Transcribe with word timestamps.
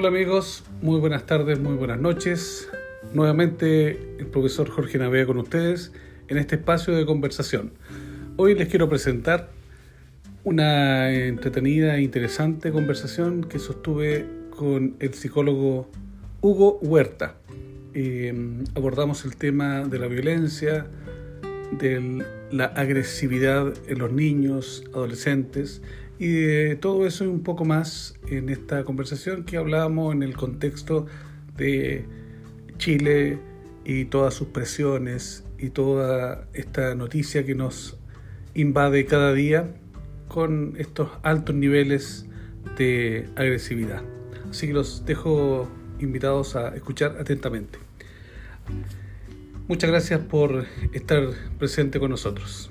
Hola 0.00 0.08
amigos, 0.08 0.64
muy 0.80 0.98
buenas 0.98 1.26
tardes, 1.26 1.60
muy 1.60 1.74
buenas 1.74 2.00
noches. 2.00 2.70
Nuevamente 3.12 4.16
el 4.18 4.28
profesor 4.28 4.70
Jorge 4.70 4.96
Navea 4.96 5.26
con 5.26 5.36
ustedes 5.36 5.92
en 6.28 6.38
este 6.38 6.56
espacio 6.56 6.96
de 6.96 7.04
conversación. 7.04 7.74
Hoy 8.38 8.54
les 8.54 8.68
quiero 8.68 8.88
presentar 8.88 9.50
una 10.42 11.12
entretenida 11.12 11.96
e 11.96 12.00
interesante 12.00 12.72
conversación 12.72 13.44
que 13.44 13.58
sostuve 13.58 14.24
con 14.48 14.96
el 15.00 15.12
psicólogo 15.12 15.90
Hugo 16.40 16.78
Huerta. 16.78 17.34
Eh, 17.92 18.32
abordamos 18.74 19.26
el 19.26 19.36
tema 19.36 19.82
de 19.82 19.98
la 19.98 20.06
violencia, 20.06 20.86
de 21.78 22.24
la 22.50 22.64
agresividad 22.64 23.74
en 23.86 23.98
los 23.98 24.10
niños, 24.10 24.82
adolescentes 24.94 25.82
y 26.20 26.32
de 26.32 26.76
todo 26.76 27.06
eso 27.06 27.24
y 27.24 27.28
un 27.28 27.42
poco 27.42 27.64
más 27.64 28.14
en 28.28 28.50
esta 28.50 28.84
conversación 28.84 29.44
que 29.44 29.56
hablábamos 29.56 30.14
en 30.14 30.22
el 30.22 30.36
contexto 30.36 31.06
de 31.56 32.04
Chile 32.76 33.38
y 33.86 34.04
todas 34.04 34.34
sus 34.34 34.48
presiones 34.48 35.44
y 35.58 35.70
toda 35.70 36.46
esta 36.52 36.94
noticia 36.94 37.46
que 37.46 37.54
nos 37.54 37.96
invade 38.52 39.06
cada 39.06 39.32
día 39.32 39.74
con 40.28 40.74
estos 40.76 41.08
altos 41.22 41.54
niveles 41.54 42.26
de 42.76 43.26
agresividad. 43.34 44.02
Así 44.50 44.66
que 44.66 44.74
los 44.74 45.06
dejo 45.06 45.70
invitados 46.00 46.54
a 46.54 46.76
escuchar 46.76 47.16
atentamente. 47.18 47.78
Muchas 49.68 49.88
gracias 49.88 50.20
por 50.20 50.66
estar 50.92 51.30
presente 51.58 51.98
con 51.98 52.10
nosotros. 52.10 52.70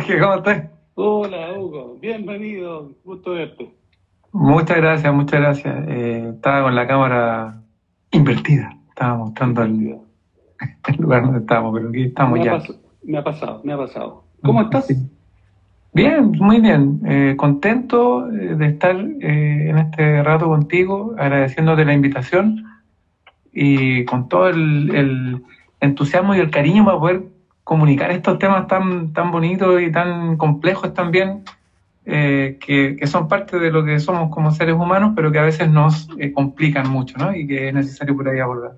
Jorge, 0.00 0.18
¿cómo 0.18 0.34
estás? 0.36 0.70
Hola 0.94 1.52
Hugo, 1.58 1.98
bienvenido, 2.00 2.90
gusto 3.04 3.32
verte. 3.32 3.74
Muchas 4.32 4.78
gracias, 4.78 5.12
muchas 5.12 5.40
gracias. 5.40 5.88
Eh, 5.88 6.30
estaba 6.36 6.62
con 6.62 6.74
la 6.74 6.86
cámara 6.86 7.60
invertida, 8.10 8.74
estaba 8.88 9.18
mostrando 9.18 9.62
el, 9.62 9.98
lugar 10.98 11.24
donde 11.24 11.40
estábamos, 11.40 11.74
pero 11.74 11.90
aquí 11.90 12.04
estamos 12.04 12.38
me 12.38 12.44
ya. 12.46 12.54
Ha 12.54 12.62
me 13.02 13.18
ha 13.18 13.24
pasado, 13.24 13.60
me 13.62 13.74
ha 13.74 13.76
pasado. 13.76 14.24
¿Cómo 14.42 14.62
estás? 14.62 14.88
Bien, 15.92 16.32
muy 16.32 16.62
bien. 16.62 17.02
Eh, 17.04 17.34
contento 17.36 18.26
eh, 18.32 18.54
de 18.56 18.66
estar 18.68 18.96
en 18.96 19.76
este 19.76 20.22
rato 20.22 20.48
contigo, 20.48 21.14
agradeciéndote 21.18 21.84
la 21.84 21.92
invitación 21.92 22.64
y 23.52 24.06
con 24.06 24.30
todo 24.30 24.48
el, 24.48 24.94
el 24.94 25.42
entusiasmo 25.80 26.34
y 26.34 26.38
el 26.38 26.50
cariño 26.50 26.86
para 26.86 26.98
poder 26.98 27.39
comunicar 27.70 28.10
estos 28.10 28.36
temas 28.40 28.66
tan, 28.66 29.12
tan 29.12 29.30
bonitos 29.30 29.80
y 29.80 29.92
tan 29.92 30.36
complejos 30.36 30.92
también, 30.92 31.44
eh, 32.04 32.58
que, 32.58 32.96
que, 32.96 33.06
son 33.06 33.28
parte 33.28 33.60
de 33.60 33.70
lo 33.70 33.84
que 33.84 34.00
somos 34.00 34.28
como 34.34 34.50
seres 34.50 34.74
humanos, 34.74 35.12
pero 35.14 35.30
que 35.30 35.38
a 35.38 35.44
veces 35.44 35.70
nos 35.70 36.08
eh, 36.18 36.32
complican 36.32 36.90
mucho, 36.90 37.16
¿no? 37.16 37.32
Y 37.32 37.46
que 37.46 37.68
es 37.68 37.72
necesario 37.72 38.16
por 38.16 38.28
ahí 38.28 38.40
abordar. 38.40 38.72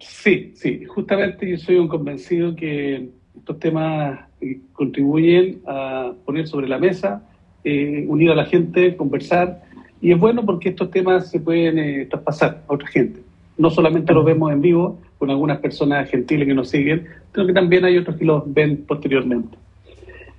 Sí, 0.00 0.52
sí, 0.54 0.84
justamente 0.84 1.48
yo 1.48 1.56
soy 1.56 1.76
un 1.76 1.88
convencido 1.88 2.54
que 2.54 3.08
estos 3.34 3.58
temas 3.60 4.20
eh, 4.42 4.60
contribuyen 4.74 5.62
a 5.66 6.12
poner 6.26 6.46
sobre 6.48 6.68
la 6.68 6.76
mesa, 6.76 7.22
unir 7.64 8.30
a 8.30 8.34
la 8.34 8.44
gente, 8.44 8.94
conversar, 8.94 9.62
y 10.02 10.12
es 10.12 10.18
bueno 10.18 10.44
porque 10.44 10.68
estos 10.68 10.90
temas 10.90 11.30
se 11.30 11.40
pueden 11.40 12.06
traspasar 12.10 12.62
a 12.68 12.74
otra 12.74 12.88
gente. 12.88 13.22
No 13.56 13.70
solamente 13.70 14.12
los 14.12 14.26
vemos 14.26 14.52
en 14.52 14.60
vivo, 14.60 14.98
con 15.18 15.30
algunas 15.30 15.58
personas 15.60 16.10
gentiles 16.10 16.46
que 16.46 16.54
nos 16.54 16.68
siguen, 16.68 17.06
sino 17.32 17.46
que 17.46 17.52
también 17.52 17.84
hay 17.84 17.98
otros 17.98 18.16
que 18.16 18.24
los 18.24 18.42
ven 18.52 18.84
posteriormente. 18.86 19.56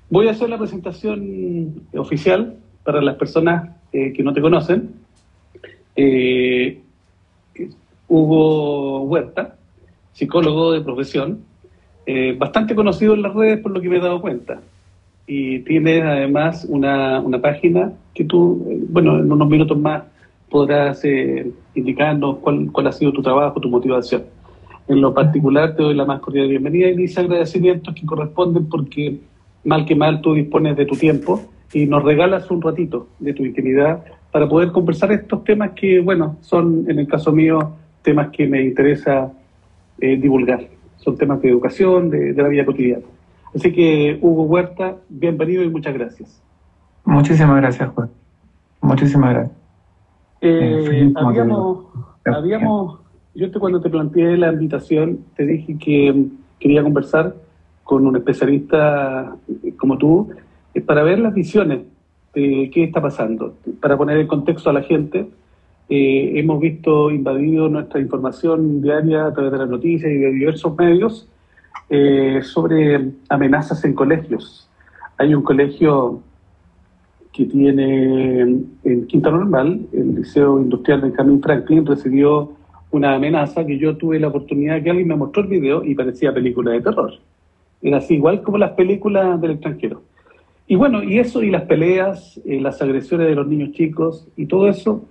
Voy 0.10 0.28
a 0.28 0.32
hacer 0.32 0.50
la 0.50 0.58
presentación 0.58 1.84
oficial 1.96 2.58
para 2.84 3.02
las 3.02 3.16
personas 3.16 3.70
eh, 3.92 4.14
que 4.14 4.24
no 4.24 4.34
te 4.34 4.42
conocen. 4.42 4.92
Eh, 5.96 6.82
Hugo 8.08 9.04
Huerta, 9.04 9.56
psicólogo 10.14 10.72
de 10.72 10.82
profesión, 10.82 11.44
eh, 12.06 12.36
bastante 12.38 12.74
conocido 12.74 13.14
en 13.14 13.22
las 13.22 13.34
redes 13.36 13.60
por 13.60 13.72
lo 13.72 13.80
que 13.80 13.88
me 13.88 13.98
he 13.98 14.02
dado 14.02 14.20
cuenta. 14.20 14.60
Y 15.28 15.60
tiene 15.60 16.02
además 16.02 16.66
una, 16.68 17.20
una 17.20 17.40
página 17.40 17.94
que 18.16 18.24
tú, 18.24 18.66
eh, 18.68 18.80
bueno, 18.90 19.20
en 19.20 19.32
unos 19.32 19.48
minutos 19.48 19.78
más 19.78 20.04
podrás 20.50 21.06
eh, 21.06 21.52
indicarnos 21.76 22.38
cuál, 22.38 22.72
cuál 22.72 22.88
ha 22.88 22.92
sido 22.92 23.14
tu 23.14 23.22
trabajo, 23.22 23.60
tu 23.60 23.70
motivación. 23.70 24.24
En 24.90 25.02
lo 25.02 25.14
particular 25.14 25.76
te 25.76 25.84
doy 25.84 25.94
la 25.94 26.04
más 26.04 26.20
cordial 26.20 26.48
bienvenida 26.48 26.90
y 26.90 26.96
mis 26.96 27.16
agradecimientos 27.16 27.94
que 27.94 28.08
corresponden 28.08 28.68
porque 28.68 29.20
mal 29.64 29.86
que 29.86 29.96
mal 29.96 30.20
tú 30.20 30.34
dispones 30.34 30.76
de 30.76 30.88
tu 30.88 30.96
tiempo 30.96 31.40
y 31.72 31.86
nos 31.86 32.04
regalas 32.04 32.50
un 32.50 32.60
ratito 32.60 33.08
de 33.20 33.34
tu 33.36 33.46
intimidad 33.46 34.04
para 34.32 34.50
poder 34.50 34.72
conversar 34.72 35.12
estos 35.12 35.44
temas 35.44 35.74
que, 35.76 36.00
bueno, 36.00 36.38
son 36.42 36.86
en 36.90 36.98
el 36.98 37.08
caso 37.08 37.32
mío 37.32 37.74
temas 38.02 38.30
que 38.30 38.48
me 38.48 38.64
interesa 38.64 39.32
eh, 40.00 40.18
divulgar. 40.18 40.68
Son 40.98 41.16
temas 41.16 41.40
de 41.44 41.50
educación, 41.50 42.10
de, 42.10 42.34
de 42.34 42.42
la 42.42 42.50
vida 42.50 42.66
cotidiana. 42.66 43.06
Así 43.54 43.72
que, 43.72 44.18
Hugo 44.20 44.44
Huerta, 44.46 44.96
bienvenido 45.08 45.64
y 45.64 45.70
muchas 45.70 45.94
gracias. 45.94 46.42
Muchísimas 47.06 47.58
gracias, 47.58 47.90
Juan. 47.90 48.10
Muchísimas 48.82 49.34
gracias. 49.36 49.58
Eh, 50.42 51.14
habíamos, 51.16 51.86
habíamos, 52.26 53.00
yo 53.40 53.50
te, 53.50 53.60
cuando 53.60 53.80
te 53.80 53.90
planteé 53.90 54.38
la 54.38 54.52
invitación, 54.52 55.20
te 55.36 55.46
dije 55.46 55.78
que 55.78 56.26
quería 56.60 56.84
conversar 56.84 57.36
con 57.84 58.06
un 58.06 58.18
especialista 58.18 59.34
como 59.78 59.98
tú 59.98 60.30
eh, 60.74 60.82
para 60.82 61.04
ver 61.04 61.20
las 61.20 61.34
visiones 61.34 61.84
de 62.34 62.70
qué 62.74 62.84
está 62.84 63.02
pasando, 63.02 63.56
para 63.82 63.98
poner 63.98 64.18
en 64.18 64.28
contexto 64.28 64.70
a 64.70 64.74
la 64.74 64.84
gente. 64.84 65.30
Eh, 65.88 66.34
hemos 66.36 66.60
visto 66.60 67.10
invadido 67.10 67.70
nuestra 67.70 68.00
información 68.02 68.82
diaria 68.82 69.28
a 69.28 69.34
través 69.34 69.54
de 69.54 69.58
las 69.58 69.70
noticias 69.70 70.12
y 70.12 70.18
de 70.18 70.32
diversos 70.32 70.78
medios 70.78 71.28
eh, 71.90 72.42
sobre 72.44 73.10
amenazas 73.30 73.84
en 73.86 73.94
colegios. 73.94 74.70
Hay 75.18 75.34
un 75.34 75.44
colegio 75.44 76.22
que 77.32 77.46
tiene 77.46 78.42
en 78.84 79.08
Quinta 79.08 79.32
Normal, 79.32 79.80
el 79.94 80.16
Liceo 80.16 80.60
Industrial 80.60 81.02
Benjamin 81.02 81.42
Franklin, 81.42 81.86
recibió 81.86 82.59
una 82.92 83.16
amenaza 83.16 83.66
que 83.66 83.78
yo 83.78 83.96
tuve 83.98 84.20
la 84.20 84.30
oportunidad 84.30 84.82
que 84.82 84.90
alguien 84.90 85.08
me 85.08 85.16
mostró 85.16 85.44
el 85.44 85.50
video 85.50 85.84
y 85.84 85.96
parecía 85.96 86.34
película 86.34 86.72
de 86.72 86.82
terror. 86.82 87.14
Era 87.82 87.98
así, 87.98 88.16
igual 88.16 88.42
como 88.42 88.58
las 88.58 88.72
películas 88.72 89.40
del 89.40 89.52
extranjero. 89.52 90.02
Y 90.68 90.76
bueno, 90.76 91.02
y 91.02 91.20
eso, 91.20 91.42
y 91.42 91.50
las 91.50 91.64
peleas, 91.64 92.40
eh, 92.46 92.60
las 92.60 92.82
agresiones 92.82 93.28
de 93.28 93.36
los 93.36 93.48
niños 93.48 93.72
chicos, 93.72 94.28
y 94.36 94.46
todo 94.46 94.68
eso, 94.68 95.06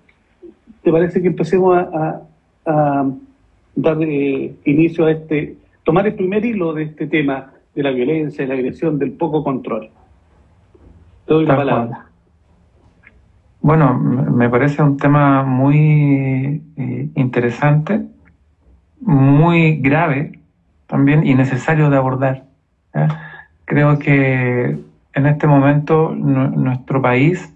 ¿te 0.83 0.93
parece 0.93 1.21
que 1.21 1.29
empecemos 1.29 1.77
a, 1.77 1.81
a, 1.81 2.23
a 2.67 3.11
dar 3.75 4.03
eh, 4.03 4.55
inicio 4.65 5.07
a 5.07 5.13
este, 5.13 5.57
tomar 5.85 6.07
el 6.07 6.15
primer 6.15 6.45
hilo 6.45 6.75
de 6.75 6.85
este 6.85 7.07
tema 7.07 7.53
de 7.75 7.83
la 7.83 7.91
violencia, 7.91 8.45
de 8.45 8.49
la 8.49 8.55
agresión, 8.55 8.99
del 8.99 9.13
poco 9.13 9.43
control? 9.43 9.89
Te 11.27 11.35
doy 11.35 11.47
la 11.47 11.57
palabra. 11.57 12.08
Bueno, 13.61 13.93
me 13.95 14.49
parece 14.49 14.83
un 14.83 14.97
tema 14.97 15.43
muy 15.43 16.63
eh, 16.77 17.11
interesante, 17.17 18.07
muy 19.01 19.79
grave 19.79 20.39
también 20.87 21.27
y 21.27 21.35
necesario 21.35 21.91
de 21.91 21.97
abordar. 21.97 22.45
¿eh? 22.95 23.09
Creo 23.65 23.99
que 23.99 24.79
en 25.13 25.27
este 25.27 25.47
momento 25.49 26.15
nuestro 26.15 27.03
país 27.03 27.53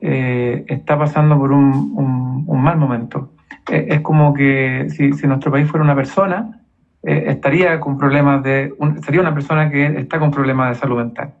eh, 0.00 0.64
está 0.66 0.98
pasando 0.98 1.38
por 1.38 1.52
un, 1.52 2.44
mal 2.48 2.76
momento. 2.76 3.30
es 3.68 4.00
como 4.00 4.34
que 4.34 4.88
si, 4.90 5.08
nuestro 5.26 5.52
país 5.52 5.68
fuera 5.68 5.84
una 5.84 5.94
persona, 5.94 6.60
estaría 7.02 7.80
con 7.80 7.98
problemas 7.98 8.42
de, 8.42 8.72
un, 8.78 9.00
una 9.18 9.34
persona 9.34 9.70
que 9.70 9.86
está 9.98 10.18
con 10.18 10.30
problemas 10.30 10.70
de 10.70 10.74
salud 10.76 10.98
mental 10.98 11.34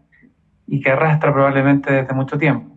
y 0.66 0.80
que 0.80 0.90
arrastra 0.90 1.32
probablemente 1.32 1.92
desde 1.92 2.14
mucho 2.14 2.38
tiempo. 2.38 2.71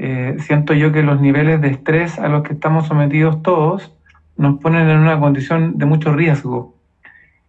Eh, 0.00 0.36
siento 0.38 0.74
yo 0.74 0.92
que 0.92 1.02
los 1.02 1.20
niveles 1.20 1.60
de 1.60 1.70
estrés 1.70 2.20
a 2.20 2.28
los 2.28 2.44
que 2.44 2.52
estamos 2.52 2.86
sometidos 2.86 3.42
todos 3.42 3.92
nos 4.36 4.60
ponen 4.60 4.88
en 4.88 4.98
una 4.98 5.18
condición 5.18 5.76
de 5.76 5.86
mucho 5.86 6.14
riesgo. 6.14 6.76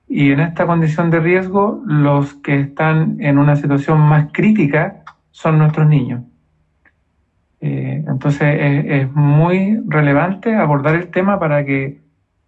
Y 0.08 0.32
en 0.32 0.40
esta 0.40 0.66
condición 0.66 1.12
de 1.12 1.20
riesgo, 1.20 1.84
los 1.86 2.34
que 2.34 2.60
están 2.60 3.18
en 3.20 3.38
una 3.38 3.56
situación 3.56 4.00
más 4.00 4.30
crítica 4.34 5.04
son 5.30 5.60
nuestros 5.60 5.88
niños. 5.88 6.24
Eh, 7.62 8.04
entonces 8.08 8.42
es, 8.88 9.14
muy 9.14 9.80
relevante 9.86 10.56
abordar 10.56 10.96
el 10.96 11.10
tema 11.10 11.40
para 11.40 11.64
que 11.66 12.00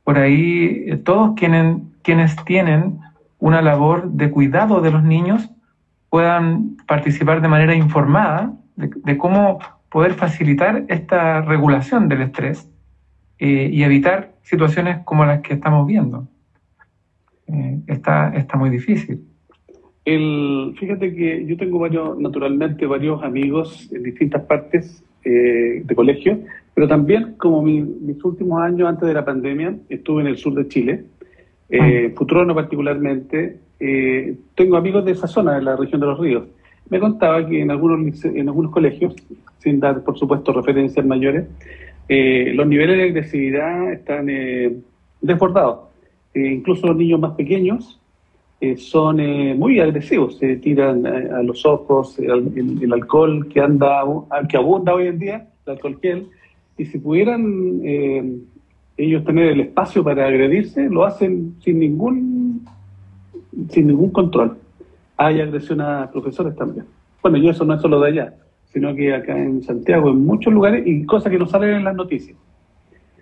por 0.04 0.18
ahí 0.18 0.86
eh, 0.88 0.98
todos 0.98 1.34
quienes, 1.36 1.78
quienes 2.02 2.36
tienen 2.46 2.98
una 3.38 3.62
labor 3.62 4.10
de 4.10 4.32
cuidado 4.32 4.82
de 4.82 4.90
los 4.90 5.04
niños 5.04 5.52
puedan 6.10 6.78
participar 6.88 7.42
de 7.42 7.50
manera 7.50 7.76
informada 7.76 8.54
de 8.78 9.18
cómo 9.18 9.60
poder 9.92 10.14
facilitar 10.14 10.86
esta 10.88 11.42
regulación 11.42 12.08
del 12.08 12.22
estrés 12.22 12.70
eh, 13.40 13.70
y 13.72 13.84
evitar 13.84 14.34
situaciones 14.42 15.04
como 15.04 15.26
las 15.26 15.42
que 15.42 15.54
estamos 15.54 15.86
viendo. 15.86 16.28
eh, 17.48 17.80
está, 17.88 18.30
está 18.36 18.58
muy 18.58 18.70
difícil. 18.70 19.26
El, 20.06 20.74
fíjate 20.80 21.14
que 21.14 21.46
yo 21.46 21.58
tengo 21.58 21.78
varios, 21.80 22.18
naturalmente, 22.18 22.86
varios 22.88 23.22
amigos 23.24 23.92
en 23.92 24.04
distintas 24.04 24.42
partes 24.44 25.04
eh, 25.24 25.84
de 25.84 25.96
colegio, 25.96 26.40
pero 26.74 26.88
también 26.88 27.36
como 27.38 27.62
mis 27.62 28.24
últimos 28.24 28.62
años 28.62 28.88
antes 28.90 29.08
de 29.08 29.14
la 29.14 29.24
pandemia 29.24 29.76
estuve 29.90 30.22
en 30.22 30.28
el 30.28 30.38
sur 30.38 30.56
de 30.56 30.68
Chile, 30.68 31.04
eh, 31.70 32.10
ah. 32.10 32.14
Futrono 32.16 32.54
particularmente, 32.54 33.60
eh, 33.80 34.36
tengo 34.56 34.78
amigos 34.78 35.06
de 35.06 35.12
esa 35.12 35.28
zona, 35.28 35.56
de 35.56 35.62
la 35.62 35.76
región 35.76 36.02
de 36.02 36.08
los 36.08 36.20
ríos. 36.20 36.44
Me 36.92 37.00
contaba 37.00 37.48
que 37.48 37.62
en 37.62 37.72
algunos, 37.72 38.26
en 38.26 38.48
algunos 38.50 38.72
colegios, 38.72 39.16
sin 39.60 39.80
dar 39.80 40.04
por 40.04 40.20
supuesto 40.20 40.52
referencias 40.52 41.06
mayores, 41.06 41.46
eh, 42.10 42.52
los 42.54 42.68
niveles 42.68 42.98
de 42.98 43.04
agresividad 43.04 43.94
están 43.94 44.28
desbordados. 45.22 45.88
incluso 46.36 46.88
los 46.88 46.98
niños 46.98 47.20
más 47.20 47.32
pequeños 47.36 47.98
son 48.78 49.18
muy 49.58 49.80
agresivos, 49.80 50.38
se 50.38 50.58
tiran 50.58 51.08
a 51.08 51.42
los 51.42 51.66
ojos 51.66 52.20
el, 52.20 52.94
alcohol 52.94 53.48
que 53.48 53.60
anda 53.60 54.04
que 54.48 54.58
abunda 54.58 54.94
hoy 54.94 55.08
en 55.08 55.18
día, 55.18 55.48
el 55.66 55.72
alcohol 55.74 55.98
gel, 56.00 56.28
y 56.78 56.86
si 56.86 57.00
pudieran 57.00 57.82
ellos 58.98 59.24
tener 59.24 59.48
el 59.54 59.62
espacio 59.62 60.04
para 60.04 60.28
agredirse, 60.28 60.90
lo 60.90 61.06
hacen 61.06 61.56
sin 61.64 61.80
ningún, 61.80 62.66
sin 63.70 63.88
ningún 63.88 64.12
control. 64.12 64.58
Hay 65.22 65.40
agresión 65.40 65.82
a 65.82 66.10
profesores 66.10 66.56
también. 66.56 66.88
Bueno, 67.22 67.38
y 67.38 67.48
eso 67.48 67.64
no 67.64 67.76
es 67.76 67.82
solo 67.82 68.00
de 68.00 68.10
allá, 68.10 68.34
sino 68.66 68.96
que 68.96 69.14
acá 69.14 69.38
en 69.38 69.62
Santiago, 69.62 70.10
en 70.10 70.26
muchos 70.26 70.52
lugares, 70.52 70.82
y 70.88 71.06
cosas 71.06 71.32
que 71.32 71.38
no 71.38 71.46
salen 71.46 71.76
en 71.76 71.84
las 71.84 71.96
noticias. 71.96 72.36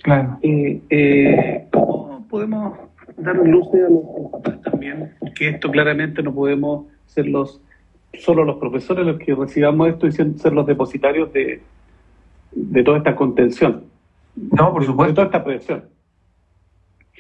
Claro. 0.02 0.38
Eh, 0.42 0.82
eh, 0.90 1.68
¿Cómo 1.74 2.26
podemos 2.30 2.78
dar 3.18 3.36
luz 3.36 3.68
a 3.74 3.90
los 3.90 4.32
papás 4.32 4.62
también? 4.62 5.12
Que 5.36 5.50
esto 5.50 5.70
claramente 5.70 6.24
no 6.24 6.34
podemos 6.34 6.86
ser 7.06 7.28
los 7.28 7.62
solo 8.14 8.46
los 8.46 8.58
profesores 8.58 9.06
los 9.06 9.20
que 9.20 9.36
recibamos 9.36 9.90
esto 9.90 10.08
y 10.08 10.12
ser 10.14 10.54
los 10.54 10.66
depositarios 10.66 11.34
de, 11.34 11.62
de 12.54 12.84
toda 12.84 13.00
esta 13.00 13.14
contención. 13.14 13.84
No, 14.36 14.72
por 14.72 14.86
supuesto. 14.86 15.22
esta 15.22 15.44
presión. 15.44 15.84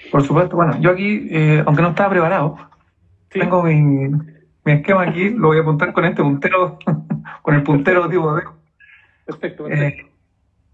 Por 0.09 0.23
supuesto. 0.23 0.55
Bueno, 0.55 0.79
yo 0.79 0.91
aquí, 0.91 1.27
eh, 1.29 1.63
aunque 1.65 1.81
no 1.81 1.89
estaba 1.89 2.11
preparado, 2.11 2.55
tengo 3.29 3.67
mi, 4.69 4.79
esquema 4.79 5.03
aquí, 5.03 5.29
lo 5.29 5.47
voy 5.49 5.57
a 5.57 5.61
apuntar 5.61 5.93
con 5.93 6.05
este 6.05 6.21
puntero, 6.21 6.77
con 7.41 7.55
el 7.55 7.63
puntero 7.63 8.09
tipo 8.09 8.35
de... 8.35 8.43
Perfecto, 9.25 9.65
perfecto. 9.65 10.03
Eh, 10.05 10.11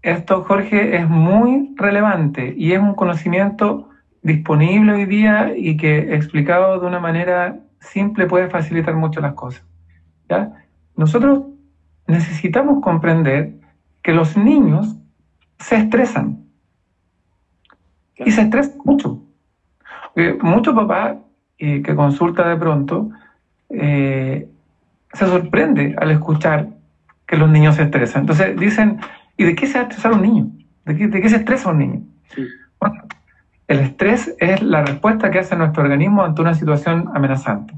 esto, 0.02 0.44
Jorge, 0.44 0.96
es 0.96 1.08
muy 1.08 1.74
relevante 1.76 2.54
y 2.56 2.72
es 2.72 2.78
un 2.78 2.94
conocimiento 2.94 3.88
disponible 4.22 4.92
hoy 4.92 5.06
día 5.06 5.52
y 5.56 5.76
que 5.76 6.14
explicado 6.14 6.80
de 6.80 6.86
una 6.86 7.00
manera 7.00 7.60
simple 7.80 8.26
puede 8.26 8.48
facilitar 8.48 8.94
mucho 8.94 9.20
las 9.20 9.34
cosas. 9.34 9.64
¿ya? 10.28 10.52
Nosotros 10.96 11.44
necesitamos 12.06 12.82
comprender 12.82 13.54
que 14.02 14.12
los 14.12 14.36
niños 14.36 14.96
se 15.58 15.76
estresan. 15.76 16.44
Y 18.16 18.30
se 18.30 18.42
estresan 18.42 18.78
mucho. 18.84 19.22
muchos 20.40 20.74
papás 20.74 21.16
eh, 21.58 21.82
que 21.82 21.94
consulta 21.94 22.48
de 22.48 22.56
pronto 22.56 23.10
eh, 23.70 24.48
se 25.12 25.26
sorprende 25.26 25.94
al 25.98 26.10
escuchar 26.10 26.68
que 27.26 27.36
los 27.36 27.48
niños 27.48 27.76
se 27.76 27.82
estresan. 27.82 28.22
Entonces 28.22 28.58
dicen, 28.58 29.00
¿y 29.36 29.44
de 29.44 29.54
qué 29.54 29.66
se 29.66 29.74
va 29.74 29.80
a 29.80 29.82
estresar 29.84 30.12
un 30.12 30.22
niño? 30.22 30.50
¿De 30.84 30.96
qué, 30.96 31.28
se 31.28 31.36
estresa 31.36 31.70
un 31.70 31.78
niño? 31.78 32.02
Bueno, 32.78 33.02
el 33.66 33.80
estrés 33.80 34.34
es 34.38 34.62
la 34.62 34.84
respuesta 34.84 35.30
que 35.30 35.40
hace 35.40 35.56
nuestro 35.56 35.82
organismo 35.82 36.22
ante 36.22 36.42
una 36.42 36.54
situación 36.54 37.10
amenazante. 37.12 37.74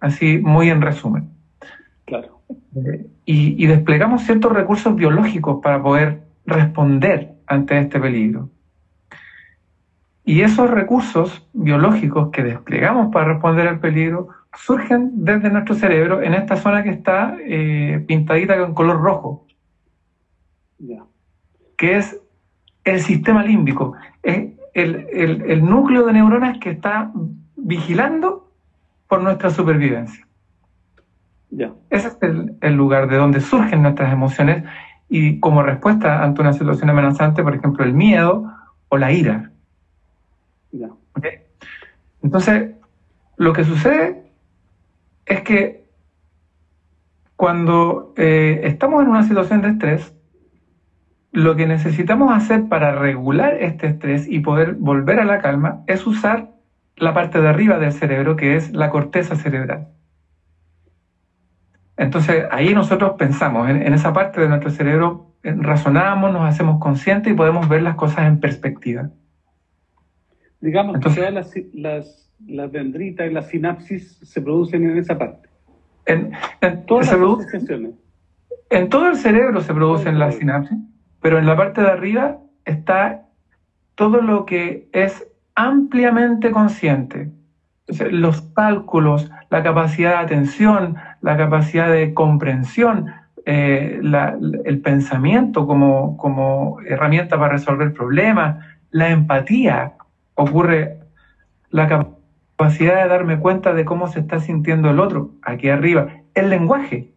Así, 0.00 0.38
muy 0.38 0.68
en 0.68 0.82
resumen. 0.82 1.30
Claro. 2.04 2.42
Eh, 2.76 3.06
y, 3.24 3.64
y, 3.64 3.66
desplegamos 3.66 4.22
ciertos 4.22 4.52
recursos 4.52 4.94
biológicos 4.94 5.62
para 5.62 5.82
poder 5.82 6.22
responder 6.44 7.34
ante 7.46 7.78
este 7.78 7.98
peligro. 7.98 8.50
Y 10.24 10.42
esos 10.42 10.68
recursos 10.68 11.48
biológicos 11.52 12.30
que 12.30 12.42
desplegamos 12.42 13.12
para 13.12 13.32
responder 13.32 13.68
al 13.68 13.80
peligro 13.80 14.28
surgen 14.54 15.24
desde 15.24 15.50
nuestro 15.50 15.74
cerebro 15.74 16.22
en 16.22 16.34
esta 16.34 16.56
zona 16.56 16.82
que 16.82 16.90
está 16.90 17.36
eh, 17.40 18.04
pintadita 18.06 18.58
con 18.58 18.74
color 18.74 19.00
rojo, 19.00 19.46
que 21.76 21.96
es 21.96 22.20
el 22.84 23.00
sistema 23.00 23.42
límbico, 23.42 23.94
es 24.22 24.52
el, 24.74 25.64
núcleo 25.64 26.06
de 26.06 26.12
neuronas 26.12 26.58
que 26.58 26.70
está 26.70 27.12
vigilando 27.56 28.50
por 29.08 29.22
nuestra 29.22 29.50
supervivencia. 29.50 30.26
Ese 31.90 32.08
es 32.08 32.18
el, 32.22 32.56
el 32.60 32.74
lugar 32.74 33.08
de 33.08 33.16
donde 33.16 33.40
surgen 33.40 33.82
nuestras 33.82 34.12
emociones 34.12 34.64
y 35.08 35.38
como 35.40 35.62
respuesta 35.62 36.22
ante 36.22 36.40
una 36.40 36.54
situación 36.54 36.88
amenazante, 36.88 37.42
por 37.42 37.54
ejemplo, 37.54 37.84
el 37.84 37.92
miedo 37.92 38.50
o 38.88 38.96
la 38.96 39.12
ira. 39.12 39.50
Entonces, 42.22 42.70
lo 43.36 43.52
que 43.52 43.64
sucede 43.64 44.21
es 45.26 45.42
que 45.42 45.82
cuando 47.36 48.14
eh, 48.16 48.60
estamos 48.64 49.02
en 49.02 49.08
una 49.08 49.22
situación 49.22 49.62
de 49.62 49.68
estrés, 49.70 50.14
lo 51.32 51.56
que 51.56 51.66
necesitamos 51.66 52.32
hacer 52.36 52.68
para 52.68 52.92
regular 52.92 53.54
este 53.54 53.86
estrés 53.88 54.28
y 54.28 54.40
poder 54.40 54.74
volver 54.74 55.18
a 55.18 55.24
la 55.24 55.40
calma 55.40 55.82
es 55.86 56.06
usar 56.06 56.50
la 56.96 57.14
parte 57.14 57.40
de 57.40 57.48
arriba 57.48 57.78
del 57.78 57.92
cerebro, 57.92 58.36
que 58.36 58.54
es 58.56 58.72
la 58.72 58.90
corteza 58.90 59.34
cerebral. 59.34 59.88
Entonces 61.96 62.44
ahí 62.50 62.74
nosotros 62.74 63.14
pensamos, 63.18 63.68
en, 63.68 63.92
esa 63.92 64.12
parte 64.12 64.40
de 64.40 64.48
nuestro 64.48 64.70
cerebro 64.70 65.34
eh, 65.42 65.54
razonamos, 65.56 66.32
nos 66.32 66.48
hacemos 66.48 66.78
conscientes 66.80 67.32
y 67.32 67.36
podemos 67.36 67.68
ver 67.68 67.82
las 67.82 67.96
cosas 67.96 68.26
en 68.26 68.40
perspectiva. 68.40 69.10
Digamos 70.60 71.00
que 71.00 71.30
las, 71.30 71.54
las, 71.72 72.31
las 72.46 72.72
dendritas 72.72 73.30
y 73.30 73.34
las 73.34 73.48
sinapsis 73.48 74.18
se 74.22 74.40
producen 74.40 74.84
en 74.84 74.98
esa 74.98 75.18
parte. 75.18 75.48
En, 76.06 76.32
todas 76.86 77.12
las 77.12 77.94
En 78.70 78.88
todo 78.88 79.08
el 79.08 79.16
cerebro 79.16 79.60
se 79.60 79.72
producen 79.72 80.18
las 80.18 80.34
sinapsis, 80.34 80.78
pero 81.20 81.38
en 81.38 81.46
la 81.46 81.56
parte 81.56 81.80
de 81.80 81.88
arriba 81.88 82.38
está 82.64 83.26
todo 83.94 84.20
lo 84.20 84.44
que 84.44 84.88
es 84.92 85.26
ampliamente 85.54 86.50
consciente. 86.50 87.30
Los 88.10 88.42
cálculos, 88.54 89.30
la 89.50 89.62
capacidad 89.62 90.10
de 90.10 90.16
atención, 90.16 90.96
la 91.20 91.36
capacidad 91.36 91.90
de 91.90 92.14
comprensión, 92.14 93.06
eh, 93.44 94.00
el 94.64 94.80
pensamiento 94.80 95.66
como, 95.66 96.16
como 96.16 96.80
herramienta 96.86 97.38
para 97.38 97.54
resolver 97.54 97.92
problemas, 97.92 98.64
la 98.90 99.10
empatía, 99.10 99.92
ocurre 100.34 100.98
la 101.70 101.88
capacidad 101.88 102.11
de 102.58 103.08
darme 103.08 103.38
cuenta 103.38 103.74
de 103.74 103.84
cómo 103.84 104.06
se 104.08 104.20
está 104.20 104.38
sintiendo 104.38 104.90
el 104.90 105.00
otro, 105.00 105.32
aquí 105.42 105.68
arriba. 105.68 106.08
El 106.34 106.48
lenguaje 106.48 107.10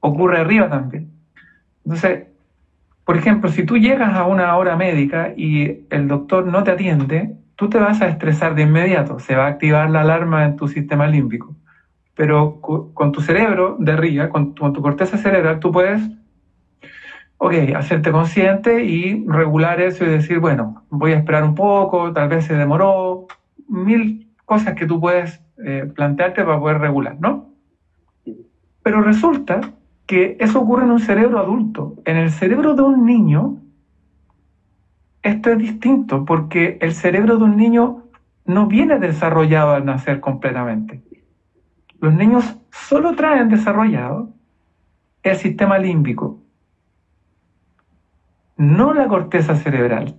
ocurre 0.00 0.38
arriba 0.38 0.68
también. 0.68 1.10
Entonces, 1.84 2.26
por 3.04 3.16
ejemplo, 3.16 3.50
si 3.50 3.64
tú 3.64 3.78
llegas 3.78 4.14
a 4.14 4.24
una 4.26 4.56
hora 4.56 4.76
médica 4.76 5.32
y 5.36 5.86
el 5.90 6.06
doctor 6.06 6.46
no 6.46 6.62
te 6.62 6.70
atiende, 6.70 7.34
tú 7.56 7.68
te 7.68 7.78
vas 7.78 8.00
a 8.00 8.08
estresar 8.08 8.54
de 8.54 8.62
inmediato, 8.62 9.18
se 9.18 9.34
va 9.34 9.46
a 9.46 9.48
activar 9.48 9.90
la 9.90 10.02
alarma 10.02 10.44
en 10.44 10.56
tu 10.56 10.68
sistema 10.68 11.08
límbico 11.08 11.56
pero 12.14 12.60
con 12.60 13.12
tu 13.12 13.20
cerebro 13.20 13.76
de 13.78 13.92
arriba, 13.92 14.28
con 14.28 14.54
tu, 14.54 14.82
corteza 14.82 15.16
cerebral, 15.16 15.60
tú 15.60 15.72
puedes, 15.72 16.02
ok, 17.38 17.54
hacerte 17.74 18.12
consciente 18.12 18.84
y 18.84 19.24
regular 19.26 19.80
eso 19.80 20.04
y 20.04 20.08
decir, 20.08 20.38
bueno, 20.38 20.84
voy 20.90 21.12
a 21.12 21.16
esperar 21.16 21.44
un 21.44 21.54
poco, 21.54 22.12
tal 22.12 22.28
vez 22.28 22.44
se 22.44 22.54
demoró, 22.54 23.26
mil 23.68 24.28
cosas 24.52 24.74
que 24.74 24.86
tú 24.86 25.00
puedes 25.00 25.40
eh, 25.64 25.90
plantearte 25.94 26.44
para 26.44 26.60
poder 26.60 26.78
regular, 26.78 27.16
¿no? 27.18 27.54
Pero 28.82 29.00
resulta 29.00 29.72
que 30.04 30.36
eso 30.40 30.60
ocurre 30.60 30.84
en 30.84 30.90
un 30.90 31.00
cerebro 31.00 31.38
adulto. 31.38 31.94
En 32.04 32.18
el 32.18 32.30
cerebro 32.30 32.74
de 32.74 32.82
un 32.82 33.06
niño, 33.06 33.62
esto 35.22 35.50
es 35.52 35.56
distinto 35.56 36.26
porque 36.26 36.76
el 36.82 36.92
cerebro 36.92 37.38
de 37.38 37.44
un 37.44 37.56
niño 37.56 38.02
no 38.44 38.66
viene 38.66 38.98
desarrollado 38.98 39.72
al 39.72 39.86
nacer 39.86 40.20
completamente. 40.20 41.02
Los 41.98 42.12
niños 42.12 42.44
solo 42.70 43.14
traen 43.14 43.48
desarrollado 43.48 44.34
el 45.22 45.36
sistema 45.36 45.78
límbico, 45.78 46.42
no 48.58 48.92
la 48.92 49.08
corteza 49.08 49.56
cerebral. 49.56 50.14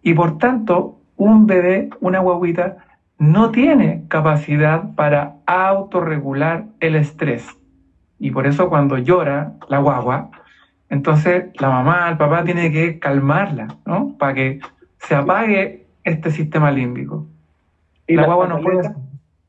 Y 0.00 0.14
por 0.14 0.38
tanto, 0.38 1.02
un 1.16 1.46
bebé, 1.46 1.90
una 2.00 2.20
guaguita, 2.20 2.78
no 3.18 3.50
tiene 3.50 4.04
capacidad 4.08 4.94
para 4.94 5.36
autorregular 5.46 6.66
el 6.80 6.96
estrés. 6.96 7.46
Y 8.18 8.30
por 8.30 8.46
eso 8.46 8.68
cuando 8.68 8.98
llora 8.98 9.54
la 9.68 9.78
guagua, 9.78 10.30
entonces 10.88 11.46
la 11.58 11.70
mamá, 11.70 12.08
el 12.10 12.16
papá 12.16 12.44
tiene 12.44 12.70
que 12.70 12.98
calmarla, 12.98 13.68
¿no? 13.84 14.16
Para 14.18 14.34
que 14.34 14.60
se 14.98 15.14
apague 15.14 15.86
este 16.04 16.30
sistema 16.30 16.70
límbico. 16.70 17.26
la 18.06 18.26
guagua 18.26 18.48
no 18.48 18.60
puede. 18.60 18.94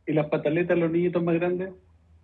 ¿Y 0.05 0.13
las 0.13 0.27
pataletas 0.27 0.77
los 0.77 0.89
niñitos 0.89 1.21
más 1.21 1.35
grandes? 1.35 1.69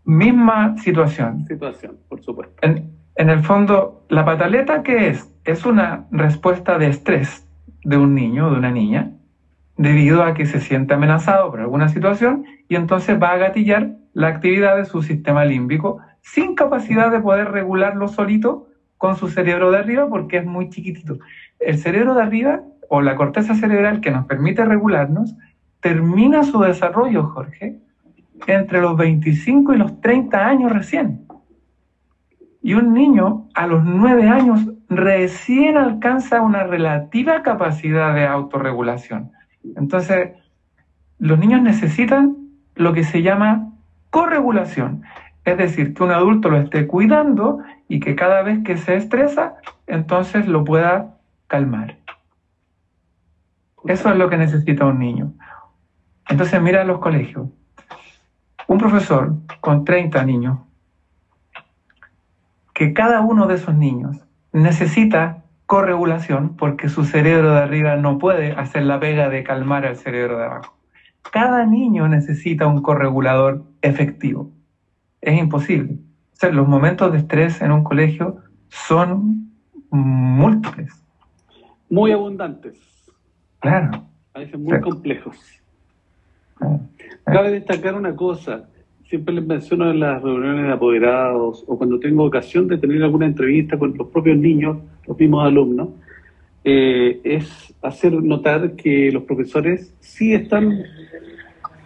Misma 0.05 0.77
situación. 0.77 1.45
Situación, 1.45 1.97
por 2.07 2.21
supuesto. 2.21 2.55
En, 2.61 2.91
en 3.15 3.29
el 3.29 3.39
fondo, 3.39 4.05
¿la 4.09 4.25
pataleta 4.25 4.83
qué 4.83 5.09
es? 5.09 5.29
Es 5.43 5.65
una 5.65 6.05
respuesta 6.11 6.77
de 6.77 6.87
estrés 6.87 7.47
de 7.83 7.97
un 7.97 8.15
niño 8.15 8.47
o 8.47 8.51
de 8.51 8.57
una 8.57 8.71
niña 8.71 9.11
debido 9.77 10.23
a 10.23 10.33
que 10.33 10.45
se 10.45 10.59
siente 10.59 10.93
amenazado 10.93 11.49
por 11.49 11.61
alguna 11.61 11.89
situación 11.89 12.45
y 12.67 12.75
entonces 12.75 13.21
va 13.21 13.31
a 13.31 13.37
gatillar 13.37 13.95
la 14.13 14.27
actividad 14.27 14.77
de 14.77 14.85
su 14.85 15.01
sistema 15.01 15.45
límbico 15.45 15.99
sin 16.21 16.55
capacidad 16.55 17.11
de 17.11 17.19
poder 17.19 17.51
regularlo 17.51 18.07
solito 18.07 18.67
con 18.97 19.15
su 19.15 19.27
cerebro 19.27 19.71
de 19.71 19.79
arriba 19.79 20.07
porque 20.07 20.37
es 20.37 20.45
muy 20.45 20.69
chiquitito. 20.69 21.17
El 21.59 21.77
cerebro 21.77 22.13
de 22.13 22.21
arriba 22.21 22.61
o 22.89 23.01
la 23.01 23.15
corteza 23.15 23.55
cerebral 23.55 24.01
que 24.01 24.11
nos 24.11 24.25
permite 24.25 24.63
regularnos 24.63 25.35
termina 25.81 26.43
su 26.43 26.61
desarrollo, 26.61 27.23
Jorge, 27.23 27.79
entre 28.47 28.81
los 28.81 28.95
25 28.95 29.73
y 29.73 29.77
los 29.77 29.99
30 29.99 30.47
años 30.47 30.71
recién. 30.71 31.25
Y 32.61 32.75
un 32.75 32.93
niño 32.93 33.49
a 33.53 33.67
los 33.67 33.83
9 33.83 34.29
años 34.29 34.61
recién 34.87 35.75
alcanza 35.75 36.41
una 36.41 36.63
relativa 36.63 37.41
capacidad 37.43 38.15
de 38.15 38.25
autorregulación. 38.25 39.31
Entonces, 39.75 40.31
los 41.19 41.39
niños 41.39 41.61
necesitan 41.61 42.37
lo 42.75 42.93
que 42.93 43.03
se 43.03 43.21
llama 43.21 43.71
corregulación, 44.09 45.03
es 45.45 45.57
decir, 45.57 45.93
que 45.93 46.03
un 46.03 46.11
adulto 46.11 46.49
lo 46.49 46.57
esté 46.57 46.87
cuidando 46.87 47.59
y 47.87 47.99
que 47.99 48.15
cada 48.15 48.41
vez 48.43 48.63
que 48.63 48.77
se 48.77 48.95
estresa, 48.95 49.55
entonces 49.87 50.47
lo 50.47 50.63
pueda 50.63 51.17
calmar. 51.47 51.97
Eso 53.85 54.09
es 54.09 54.17
lo 54.17 54.29
que 54.29 54.37
necesita 54.37 54.85
un 54.85 54.99
niño. 54.99 55.33
Entonces 56.29 56.61
mira 56.61 56.83
los 56.83 56.99
colegios. 56.99 57.47
Un 58.67 58.77
profesor 58.77 59.35
con 59.59 59.83
30 59.83 60.23
niños, 60.23 60.59
que 62.73 62.93
cada 62.93 63.21
uno 63.21 63.45
de 63.45 63.55
esos 63.55 63.75
niños 63.75 64.17
necesita 64.53 65.42
corregulación 65.73 66.55
porque 66.55 66.87
su 66.87 67.03
cerebro 67.03 67.51
de 67.51 67.61
arriba 67.61 67.95
no 67.95 68.19
puede 68.19 68.51
hacer 68.51 68.83
la 68.83 68.99
pega 68.99 69.29
de 69.29 69.43
calmar 69.43 69.87
al 69.87 69.95
cerebro 69.95 70.37
de 70.37 70.45
abajo. 70.45 70.77
Cada 71.31 71.65
niño 71.65 72.07
necesita 72.07 72.67
un 72.67 72.83
corregulador 72.83 73.63
efectivo. 73.81 74.51
Es 75.19 75.35
imposible. 75.35 75.93
O 76.33 76.35
sea, 76.35 76.51
los 76.51 76.67
momentos 76.67 77.11
de 77.11 77.17
estrés 77.17 77.59
en 77.63 77.71
un 77.71 77.83
colegio 77.83 78.37
son 78.69 79.49
múltiples. 79.89 80.93
Muy 81.89 82.11
abundantes. 82.11 82.79
Claro. 83.59 84.05
A 84.35 84.39
veces 84.41 84.59
muy 84.59 84.79
complejos. 84.79 85.39
Cabe 87.25 87.49
destacar 87.49 87.95
una 87.95 88.15
cosa, 88.15 88.69
siempre 89.13 89.35
les 89.35 89.45
menciono 89.45 89.91
en 89.91 89.99
las 89.99 90.23
reuniones 90.23 90.65
de 90.65 90.71
apoderados 90.71 91.63
o 91.67 91.77
cuando 91.77 91.99
tengo 91.99 92.23
ocasión 92.23 92.67
de 92.67 92.79
tener 92.79 93.03
alguna 93.03 93.27
entrevista 93.27 93.77
con 93.77 93.95
los 93.95 94.07
propios 94.07 94.39
niños, 94.39 94.79
los 95.05 95.19
mismos 95.19 95.45
alumnos, 95.45 95.89
eh, 96.63 97.19
es 97.23 97.75
hacer 97.83 98.11
notar 98.11 98.71
que 98.71 99.11
los 99.11 99.21
profesores 99.21 99.93
sí 99.99 100.33
están 100.33 100.81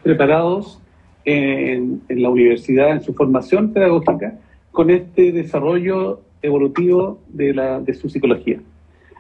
preparados 0.04 0.82
en, 1.26 2.02
la 2.08 2.30
universidad, 2.30 2.92
en 2.92 3.02
su 3.02 3.14
formación 3.14 3.74
pedagógica, 3.74 4.40
con 4.72 4.90
este 4.90 5.34
desarrollo 5.34 6.22
evolutivo 6.42 7.20
de, 7.28 7.54
la, 7.54 7.82
de 7.82 7.94
su 7.94 8.08
psicología. 8.08 8.62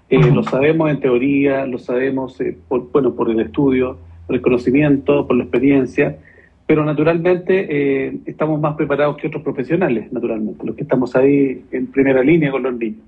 Eh, 0.10 0.32
lo 0.32 0.44
sabemos 0.44 0.90
en 0.92 1.02
teoría, 1.02 1.66
lo 1.66 1.78
sabemos 1.78 2.40
eh, 2.40 2.58
por, 2.70 2.90
bueno, 2.90 3.14
por 3.16 3.30
el 3.30 3.42
estudio, 3.42 3.98
por 4.26 4.38
el 4.38 4.42
conocimiento, 4.42 5.28
por 5.28 5.36
la 5.36 5.44
experiencia, 5.44 6.20
pero 6.68 6.86
naturalmente 6.86 7.68
eh, 7.70 8.18
estamos 8.26 8.60
más 8.60 8.76
preparados 8.76 9.18
que 9.18 9.28
otros 9.28 9.42
profesionales, 9.42 10.12
naturalmente, 10.12 10.64
los 10.66 10.76
que 10.76 10.84
estamos 10.84 11.16
ahí 11.16 11.64
en 11.72 11.88
primera 11.88 12.22
línea 12.22 12.52
con 12.52 12.64
los 12.64 12.78
niños. 12.78 13.02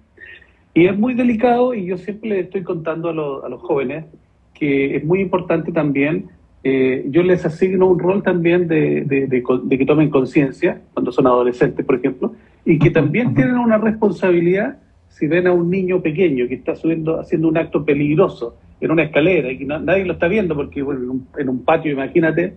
Y 0.73 0.87
es 0.87 0.97
muy 0.97 1.13
delicado 1.13 1.73
y 1.73 1.85
yo 1.85 1.97
siempre 1.97 2.29
le 2.29 2.39
estoy 2.39 2.63
contando 2.63 3.09
a, 3.09 3.45
a 3.45 3.49
los 3.49 3.61
jóvenes 3.61 4.05
que 4.53 4.95
es 4.95 5.05
muy 5.05 5.21
importante 5.21 5.71
también, 5.71 6.29
yo 6.61 7.23
les 7.23 7.45
asigno 7.45 7.87
un 7.87 7.99
rol 7.99 8.21
también 8.21 8.67
de, 8.67 9.01
de, 9.05 9.27
de 9.27 9.77
que 9.77 9.85
tomen 9.85 10.09
conciencia, 10.09 10.81
cuando 10.93 11.11
son 11.13 11.25
adolescentes, 11.27 11.85
por 11.85 11.95
ejemplo, 11.95 12.33
y 12.65 12.77
que 12.77 12.91
también 12.91 13.33
tienen 13.33 13.57
una 13.57 13.77
responsabilidad 13.77 14.77
si 15.07 15.27
ven 15.27 15.47
a 15.47 15.53
un 15.53 15.69
niño 15.69 16.01
pequeño 16.01 16.47
que 16.47 16.55
está 16.55 16.75
subiendo, 16.75 17.19
haciendo 17.19 17.47
un 17.47 17.57
acto 17.57 17.83
peligroso 17.83 18.57
en 18.79 18.91
una 18.91 19.03
escalera 19.03 19.51
y 19.51 19.57
que 19.57 19.65
nadie 19.65 20.05
lo 20.05 20.13
está 20.13 20.27
viendo 20.27 20.55
porque 20.55 20.81
bueno, 20.81 21.21
en, 21.37 21.49
un, 21.49 21.63
patio, 21.63 21.91
imagínate, 21.91 22.53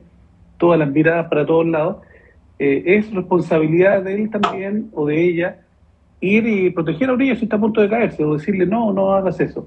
todas 0.62 0.78
las 0.78 0.92
miradas 0.92 1.26
para 1.28 1.44
todos 1.44 1.66
lados, 1.66 1.96
eh, 2.60 2.84
es 2.86 3.12
responsabilidad 3.12 4.00
de 4.04 4.14
él 4.14 4.30
también 4.30 4.90
o 4.94 5.06
de 5.06 5.20
ella 5.20 5.56
ir 6.20 6.46
y 6.46 6.70
proteger 6.70 7.10
a 7.10 7.14
un 7.14 7.18
niño 7.18 7.34
si 7.34 7.46
está 7.46 7.56
a 7.56 7.60
punto 7.60 7.80
de 7.80 7.88
caerse 7.88 8.22
o 8.22 8.34
decirle 8.34 8.64
no, 8.64 8.92
no 8.92 9.12
hagas 9.12 9.40
eso. 9.40 9.66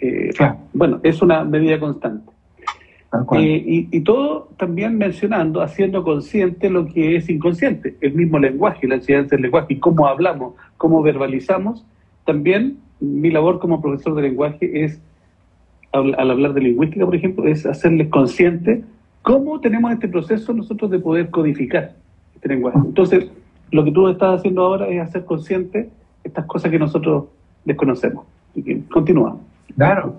Eh, 0.00 0.30
bueno, 0.72 0.98
es 1.04 1.22
una 1.22 1.44
medida 1.44 1.78
constante. 1.78 2.32
Eh, 3.38 3.86
y, 3.92 4.00
todo 4.00 4.48
también 4.56 4.98
mencionando, 4.98 5.62
haciendo 5.62 6.02
consciente 6.02 6.68
lo 6.68 6.86
que 6.86 7.14
es 7.14 7.30
inconsciente, 7.30 7.94
el 8.00 8.14
mismo 8.14 8.40
lenguaje, 8.40 8.88
la 8.88 8.96
enseñanza 8.96 9.36
del 9.36 9.42
lenguaje 9.42 9.74
y 9.74 9.76
cómo 9.78 10.08
hablamos, 10.08 10.54
cómo 10.76 11.02
verbalizamos. 11.02 11.86
También 12.24 12.78
mi 12.98 13.30
labor 13.30 13.60
como 13.60 13.80
profesor 13.80 14.16
de 14.16 14.22
lenguaje 14.22 14.84
es, 14.84 15.00
al, 15.92 16.28
hablar 16.28 16.52
de 16.54 16.62
lingüística, 16.62 17.04
por 17.04 17.14
ejemplo, 17.14 17.46
es 17.46 17.64
hacerles 17.64 18.08
consciente 18.08 18.82
cómo 19.24 19.58
tenemos 19.58 19.90
este 19.90 20.06
proceso 20.06 20.52
nosotros 20.52 20.90
de 20.90 20.98
poder 20.98 21.30
codificar 21.30 21.92
este 22.34 22.48
lenguaje. 22.48 22.78
Entonces, 22.78 23.30
lo 23.70 23.82
que 23.82 23.90
tú 23.90 24.06
estás 24.08 24.38
haciendo 24.38 24.62
ahora 24.62 24.86
es 24.86 25.00
hacer 25.00 25.24
consciente 25.24 25.88
estas 26.22 26.44
cosas 26.44 26.70
que 26.70 26.78
nosotros 26.78 27.24
desconocemos. 27.64 28.26
Continúa. 28.92 29.38
Claro, 29.76 30.16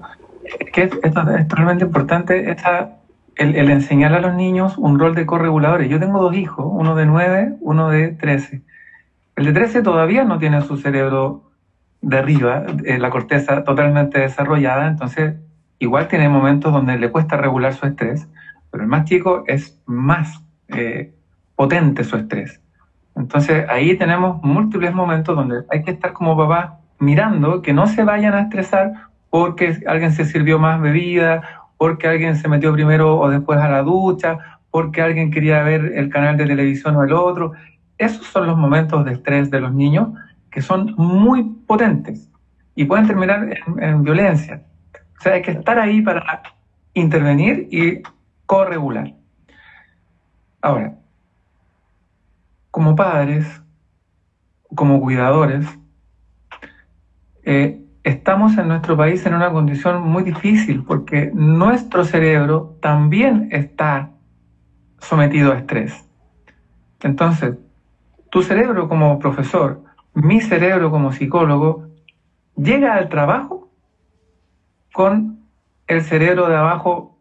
es 0.60 0.72
que 0.72 0.84
esto 0.84 1.00
es 1.06 1.48
realmente 1.50 1.86
importante 1.86 2.50
esta, 2.50 2.98
el, 3.36 3.70
enseñar 3.70 4.12
a 4.14 4.20
los 4.20 4.34
niños 4.34 4.76
un 4.78 4.98
rol 4.98 5.14
de 5.14 5.28
correguladores. 5.28 5.88
Yo 5.88 6.00
tengo 6.00 6.20
dos 6.20 6.36
hijos, 6.36 6.66
uno 6.68 6.96
de 6.96 7.06
9, 7.06 7.58
uno 7.62 7.90
de 7.90 8.08
13. 8.08 8.64
El 9.36 9.46
de 9.46 9.54
13 9.54 9.84
todavía 9.84 10.24
no 10.24 10.40
tiene 10.40 10.62
su 10.62 10.78
cerebro 10.78 11.52
de 12.02 12.18
arriba, 12.18 12.66
eh, 12.86 12.98
la 12.98 13.12
corteza 13.12 13.64
totalmente 13.64 14.20
desarrollada, 14.20 14.88
entonces 14.88 15.36
igual 15.78 16.08
tiene 16.08 16.28
momentos 16.28 16.74
donde 16.74 16.98
le 16.98 17.12
cuesta 17.12 17.38
regular 17.38 17.74
su 17.74 17.86
estrés, 17.86 18.28
pero 18.76 18.84
el 18.84 18.90
más 18.90 19.06
chico 19.06 19.46
es 19.48 19.82
más 19.86 20.44
eh, 20.68 21.14
potente 21.56 22.04
su 22.04 22.18
estrés. 22.18 22.60
Entonces 23.16 23.66
ahí 23.70 23.98
tenemos 23.98 24.44
múltiples 24.44 24.94
momentos 24.94 25.34
donde 25.34 25.64
hay 25.72 25.82
que 25.82 25.92
estar 25.92 26.12
como 26.12 26.36
papá 26.36 26.82
mirando 27.00 27.62
que 27.62 27.72
no 27.72 27.88
se 27.88 28.04
vayan 28.04 28.34
a 28.34 28.42
estresar 28.42 28.92
porque 29.30 29.78
alguien 29.88 30.12
se 30.12 30.26
sirvió 30.26 30.60
más 30.60 30.82
bebida, 30.82 31.70
porque 31.78 32.10
alguien 32.10 32.36
se 32.36 32.50
metió 32.50 32.74
primero 32.74 33.18
o 33.18 33.30
después 33.30 33.60
a 33.60 33.70
la 33.70 33.82
ducha, 33.82 34.40
porque 34.72 35.02
alguien 35.02 35.32
quería 35.32 35.64
ver 35.64 35.94
el 35.96 36.10
canal 36.10 36.36
de 36.36 36.46
televisión 36.46 36.98
o 36.98 37.04
el 37.04 37.14
otro. 37.14 37.54
Esos 37.98 38.28
son 38.28 38.46
los 38.46 38.58
momentos 38.58 39.06
de 39.06 39.14
estrés 39.14 39.50
de 39.52 39.62
los 39.62 39.74
niños 39.74 40.10
que 40.52 40.62
son 40.62 40.94
muy 40.98 41.44
potentes 41.66 42.30
y 42.76 42.84
pueden 42.84 43.08
terminar 43.08 43.58
en, 43.78 44.04
violencia. 44.04 44.64
O 45.18 45.22
sea, 45.22 45.36
hay 45.36 45.42
que 45.42 45.52
estar 45.52 45.80
ahí 45.80 46.02
para 46.02 46.44
intervenir 46.94 47.70
y 47.72 48.02
corregular. 48.46 49.14
Ahora, 50.62 50.96
como 52.72 52.96
padres, 52.96 53.62
como 54.74 55.00
cuidadores, 55.00 55.66
eh, 57.44 57.82
estamos 58.04 58.58
en 58.58 58.68
nuestro 58.68 58.98
país 58.98 59.26
en 59.26 59.36
una 59.36 59.52
condición 59.52 60.02
muy 60.02 60.24
difícil 60.24 60.84
porque 60.84 61.32
nuestro 61.34 62.04
cerebro 62.04 62.78
también 62.82 63.50
está 63.52 64.12
sometido 65.00 65.52
a 65.52 65.60
estrés. 65.60 66.06
Entonces, 67.02 67.56
tu 68.30 68.42
cerebro 68.42 68.90
como 68.90 69.20
profesor, 69.20 69.84
mi 70.14 70.42
cerebro 70.42 70.92
como 70.92 71.12
psicólogo, 71.12 71.88
llega 72.56 72.96
al 72.96 73.10
trabajo 73.10 73.70
con 74.92 75.40
el 75.88 76.02
cerebro 76.02 76.48
de 76.50 76.56
abajo 76.56 77.15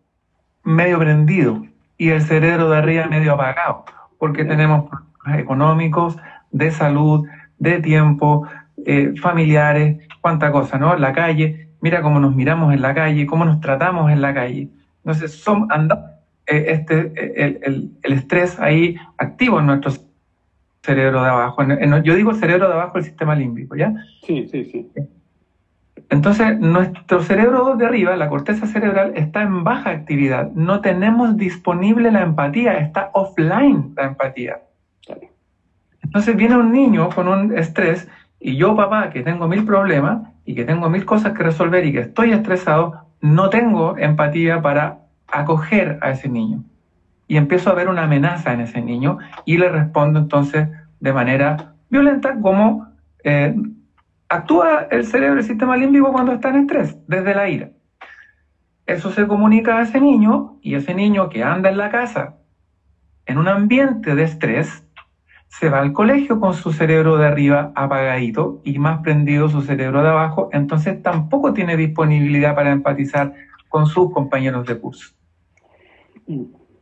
medio 0.64 0.98
prendido 0.98 1.64
y 1.96 2.10
el 2.10 2.22
cerebro 2.22 2.70
de 2.70 2.78
arriba 2.78 3.06
medio 3.06 3.34
apagado, 3.34 3.84
porque 4.18 4.44
tenemos 4.44 4.88
problemas 4.88 5.40
económicos, 5.40 6.16
de 6.50 6.70
salud, 6.70 7.26
de 7.58 7.80
tiempo, 7.80 8.46
eh, 8.84 9.14
familiares, 9.20 9.98
cuánta 10.20 10.50
cosa, 10.50 10.78
¿no? 10.78 10.96
La 10.96 11.12
calle, 11.12 11.68
mira 11.80 12.02
cómo 12.02 12.20
nos 12.20 12.34
miramos 12.34 12.72
en 12.72 12.82
la 12.82 12.94
calle, 12.94 13.26
cómo 13.26 13.44
nos 13.44 13.60
tratamos 13.60 14.10
en 14.10 14.20
la 14.20 14.34
calle. 14.34 14.68
Entonces, 14.98 15.32
son, 15.32 15.66
anda, 15.70 16.20
eh, 16.46 16.64
este, 16.68 17.12
eh, 17.16 17.60
el, 17.62 17.90
el, 18.02 18.12
estrés 18.12 18.58
ahí 18.58 18.96
activo 19.18 19.60
en 19.60 19.66
nuestro 19.66 19.92
cerebro 20.82 21.22
de 21.22 21.28
abajo. 21.28 21.62
yo 22.02 22.14
digo 22.14 22.30
el 22.30 22.36
cerebro 22.36 22.68
de 22.68 22.74
abajo, 22.74 22.98
el 22.98 23.04
sistema 23.04 23.34
límbico, 23.34 23.74
¿ya? 23.74 23.94
Sí, 24.22 24.46
sí, 24.50 24.64
sí. 24.64 24.90
Entonces, 26.10 26.58
nuestro 26.58 27.22
cerebro 27.22 27.76
de 27.76 27.86
arriba, 27.86 28.16
la 28.16 28.28
corteza 28.28 28.66
cerebral, 28.66 29.12
está 29.16 29.42
en 29.42 29.64
baja 29.64 29.90
actividad. 29.90 30.50
No 30.52 30.80
tenemos 30.80 31.36
disponible 31.36 32.10
la 32.10 32.22
empatía, 32.22 32.74
está 32.74 33.10
offline 33.12 33.94
la 33.96 34.04
empatía. 34.04 34.60
Entonces 36.02 36.36
viene 36.36 36.56
un 36.56 36.70
niño 36.70 37.08
con 37.08 37.28
un 37.28 37.56
estrés 37.56 38.08
y 38.38 38.56
yo, 38.56 38.76
papá, 38.76 39.10
que 39.10 39.22
tengo 39.22 39.48
mil 39.48 39.64
problemas 39.64 40.28
y 40.44 40.54
que 40.54 40.64
tengo 40.64 40.90
mil 40.90 41.04
cosas 41.04 41.32
que 41.32 41.42
resolver 41.42 41.84
y 41.86 41.92
que 41.92 42.00
estoy 42.00 42.32
estresado, 42.32 43.06
no 43.20 43.48
tengo 43.48 43.96
empatía 43.96 44.60
para 44.60 44.98
acoger 45.26 45.98
a 46.02 46.10
ese 46.10 46.28
niño. 46.28 46.62
Y 47.26 47.38
empiezo 47.38 47.70
a 47.70 47.74
ver 47.74 47.88
una 47.88 48.04
amenaza 48.04 48.52
en 48.52 48.60
ese 48.60 48.82
niño 48.82 49.18
y 49.46 49.56
le 49.56 49.70
respondo 49.70 50.18
entonces 50.18 50.68
de 51.00 51.12
manera 51.12 51.72
violenta 51.88 52.38
como 52.38 52.86
eh, 53.24 53.56
actúa 54.28 54.88
el 54.90 55.06
cerebro, 55.06 55.38
el 55.38 55.44
sistema 55.44 55.76
límbico 55.76 56.12
cuando 56.12 56.32
está 56.32 56.50
en 56.50 56.56
estrés, 56.56 56.98
desde 57.06 57.34
la 57.34 57.48
ira. 57.48 57.70
Eso 58.86 59.10
se 59.10 59.26
comunica 59.26 59.78
a 59.78 59.82
ese 59.82 60.00
niño 60.00 60.58
y 60.60 60.74
ese 60.74 60.94
niño 60.94 61.28
que 61.28 61.42
anda 61.42 61.70
en 61.70 61.78
la 61.78 61.90
casa 61.90 62.36
en 63.26 63.38
un 63.38 63.48
ambiente 63.48 64.14
de 64.14 64.22
estrés, 64.22 64.86
se 65.48 65.68
va 65.68 65.80
al 65.80 65.92
colegio 65.92 66.40
con 66.40 66.52
su 66.54 66.72
cerebro 66.72 67.16
de 67.16 67.26
arriba 67.26 67.72
apagadito 67.74 68.60
y 68.64 68.78
más 68.78 69.00
prendido 69.00 69.48
su 69.48 69.62
cerebro 69.62 70.02
de 70.02 70.08
abajo, 70.08 70.48
entonces 70.52 71.00
tampoco 71.00 71.52
tiene 71.52 71.76
disponibilidad 71.76 72.54
para 72.54 72.72
empatizar 72.72 73.34
con 73.68 73.86
sus 73.86 74.12
compañeros 74.12 74.66
de 74.66 74.78
curso. 74.78 75.14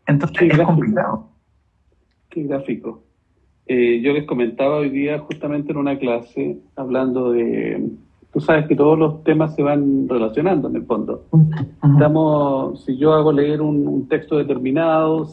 Entonces 0.07 0.53
es 0.53 0.61
complicado. 0.61 1.29
Qué 2.31 2.45
gráfico. 2.45 3.05
Eh, 3.75 4.03
yo 4.03 4.13
les 4.13 4.25
comentaba 4.25 4.77
hoy 4.77 4.91
día 4.91 5.19
justamente 5.21 5.73
en 5.73 5.79
una 5.79 5.99
clase 5.99 6.59
hablando 6.77 7.33
de, 7.33 7.83
tú 8.31 8.39
sabes 8.39 8.67
que 8.67 8.77
todos 8.77 8.99
los 8.99 9.25
temas 9.25 9.55
se 9.55 9.63
van 9.63 10.07
relacionando 10.11 10.69
en 10.69 10.77
el 10.77 10.85
fondo. 10.85 11.25
Estamos, 11.83 12.85
si 12.85 12.99
yo 12.99 13.15
hago 13.15 13.33
leer 13.33 13.63
un, 13.63 14.07
texto 14.09 14.37
determinado, 14.37 15.27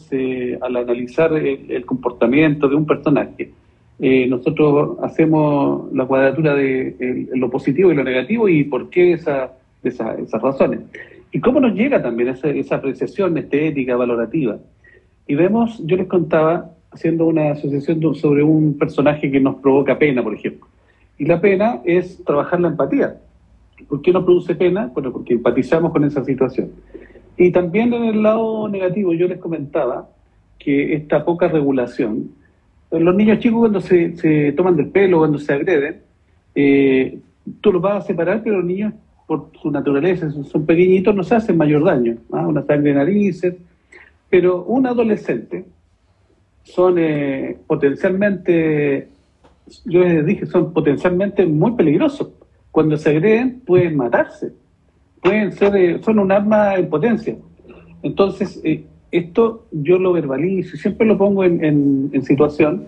al 0.61 0.75
analizar 0.77 1.33
el, 1.33 1.85
comportamiento 1.85 2.69
de 2.69 2.75
un 2.75 2.85
personaje, 2.85 3.51
eh, 3.99 4.25
nosotros 4.29 4.97
hacemos 5.03 5.91
la 5.91 6.05
cuadratura 6.05 6.55
de 6.55 7.27
lo 7.35 7.49
positivo 7.49 7.91
y 7.91 7.95
lo 7.95 8.05
negativo 8.05 8.47
y 8.47 8.63
por 8.63 8.89
qué 8.89 9.11
esa, 9.11 9.51
esas 9.83 10.41
razones. 10.41 10.79
Y 11.33 11.41
cómo 11.41 11.59
nos 11.59 11.73
llega 11.73 12.01
también 12.01 12.29
esa, 12.29 12.47
esa 12.47 12.75
apreciación 12.77 13.37
estética, 13.37 13.97
valorativa. 13.97 14.59
Y 15.27 15.35
vemos, 15.35 15.85
yo 15.85 15.97
les 15.97 16.07
contaba, 16.07 16.71
haciendo 16.91 17.25
una 17.25 17.51
asociación 17.51 18.15
sobre 18.15 18.43
un 18.43 18.77
personaje 18.77 19.29
que 19.29 19.39
nos 19.39 19.55
provoca 19.55 19.97
pena, 19.97 20.23
por 20.23 20.33
ejemplo. 20.33 20.67
Y 21.17 21.25
la 21.25 21.39
pena 21.39 21.81
es 21.85 22.23
trabajar 22.23 22.59
la 22.61 22.69
empatía. 22.69 23.17
¿Por 23.87 24.01
qué 24.01 24.11
nos 24.11 24.23
produce 24.23 24.55
pena? 24.55 24.89
Bueno, 24.93 25.11
porque 25.11 25.33
empatizamos 25.33 25.91
con 25.91 26.03
esa 26.03 26.23
situación. 26.23 26.71
Y 27.37 27.51
también 27.51 27.93
en 27.93 28.03
el 28.05 28.23
lado 28.23 28.67
negativo, 28.67 29.13
yo 29.13 29.27
les 29.27 29.37
comentaba 29.37 30.09
que 30.57 30.93
esta 30.93 31.23
poca 31.23 31.47
regulación, 31.47 32.31
los 32.91 33.15
niños 33.15 33.39
chicos 33.39 33.59
cuando 33.59 33.81
se, 33.81 34.53
toman 34.57 34.75
del 34.75 34.89
pelo, 34.89 35.19
cuando 35.19 35.37
se 35.37 35.53
agreden, 35.53 36.01
eh, 36.55 37.19
tú 37.61 37.71
los 37.71 37.81
vas 37.81 38.03
a 38.03 38.07
separar, 38.07 38.41
pero 38.43 38.57
los 38.57 38.65
niños, 38.65 38.93
por 39.25 39.51
su 39.61 39.71
naturaleza, 39.71 40.29
son 40.31 40.65
pequeñitos, 40.65 41.15
no 41.15 41.23
se 41.23 41.35
hacen 41.35 41.55
mayor 41.55 41.83
daño. 41.83 42.17
¿ah? 42.33 42.47
Una 42.47 42.63
sangre 42.63 42.89
de 42.89 42.95
narices. 42.95 43.55
Pero 44.29 44.63
un 44.63 44.85
adolescente, 44.85 45.65
son 46.73 46.97
eh, 46.99 47.57
potencialmente, 47.67 49.07
yo 49.85 50.01
les 50.01 50.25
dije, 50.25 50.45
son 50.45 50.73
potencialmente 50.73 51.45
muy 51.45 51.73
peligrosos. 51.73 52.29
Cuando 52.71 52.97
se 52.97 53.09
agreden 53.09 53.61
pueden 53.65 53.97
matarse, 53.97 54.53
pueden 55.21 55.51
ser, 55.51 55.75
eh, 55.75 55.99
son 56.03 56.19
un 56.19 56.31
arma 56.31 56.75
en 56.75 56.89
potencia. 56.89 57.35
Entonces, 58.03 58.61
eh, 58.63 58.83
esto 59.11 59.65
yo 59.71 59.97
lo 59.97 60.13
verbalizo 60.13 60.75
y 60.75 60.79
siempre 60.79 61.07
lo 61.07 61.17
pongo 61.17 61.43
en, 61.43 61.63
en, 62.13 62.21
situación 62.23 62.85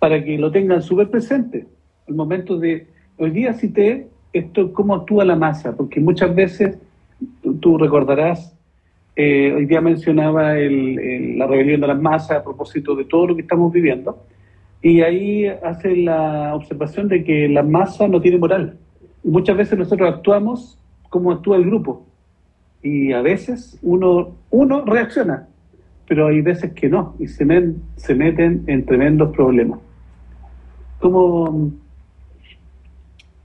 para 0.00 0.22
que 0.24 0.36
lo 0.36 0.50
tengan 0.50 0.82
súper 0.82 1.10
presente. 1.10 1.66
El 2.08 2.14
momento 2.14 2.58
de, 2.58 2.88
hoy 3.18 3.30
día 3.30 3.52
cité 3.54 4.08
esto, 4.32 4.72
cómo 4.72 4.94
actúa 4.94 5.24
la 5.24 5.36
masa, 5.36 5.76
porque 5.76 6.00
muchas 6.00 6.34
veces, 6.34 6.78
tú 7.60 7.78
recordarás, 7.78 8.56
eh, 9.16 9.52
hoy 9.54 9.66
día 9.66 9.80
mencionaba 9.80 10.54
la 10.54 11.46
rebelión 11.46 11.80
de 11.80 11.86
las 11.86 12.00
masas 12.00 12.38
a 12.38 12.44
propósito 12.44 12.94
de 12.94 13.04
todo 13.04 13.28
lo 13.28 13.36
que 13.36 13.42
estamos 13.42 13.72
viviendo. 13.72 14.24
Y 14.82 15.02
ahí 15.02 15.46
hace 15.46 15.96
la 15.96 16.54
observación 16.54 17.08
de 17.08 17.22
que 17.22 17.48
la 17.48 17.62
masa 17.62 18.08
no 18.08 18.20
tiene 18.20 18.38
moral. 18.38 18.78
Muchas 19.22 19.56
veces 19.56 19.78
nosotros 19.78 20.08
actuamos 20.08 20.78
como 21.10 21.32
actúa 21.32 21.56
el 21.56 21.66
grupo. 21.66 22.06
Y 22.82 23.12
a 23.12 23.20
veces 23.20 23.78
uno, 23.82 24.36
uno 24.50 24.84
reacciona, 24.86 25.48
pero 26.08 26.28
hay 26.28 26.40
veces 26.40 26.72
que 26.72 26.88
no, 26.88 27.14
y 27.18 27.26
se, 27.26 27.44
se 27.96 28.14
meten 28.14 28.64
en 28.66 28.86
tremendos 28.86 29.34
problemas. 29.36 29.80
¿Cómo, 30.98 31.72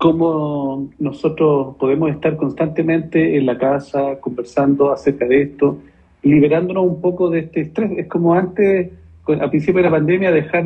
cómo 0.06 0.88
nosotros 1.00 1.78
podemos 1.80 2.12
estar 2.12 2.38
constantemente 2.38 3.38
en 3.38 3.48
la 3.48 3.58
casa 3.58 4.20
conversando 4.22 4.92
acerca 4.92 5.26
de 5.26 5.42
esto, 5.42 5.80
liberándonos 6.22 6.86
un 6.86 7.02
poco 7.02 7.32
de 7.32 7.40
este 7.40 7.62
estrés. 7.62 7.92
Es 7.98 8.08
como 8.08 8.36
antes, 8.36 8.92
al 9.28 9.50
principio 9.50 9.82
de 9.82 9.90
la 9.90 9.96
pandemia, 9.96 10.32
dejar 10.32 10.64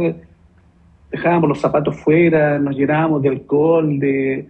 dejábamos 1.10 1.48
los 1.48 1.62
zapatos 1.62 1.96
fuera, 1.96 2.60
nos 2.60 2.76
llenábamos 2.76 3.22
de 3.22 3.30
alcohol, 3.30 3.98
de, 3.98 4.46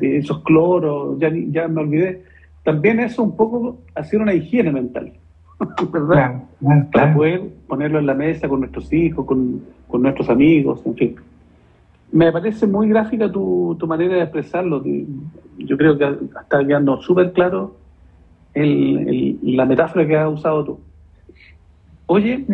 esos 0.00 0.40
cloros, 0.44 1.18
ya, 1.18 1.28
ya 1.48 1.66
me 1.66 1.80
olvidé. 1.80 2.22
También 2.62 3.00
eso 3.00 3.24
un 3.24 3.36
poco 3.36 3.78
hacer 3.96 4.22
una 4.22 4.34
higiene 4.34 4.70
mental, 4.70 5.14
¿verdad? 5.92 6.44
Para 6.92 7.12
poder 7.12 7.42
ponerlo 7.66 7.98
en 7.98 8.06
la 8.06 8.14
mesa 8.14 8.48
con 8.48 8.60
nuestros 8.60 8.92
hijos, 8.92 9.26
con, 9.26 9.62
con 9.88 10.00
nuestros 10.00 10.30
amigos, 10.30 10.80
en 10.86 10.94
fin. 10.94 11.16
Me 12.12 12.30
parece 12.30 12.66
muy 12.66 12.88
gráfica 12.88 13.30
tu, 13.30 13.76
tu 13.78 13.86
manera 13.86 14.14
de 14.14 14.22
expresarlo. 14.22 14.82
Yo 15.58 15.76
creo 15.76 15.96
que 15.96 16.04
está 16.40 16.64
quedando 16.66 17.00
súper 17.00 17.32
claro 17.32 17.76
el, 18.54 19.38
la 19.42 19.64
metáfora 19.64 20.06
que 20.06 20.16
has 20.16 20.32
usado 20.32 20.64
tú. 20.64 20.80
Oye, 22.06 22.44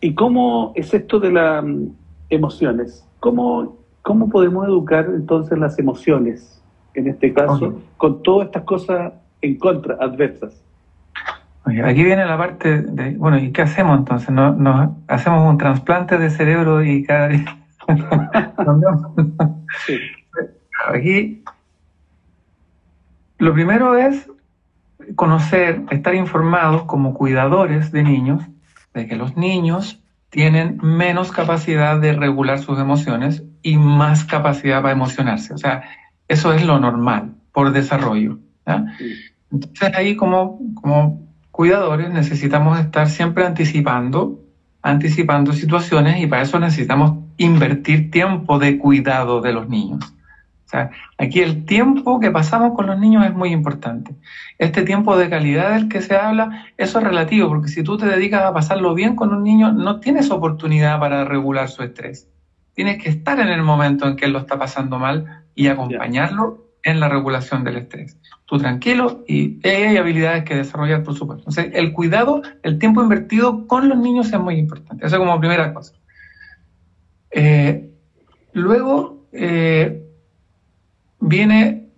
y, 0.00 0.14
cómo 0.14 0.72
es 0.74 0.92
esto 0.94 1.20
de 1.20 1.32
las 1.32 1.64
mm, 1.64 1.88
emociones? 2.30 3.06
¿Cómo, 3.20 3.76
¿Cómo 4.02 4.28
podemos 4.28 4.66
educar 4.66 5.06
entonces 5.14 5.58
las 5.58 5.78
emociones, 5.78 6.62
en 6.94 7.08
este 7.08 7.32
caso, 7.32 7.80
con 7.96 8.22
todas 8.22 8.46
estas 8.46 8.62
cosas 8.62 9.12
en 9.42 9.58
contra, 9.58 9.96
adversas? 10.00 10.58
aquí 11.64 12.02
viene 12.02 12.24
la 12.26 12.36
parte 12.36 12.82
de, 12.82 13.16
bueno, 13.16 13.38
¿y 13.38 13.52
qué 13.52 13.62
hacemos 13.62 13.98
entonces? 13.98 14.30
¿Nos, 14.30 14.56
nos 14.56 14.90
hacemos 15.06 15.48
un 15.48 15.58
trasplante 15.58 16.18
de 16.18 16.30
cerebro 16.30 16.82
y 16.82 17.04
cada 17.04 17.28
vez 19.88 20.00
Aquí, 20.88 21.44
lo 23.38 23.52
primero 23.52 23.96
es 23.96 24.28
conocer, 25.16 25.82
estar 25.90 26.14
informados 26.14 26.84
como 26.84 27.14
cuidadores 27.14 27.92
de 27.92 28.02
niños, 28.02 28.42
de 28.94 29.06
que 29.06 29.16
los 29.16 29.36
niños 29.36 30.00
tienen 30.30 30.78
menos 30.82 31.30
capacidad 31.30 32.00
de 32.00 32.14
regular 32.14 32.58
sus 32.58 32.78
emociones 32.78 33.42
y 33.62 33.76
más 33.76 34.24
capacidad 34.24 34.80
para 34.80 34.94
emocionarse. 34.94 35.54
O 35.54 35.58
sea, 35.58 35.82
eso 36.28 36.52
es 36.52 36.64
lo 36.64 36.78
normal 36.80 37.34
por 37.52 37.72
desarrollo. 37.72 38.38
Entonces 39.50 39.92
ahí 39.94 40.16
como, 40.16 40.58
como 40.74 41.26
cuidadores 41.50 42.10
necesitamos 42.10 42.80
estar 42.80 43.08
siempre 43.08 43.44
anticipando, 43.44 44.40
anticipando 44.80 45.52
situaciones 45.52 46.20
y 46.20 46.26
para 46.26 46.42
eso 46.42 46.58
necesitamos 46.58 47.21
invertir 47.36 48.10
tiempo 48.10 48.58
de 48.58 48.78
cuidado 48.78 49.40
de 49.40 49.52
los 49.52 49.68
niños. 49.68 50.14
O 50.66 50.68
sea, 50.72 50.90
aquí 51.18 51.40
el 51.40 51.66
tiempo 51.66 52.18
que 52.18 52.30
pasamos 52.30 52.74
con 52.74 52.86
los 52.86 52.98
niños 52.98 53.26
es 53.26 53.34
muy 53.34 53.50
importante. 53.50 54.14
Este 54.58 54.82
tiempo 54.82 55.18
de 55.18 55.28
calidad 55.28 55.74
del 55.74 55.88
que 55.88 56.00
se 56.00 56.16
habla, 56.16 56.66
eso 56.78 56.98
es 56.98 57.04
relativo, 57.04 57.48
porque 57.48 57.68
si 57.68 57.82
tú 57.82 57.98
te 57.98 58.06
dedicas 58.06 58.42
a 58.42 58.54
pasarlo 58.54 58.94
bien 58.94 59.14
con 59.14 59.34
un 59.34 59.42
niño, 59.42 59.72
no 59.72 60.00
tienes 60.00 60.30
oportunidad 60.30 60.98
para 60.98 61.24
regular 61.24 61.68
su 61.68 61.82
estrés. 61.82 62.26
Tienes 62.74 63.02
que 63.02 63.10
estar 63.10 63.38
en 63.38 63.48
el 63.48 63.62
momento 63.62 64.08
en 64.08 64.16
que 64.16 64.24
él 64.24 64.32
lo 64.32 64.38
está 64.38 64.58
pasando 64.58 64.98
mal 64.98 65.44
y 65.54 65.66
acompañarlo 65.66 66.62
en 66.84 67.00
la 67.00 67.08
regulación 67.08 67.64
del 67.64 67.76
estrés. 67.76 68.18
Tú 68.46 68.58
tranquilo 68.58 69.24
y 69.26 69.60
hay 69.66 69.96
habilidades 69.96 70.44
que 70.44 70.56
desarrollar, 70.56 71.02
por 71.02 71.14
supuesto. 71.14 71.44
Entonces, 71.48 71.70
el 71.74 71.92
cuidado, 71.92 72.42
el 72.62 72.78
tiempo 72.78 73.02
invertido 73.02 73.66
con 73.66 73.88
los 73.88 73.98
niños 73.98 74.32
es 74.32 74.40
muy 74.40 74.56
importante. 74.56 75.06
Eso 75.06 75.18
como 75.18 75.38
primera 75.38 75.72
cosa. 75.72 75.92
Eh, 77.32 77.90
luego 78.52 79.26
eh, 79.32 80.02
viene 81.20 81.88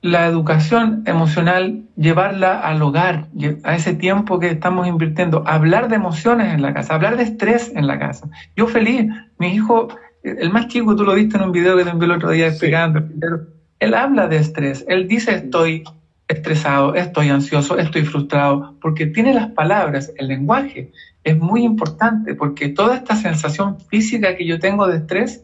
la 0.00 0.26
educación 0.26 1.02
emocional, 1.06 1.84
llevarla 1.96 2.60
al 2.60 2.82
hogar, 2.82 3.28
a 3.62 3.74
ese 3.74 3.94
tiempo 3.94 4.38
que 4.38 4.48
estamos 4.48 4.86
invirtiendo, 4.86 5.44
hablar 5.46 5.88
de 5.88 5.96
emociones 5.96 6.52
en 6.52 6.60
la 6.60 6.74
casa, 6.74 6.94
hablar 6.94 7.16
de 7.16 7.22
estrés 7.22 7.72
en 7.74 7.86
la 7.86 7.98
casa. 7.98 8.28
Yo 8.56 8.66
feliz, 8.66 9.10
mi 9.38 9.48
hijo, 9.54 9.88
el 10.22 10.50
más 10.50 10.68
chico, 10.68 10.94
tú 10.94 11.04
lo 11.04 11.14
viste 11.14 11.38
en 11.38 11.44
un 11.44 11.52
video 11.52 11.76
que 11.76 11.84
te 11.84 11.90
envié 11.90 12.06
el 12.06 12.12
otro 12.12 12.30
día 12.30 12.48
explicando, 12.48 12.98
él 12.98 13.54
él 13.84 13.94
habla 13.94 14.28
de 14.28 14.36
estrés, 14.36 14.84
él 14.88 15.08
dice 15.08 15.34
estoy 15.34 15.84
estresado, 16.28 16.94
estoy 16.94 17.28
ansioso, 17.28 17.78
estoy 17.78 18.02
frustrado, 18.04 18.74
porque 18.80 19.06
tiene 19.06 19.34
las 19.34 19.50
palabras, 19.50 20.10
el 20.16 20.28
lenguaje 20.28 20.90
es 21.24 21.38
muy 21.38 21.64
importante, 21.64 22.34
porque 22.34 22.68
toda 22.68 22.96
esta 22.96 23.16
sensación 23.16 23.80
física 23.80 24.36
que 24.36 24.46
yo 24.46 24.58
tengo 24.58 24.86
de 24.86 24.98
estrés, 24.98 25.42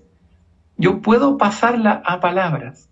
yo 0.77 1.01
puedo 1.01 1.39
pasarla 1.39 2.03
a 2.05 2.21
palabras, 2.21 2.89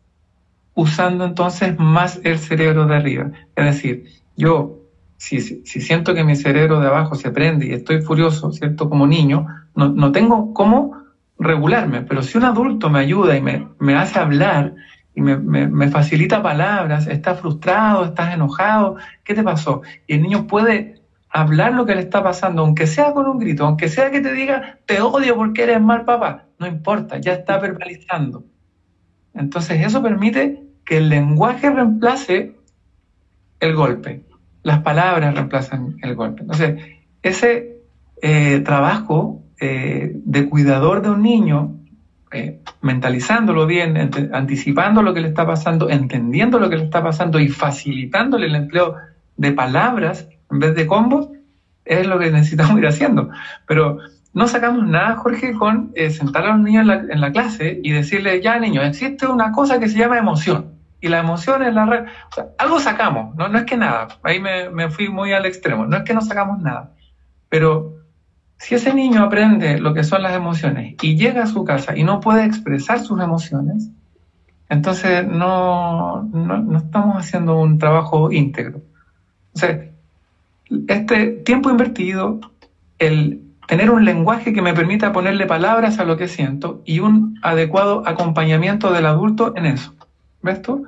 usando 0.74 1.24
entonces 1.24 1.78
más 1.78 2.20
el 2.24 2.38
cerebro 2.38 2.86
de 2.86 2.96
arriba. 2.96 3.30
Es 3.54 3.64
decir, 3.64 4.04
yo, 4.36 4.80
si, 5.16 5.40
si 5.40 5.80
siento 5.80 6.14
que 6.14 6.24
mi 6.24 6.36
cerebro 6.36 6.80
de 6.80 6.88
abajo 6.88 7.14
se 7.14 7.30
prende 7.30 7.66
y 7.66 7.72
estoy 7.72 8.02
furioso, 8.02 8.52
¿cierto? 8.52 8.88
Como 8.88 9.06
niño, 9.06 9.46
no, 9.74 9.88
no 9.88 10.12
tengo 10.12 10.54
cómo 10.54 10.96
regularme, 11.38 12.02
pero 12.02 12.22
si 12.22 12.38
un 12.38 12.44
adulto 12.44 12.90
me 12.90 13.00
ayuda 13.00 13.36
y 13.36 13.40
me, 13.40 13.68
me 13.78 13.94
hace 13.94 14.18
hablar, 14.18 14.74
y 15.18 15.20
me, 15.20 15.88
facilita 15.88 16.40
palabras, 16.40 17.08
estás 17.08 17.40
frustrado, 17.40 18.04
estás 18.04 18.34
enojado, 18.34 18.96
¿qué 19.24 19.34
te 19.34 19.42
pasó? 19.42 19.82
Y 20.06 20.14
el 20.14 20.22
niño 20.22 20.46
puede 20.46 20.97
hablar 21.30 21.74
lo 21.74 21.86
que 21.86 21.94
le 21.94 22.02
está 22.02 22.22
pasando, 22.22 22.62
aunque 22.62 22.86
sea 22.86 23.12
con 23.12 23.26
un 23.26 23.38
grito, 23.38 23.66
aunque 23.66 23.88
sea 23.88 24.10
que 24.10 24.20
te 24.20 24.32
diga, 24.32 24.78
te 24.86 25.00
odio 25.00 25.36
porque 25.36 25.64
eres 25.64 25.80
mal 25.80 26.04
papá, 26.04 26.46
no 26.58 26.66
importa, 26.66 27.18
ya 27.18 27.32
está 27.32 27.58
verbalizando. 27.58 28.44
Entonces 29.34 29.84
eso 29.84 30.02
permite 30.02 30.62
que 30.84 30.98
el 30.98 31.08
lenguaje 31.08 31.70
reemplace 31.70 32.56
el 33.60 33.74
golpe, 33.74 34.22
las 34.62 34.80
palabras 34.80 35.34
reemplazan 35.34 35.96
el 36.02 36.14
golpe. 36.14 36.42
Entonces, 36.42 36.82
ese 37.22 37.82
eh, 38.22 38.60
trabajo 38.60 39.42
eh, 39.60 40.12
de 40.14 40.48
cuidador 40.48 41.02
de 41.02 41.10
un 41.10 41.22
niño 41.22 41.76
eh, 42.32 42.60
mentalizándolo 42.82 43.66
bien, 43.66 43.96
anticipando 44.32 45.02
lo 45.02 45.14
que 45.14 45.20
le 45.20 45.28
está 45.28 45.46
pasando, 45.46 45.88
entendiendo 45.88 46.58
lo 46.58 46.68
que 46.68 46.76
le 46.76 46.84
está 46.84 47.02
pasando 47.02 47.38
y 47.40 47.48
facilitándole 47.48 48.46
el 48.46 48.54
empleo 48.54 48.96
de 49.36 49.52
palabras 49.52 50.28
en 50.50 50.58
vez 50.58 50.74
de 50.74 50.86
combos, 50.86 51.28
es 51.84 52.06
lo 52.06 52.18
que 52.18 52.30
necesitamos 52.30 52.78
ir 52.78 52.86
haciendo. 52.86 53.30
Pero 53.66 53.98
no 54.32 54.46
sacamos 54.46 54.86
nada, 54.86 55.16
Jorge, 55.16 55.52
con 55.54 55.90
eh, 55.94 56.10
sentar 56.10 56.44
a 56.44 56.52
los 56.52 56.60
niños 56.60 56.86
en 57.08 57.20
la, 57.20 57.32
clase 57.32 57.80
y 57.82 57.92
decirle, 57.92 58.40
ya 58.40 58.58
niños, 58.58 58.84
existe 58.84 59.26
una 59.26 59.52
cosa 59.52 59.78
que 59.78 59.88
se 59.88 59.98
llama 59.98 60.18
emoción. 60.18 60.74
Y 61.00 61.08
la 61.08 61.20
emoción 61.20 61.62
es 61.62 61.72
la 61.74 61.86
red. 61.86 62.04
algo 62.58 62.80
sacamos, 62.80 63.34
no, 63.36 63.48
no 63.48 63.58
es 63.58 63.64
que 63.64 63.76
nada. 63.76 64.08
Ahí 64.22 64.40
me, 64.40 64.68
me 64.70 64.90
fui 64.90 65.08
muy 65.08 65.32
al 65.32 65.46
extremo. 65.46 65.86
No 65.86 65.96
es 65.96 66.02
que 66.02 66.14
no 66.14 66.20
sacamos 66.20 66.60
nada. 66.60 66.92
Pero 67.48 67.98
si 68.58 68.74
ese 68.74 68.92
niño 68.92 69.22
aprende 69.22 69.78
lo 69.78 69.94
que 69.94 70.04
son 70.04 70.22
las 70.22 70.34
emociones 70.34 70.96
y 71.00 71.16
llega 71.16 71.44
a 71.44 71.46
su 71.46 71.64
casa 71.64 71.96
y 71.96 72.02
no 72.02 72.20
puede 72.20 72.44
expresar 72.44 73.00
sus 73.00 73.20
emociones, 73.20 73.90
entonces 74.68 75.26
no, 75.26 76.22
no, 76.24 76.78
estamos 76.78 77.16
haciendo 77.16 77.58
un 77.58 77.78
trabajo 77.78 78.30
íntegro. 78.32 78.82
O 79.54 79.58
sea, 79.58 79.87
este 80.88 81.26
tiempo 81.44 81.70
invertido, 81.70 82.40
el 82.98 83.42
tener 83.66 83.90
un 83.90 84.04
lenguaje 84.04 84.52
que 84.52 84.62
me 84.62 84.74
permita 84.74 85.12
ponerle 85.12 85.46
palabras 85.46 85.98
a 85.98 86.04
lo 86.04 86.16
que 86.16 86.28
siento 86.28 86.82
y 86.84 87.00
un 87.00 87.38
adecuado 87.42 88.02
acompañamiento 88.06 88.92
del 88.92 89.06
adulto 89.06 89.54
en 89.56 89.66
eso. 89.66 89.94
¿Ves 90.42 90.62
tú? 90.62 90.86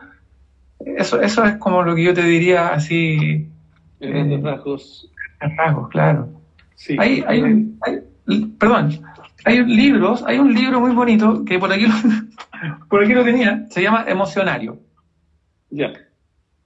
Eso, 0.80 1.20
eso 1.20 1.44
es 1.44 1.56
como 1.56 1.82
lo 1.82 1.94
que 1.94 2.04
yo 2.04 2.14
te 2.14 2.22
diría 2.22 2.68
así. 2.68 3.48
En 4.00 4.32
eh, 4.32 4.40
rasgos. 4.42 5.10
En 5.40 5.56
rasgos, 5.56 5.88
claro. 5.90 6.28
Hay, 6.98 7.22
hay, 7.26 7.74
perdón, 8.58 9.00
hay 9.44 9.64
libros, 9.64 10.24
hay 10.26 10.38
un 10.38 10.54
libro 10.54 10.80
muy 10.80 10.92
bonito 10.92 11.44
que 11.44 11.58
por 11.58 11.70
aquí 11.72 11.86
lo, 11.86 11.94
por 12.88 13.04
aquí 13.04 13.12
lo 13.12 13.24
tenía, 13.24 13.66
se 13.70 13.82
llama 13.82 14.04
Emocionario. 14.06 14.78
Ya. 15.70 15.92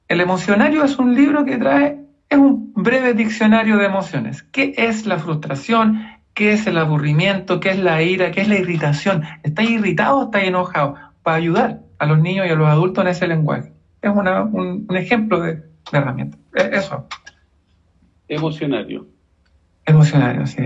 El 0.09 0.21
emocionario 0.21 0.85
es 0.85 0.99
un 0.99 1.15
libro 1.15 1.45
que 1.45 1.57
trae, 1.57 2.04
es 2.29 2.39
un 2.39 2.73
breve 2.75 3.15
diccionario 3.15 3.77
de 3.77 3.87
emociones. 3.87 4.43
¿Qué 4.43 4.75
es 4.77 5.07
la 5.07 5.19
frustración? 5.19 6.07
¿Qué 6.35 6.53
es 6.53 6.67
el 6.67 6.79
aburrimiento? 6.79 7.61
¿Qué 7.61 7.71
es 7.71 7.79
la 7.79 8.03
ira? 8.03 8.33
¿Qué 8.33 8.41
es 8.41 8.49
la 8.49 8.59
irritación? 8.59 9.23
¿Está 9.43 9.63
irritado 9.63 10.19
o 10.19 10.25
está 10.25 10.43
enojado? 10.43 10.97
Para 11.23 11.37
ayudar 11.37 11.81
a 11.99 12.07
los 12.07 12.19
niños 12.19 12.47
y 12.47 12.51
a 12.51 12.55
los 12.55 12.69
adultos 12.69 13.05
en 13.05 13.11
ese 13.11 13.29
lenguaje. 13.29 13.73
Es 14.03 14.11
un, 14.11 14.87
ejemplo 14.91 15.41
de, 15.41 15.55
de 15.55 15.63
herramienta. 15.93 16.37
E, 16.55 16.77
eso. 16.77 17.07
Emocionario. 18.29 19.07
Emocionario, 19.87 20.47
sí. 20.47 20.63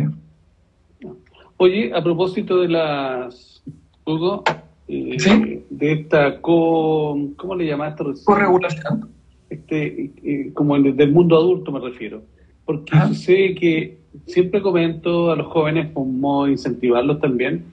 Oye, 1.57 1.92
a 1.94 2.03
propósito 2.03 2.61
de 2.61 2.68
las, 2.68 3.62
Hugo, 4.05 4.44
eh, 4.87 5.64
de 5.68 5.92
esta 5.92 6.40
co, 6.40 7.16
¿cómo 7.37 7.55
le 7.57 7.66
llamaste? 7.66 8.05
Corregulación. 8.25 9.11
Este, 9.50 10.11
eh, 10.22 10.50
como 10.52 10.76
el, 10.76 10.96
del 10.96 11.12
mundo 11.12 11.37
adulto 11.37 11.72
me 11.72 11.80
refiero. 11.80 12.22
Porque 12.64 12.92
sé 13.14 13.54
que 13.54 13.98
siempre 14.26 14.61
comento 14.61 15.30
a 15.30 15.37
los 15.37 15.46
jóvenes 15.46 15.90
como 15.92 16.46
incentivarlos 16.46 17.20
también, 17.20 17.64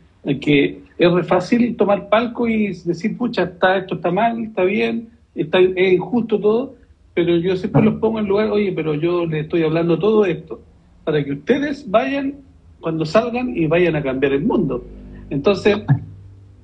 que 0.41 0.79
es 0.97 1.11
re 1.11 1.23
fácil 1.23 1.75
tomar 1.75 2.09
palco 2.09 2.47
y 2.47 2.67
decir, 2.67 3.17
pucha, 3.17 3.43
está, 3.43 3.77
esto 3.77 3.95
está 3.95 4.11
mal, 4.11 4.41
está 4.43 4.63
bien, 4.63 5.09
está, 5.35 5.59
es 5.59 5.93
injusto 5.93 6.39
todo, 6.39 6.75
pero 7.13 7.35
yo 7.38 7.55
siempre 7.55 7.83
los 7.83 7.95
pongo 7.95 8.19
en 8.19 8.27
lugar, 8.27 8.49
oye, 8.49 8.71
pero 8.71 8.95
yo 8.95 9.25
le 9.25 9.41
estoy 9.41 9.63
hablando 9.63 9.99
todo 9.99 10.25
esto 10.25 10.61
para 11.03 11.23
que 11.23 11.33
ustedes 11.33 11.89
vayan 11.89 12.35
cuando 12.81 13.05
salgan 13.05 13.55
y 13.55 13.67
vayan 13.67 13.95
a 13.95 14.03
cambiar 14.03 14.33
el 14.33 14.43
mundo. 14.43 14.83
Entonces, 15.29 15.77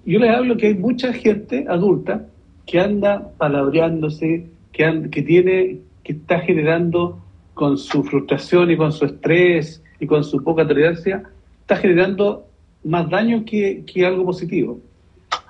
yo 0.06 0.20
les 0.20 0.30
hablo 0.30 0.58
que 0.58 0.68
hay 0.68 0.74
mucha 0.74 1.14
gente 1.14 1.66
adulta 1.70 2.26
que 2.66 2.80
anda 2.80 3.32
palabreándose, 3.38 4.50
que, 4.72 5.10
que 5.12 5.22
tiene, 5.22 5.80
que 6.04 6.14
está 6.14 6.40
generando 6.40 7.22
con 7.54 7.78
su 7.78 8.04
frustración 8.04 8.72
y 8.72 8.78
con 8.78 8.92
su 8.92 9.06
estrés 9.06 9.84
y 10.00 10.08
con 10.08 10.24
su 10.24 10.44
poca 10.44 10.68
tolerancia, 10.68 11.24
está 11.62 11.76
generando 11.76 12.48
más 12.84 13.10
daño 13.10 13.46
que, 13.46 13.84
que 13.86 14.06
algo 14.06 14.26
positivo. 14.26 14.80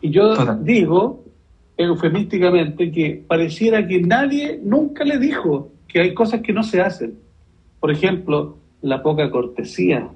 Y 0.01 0.09
yo 0.09 0.33
digo, 0.57 1.23
eufemísticamente, 1.77 2.91
que 2.91 3.23
pareciera 3.27 3.87
que 3.87 4.01
nadie 4.01 4.59
nunca 4.63 5.03
le 5.03 5.17
dijo 5.17 5.69
que 5.87 6.01
hay 6.01 6.13
cosas 6.13 6.41
que 6.41 6.53
no 6.53 6.63
se 6.63 6.81
hacen. 6.81 7.15
Por 7.79 7.91
ejemplo, 7.91 8.57
la 8.81 9.01
poca 9.03 9.29
cortesía, 9.29 10.09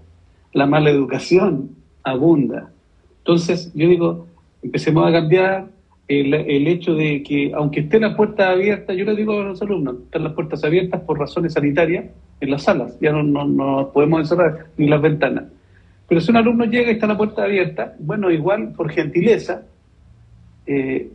la 0.54 0.66
mala 0.66 0.90
educación 0.90 1.72
abunda. 2.04 2.72
Entonces, 3.20 3.72
yo 3.74 3.88
digo, 3.88 4.28
empecemos 4.62 5.08
a 5.08 5.12
cambiar 5.12 5.68
el, 6.08 6.34
el, 6.34 6.68
hecho 6.68 6.94
de 6.94 7.24
que, 7.24 7.52
aunque 7.56 7.82
esté 7.82 8.00
la 8.00 8.16
puerta 8.16 8.52
abierta, 8.52 8.94
yo 8.94 9.06
le 9.06 9.16
digo 9.16 9.40
a 9.40 9.44
los 9.44 9.62
alumnos, 9.62 9.96
están 10.04 10.24
las 10.24 10.34
puertas 10.34 10.64
abiertas 10.64 11.02
por 11.02 11.20
razones 11.20 11.54
sanitarias 11.54 12.06
en 12.42 12.52
las 12.52 12.64
salas, 12.64 12.98
ya 13.00 13.12
no, 13.12 13.24
no, 13.24 13.92
podemos 13.92 14.20
encerrar 14.20 14.68
ni 14.78 14.88
las 14.88 15.02
ventanas. 15.02 15.46
Pero 16.08 16.22
si 16.22 16.30
un 16.30 16.38
alumno 16.38 16.66
llega 16.66 16.92
y 16.92 16.96
está 16.96 17.08
la 17.08 17.18
puerta 17.18 17.44
abierta, 17.44 17.96
bueno, 18.00 18.30
igual 18.30 18.74
por 18.74 18.92
gentileza, 18.92 19.64
eh, 20.68 21.10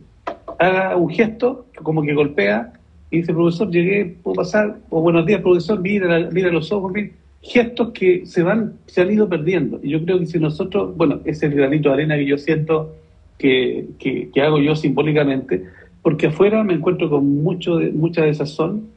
haga 0.59 0.97
un 0.97 1.09
gesto 1.09 1.67
como 1.81 2.01
que 2.03 2.13
golpea 2.13 2.73
y 3.09 3.17
dice, 3.17 3.33
profesor, 3.33 3.69
llegué, 3.71 4.17
puedo 4.21 4.35
pasar, 4.35 4.77
o 4.89 5.01
buenos 5.01 5.25
días, 5.25 5.41
profesor, 5.41 5.79
mira, 5.79 6.29
mira 6.31 6.51
los 6.51 6.71
ojos, 6.71 6.91
mira 6.91 7.11
gestos 7.41 7.91
que 7.91 8.25
se 8.25 8.43
van, 8.43 8.73
se 8.85 9.01
han 9.01 9.11
ido 9.11 9.27
perdiendo. 9.27 9.79
Y 9.81 9.89
yo 9.89 10.03
creo 10.03 10.19
que 10.19 10.27
si 10.27 10.39
nosotros, 10.39 10.95
bueno, 10.95 11.21
ese 11.25 11.49
granito 11.49 11.89
de 11.89 11.95
arena 11.95 12.15
que 12.15 12.25
yo 12.25 12.37
siento 12.37 12.95
que, 13.41 14.29
que, 14.31 14.41
hago 14.41 14.59
yo 14.59 14.75
simbólicamente, 14.75 15.65
porque 16.03 16.27
afuera 16.27 16.63
me 16.63 16.75
encuentro 16.75 17.09
con 17.09 17.41
mucho 17.41 17.77
de, 17.77 17.91
mucha 17.91 18.21
desazón, 18.21 18.89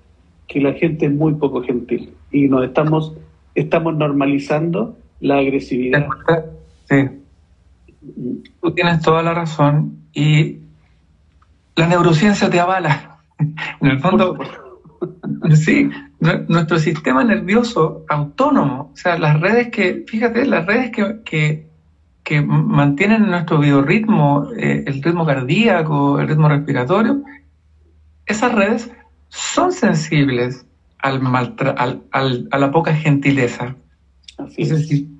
que 0.47 0.61
la 0.61 0.75
gente 0.75 1.07
es 1.07 1.13
muy 1.13 1.35
poco 1.35 1.63
gentil 1.63 2.11
y 2.31 2.49
nos 2.49 2.65
estamos, 2.67 3.15
estamos 3.55 3.97
normalizando 3.97 4.99
la 5.21 5.39
agresividad. 5.39 6.07
Sí. 6.89 7.09
Tú 8.61 8.71
tienes 8.73 9.01
toda 9.01 9.23
la 9.23 9.33
razón 9.33 9.97
y 10.13 10.59
la 11.77 11.89
neurociencia 11.89 12.51
te 12.51 12.61
avala. 12.61 13.11
En 13.81 13.89
el 13.89 13.99
fondo, 13.99 14.39
sí, 15.57 15.91
nuestro 16.49 16.79
sistema 16.79 17.25
nervioso 17.25 18.05
autónomo, 18.09 18.93
o 18.95 18.97
sea, 18.97 19.19
las 19.19 19.41
redes 19.41 19.71
que, 19.71 20.05
fíjate, 20.07 20.47
las 20.47 20.65
redes 20.67 20.93
que, 20.93 21.17
que, 21.25 21.67
mantienen 22.43 23.27
nuestro 23.27 23.59
biorritmo, 23.59 24.49
eh, 24.57 24.85
el 24.87 25.03
ritmo 25.03 25.27
cardíaco, 25.27 26.19
el 26.19 26.29
ritmo 26.29 26.49
respiratorio, 26.49 27.23
esas 28.27 28.53
redes 28.55 28.91
son 29.29 29.73
sensibles 29.73 30.67
al, 30.99 31.21
al, 32.11 32.49
a 32.51 32.59
la 32.59 32.71
poca 32.71 32.95
gentileza. 32.95 33.77
Así 34.39 34.65
si, 34.65 35.11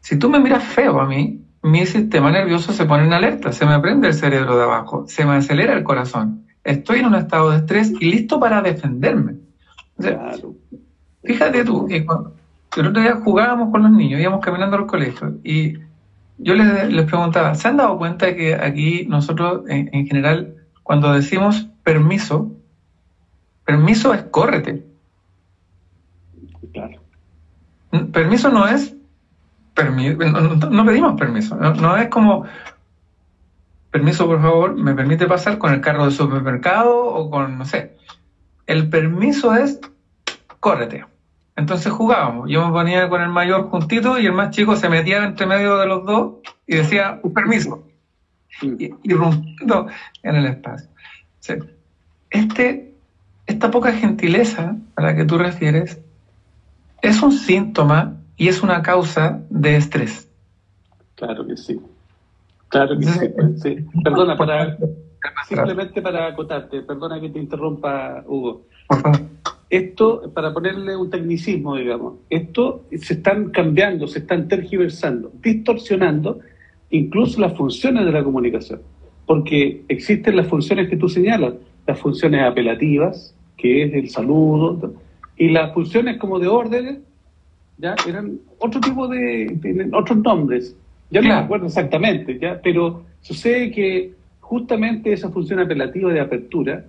si 0.00 0.18
tú 0.18 0.28
me 0.28 0.38
miras 0.38 0.64
feo 0.64 1.00
a 1.00 1.06
mí, 1.06 1.40
mi 1.62 1.86
sistema 1.86 2.30
nervioso 2.30 2.72
se 2.72 2.84
pone 2.84 3.04
en 3.04 3.12
alerta, 3.12 3.52
se 3.52 3.66
me 3.66 3.78
prende 3.80 4.08
el 4.08 4.14
cerebro 4.14 4.56
de 4.56 4.64
abajo, 4.64 5.04
se 5.08 5.24
me 5.24 5.36
acelera 5.36 5.74
el 5.74 5.82
corazón. 5.82 6.46
Estoy 6.64 7.00
en 7.00 7.06
un 7.06 7.14
estado 7.14 7.50
de 7.50 7.58
estrés 7.58 7.92
y 8.00 8.10
listo 8.10 8.38
para 8.38 8.62
defenderme. 8.62 9.36
Fíjate 11.22 11.64
tú, 11.64 11.86
que 11.86 12.06
el 12.76 12.86
otro 12.86 13.02
día 13.02 13.20
jugábamos 13.22 13.70
con 13.70 13.82
los 13.82 13.92
niños, 13.92 14.20
íbamos 14.20 14.40
caminando 14.40 14.76
al 14.76 14.86
colegio 14.86 15.38
y 15.42 15.74
yo 16.42 16.54
les, 16.54 16.92
les 16.92 17.06
preguntaba, 17.06 17.54
¿se 17.54 17.68
han 17.68 17.76
dado 17.76 17.98
cuenta 17.98 18.34
que 18.34 18.54
aquí 18.54 19.06
nosotros 19.06 19.62
en, 19.68 20.06
general 20.06 20.56
cuando 20.82 21.12
decimos 21.12 21.68
permiso, 21.84 22.52
permiso 23.64 24.12
es 24.14 24.22
córrete. 24.24 24.84
Claro. 26.72 27.00
Permiso 28.12 28.50
no 28.50 28.66
es 28.66 28.96
no, 30.70 30.84
pedimos 30.84 31.18
permiso, 31.18 31.56
no, 31.56 31.96
es 31.96 32.08
como 32.08 32.44
permiso 33.90 34.26
por 34.26 34.42
favor, 34.42 34.74
me 34.76 34.94
permite 34.94 35.26
pasar 35.26 35.58
con 35.58 35.72
el 35.72 35.80
carro 35.80 36.04
del 36.04 36.12
supermercado 36.12 37.06
o 37.06 37.30
con, 37.30 37.58
no 37.58 37.64
sé. 37.64 37.96
El 38.66 38.88
permiso 38.88 39.54
es 39.54 39.80
córrete. 40.60 41.04
Entonces 41.60 41.92
jugábamos. 41.92 42.48
Yo 42.48 42.66
me 42.66 42.72
ponía 42.72 43.08
con 43.10 43.20
el 43.20 43.28
mayor 43.28 43.68
juntito 43.68 44.18
y 44.18 44.24
el 44.24 44.32
más 44.32 44.50
chico 44.50 44.76
se 44.76 44.88
metía 44.88 45.24
entre 45.24 45.46
medio 45.46 45.76
de 45.76 45.86
los 45.86 46.06
dos 46.06 46.36
y 46.66 46.76
decía, 46.76 47.20
un 47.22 47.34
permiso. 47.34 47.84
Y, 48.62 48.90
irrumpiendo 49.02 49.86
en 50.22 50.36
el 50.36 50.46
espacio. 50.46 50.88
este, 52.30 52.94
esta 53.46 53.70
poca 53.70 53.92
gentileza 53.92 54.76
a 54.96 55.02
la 55.02 55.14
que 55.14 55.24
tú 55.26 55.36
refieres 55.36 56.00
es 57.02 57.22
un 57.22 57.32
síntoma 57.32 58.16
y 58.36 58.48
es 58.48 58.62
una 58.62 58.80
causa 58.80 59.40
de 59.50 59.76
estrés. 59.76 60.28
Claro 61.14 61.46
que 61.46 61.58
sí. 61.58 61.78
Claro 62.68 62.98
que 62.98 63.04
sí, 63.04 63.26
sí. 63.62 63.76
Perdona, 64.02 64.36
para, 64.36 64.78
simplemente 65.48 66.00
para 66.00 66.28
acotarte, 66.28 66.80
perdona 66.82 67.20
que 67.20 67.28
te 67.28 67.38
interrumpa, 67.38 68.24
Hugo. 68.26 68.62
Esto, 69.70 70.32
para 70.34 70.52
ponerle 70.52 70.96
un 70.96 71.10
tecnicismo, 71.10 71.76
digamos, 71.76 72.14
esto 72.28 72.82
se 72.90 73.14
están 73.14 73.50
cambiando, 73.50 74.08
se 74.08 74.18
están 74.18 74.48
tergiversando, 74.48 75.30
distorsionando 75.40 76.40
incluso 76.90 77.40
las 77.40 77.56
funciones 77.56 78.04
de 78.04 78.10
la 78.10 78.24
comunicación. 78.24 78.80
Porque 79.26 79.84
existen 79.86 80.36
las 80.36 80.48
funciones 80.48 80.90
que 80.90 80.96
tú 80.96 81.08
señalas, 81.08 81.54
las 81.86 82.00
funciones 82.00 82.42
apelativas, 82.42 83.32
que 83.56 83.84
es 83.84 83.94
el 83.94 84.08
saludo, 84.10 84.92
y 85.36 85.50
las 85.50 85.72
funciones 85.72 86.18
como 86.18 86.40
de 86.40 86.48
órdenes, 86.48 86.98
ya 87.78 87.94
eran 88.08 88.40
otro 88.58 88.80
tipo 88.80 89.06
de, 89.06 89.88
otros 89.92 90.18
nombres. 90.18 90.76
Ya 91.10 91.20
no 91.20 91.28
me 91.28 91.34
acuerdo 91.34 91.66
exactamente, 91.66 92.38
ya, 92.40 92.60
pero 92.62 93.04
sucede 93.20 93.70
que 93.70 94.12
justamente 94.40 95.12
esa 95.12 95.30
función 95.30 95.60
apelativa 95.60 96.12
de 96.12 96.20
apertura 96.20 96.84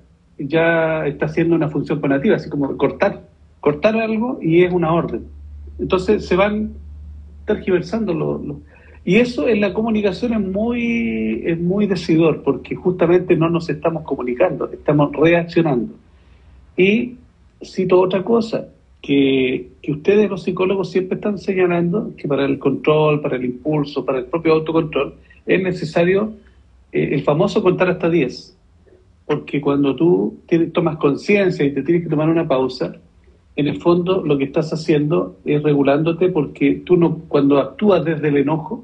ya 0.48 1.06
está 1.06 1.28
siendo 1.28 1.56
una 1.56 1.70
función 1.70 2.00
ponativa, 2.00 2.36
así 2.36 2.50
como 2.50 2.76
cortar, 2.78 3.22
cortar 3.60 3.96
algo 3.96 4.40
y 4.42 4.64
es 4.64 4.74
una 4.74 4.94
orden. 4.94 5.26
Entonces 5.80 6.26
se 6.26 6.36
van 6.36 6.74
tergiversando 7.46 8.14
los... 8.14 8.42
y 9.04 9.18
eso 9.18 9.48
en 9.48 9.62
la 9.62 9.74
comunicación 9.74 10.34
es 10.34 10.42
muy, 10.42 11.44
es 11.46 11.60
muy 11.60 11.88
decidor, 11.88 12.44
porque 12.44 12.76
justamente 12.76 13.36
no 13.36 13.50
nos 13.50 13.70
estamos 13.70 14.04
comunicando, 14.04 14.70
estamos 14.72 15.12
reaccionando. 15.14 15.94
Y 16.78 17.16
cito 17.64 18.00
otra 18.00 18.24
cosa, 18.24 18.68
que, 19.02 19.70
ustedes 19.88 20.30
los 20.30 20.44
psicólogos 20.44 20.92
siempre 20.92 21.16
están 21.16 21.38
señalando 21.38 22.14
que 22.16 22.28
para 22.28 22.46
el 22.46 22.60
control, 22.60 23.22
para 23.22 23.36
el 23.36 23.46
impulso, 23.46 24.06
para 24.06 24.20
el 24.20 24.26
propio 24.26 24.54
autocontrol, 24.54 25.16
es 25.46 25.62
necesario 25.62 26.34
eh, 26.92 27.10
el 27.14 27.24
famoso 27.24 27.64
contar 27.64 27.90
hasta 27.90 28.10
10. 28.10 28.58
Porque 29.32 29.62
cuando 29.62 29.96
tú 29.96 30.39
tienes, 30.46 30.74
tomas 30.74 30.98
conciencia 30.98 31.65
y 31.65 31.74
te 31.74 31.84
tienes 31.84 32.04
que 32.04 32.10
tomar 32.10 32.28
una 32.28 32.46
pausa, 32.46 32.94
en 33.56 33.67
el 33.70 33.82
fondo 33.82 34.26
lo 34.26 34.38
que 34.38 34.44
estás 34.44 34.74
haciendo 34.74 35.38
es 35.46 35.63
regulándote 35.63 36.28
porque 36.28 36.82
tú 36.86 36.98
no, 36.98 37.20
cuando 37.30 37.58
actúas 37.58 38.04
desde 38.04 38.28
el 38.28 38.36
enojo, 38.36 38.84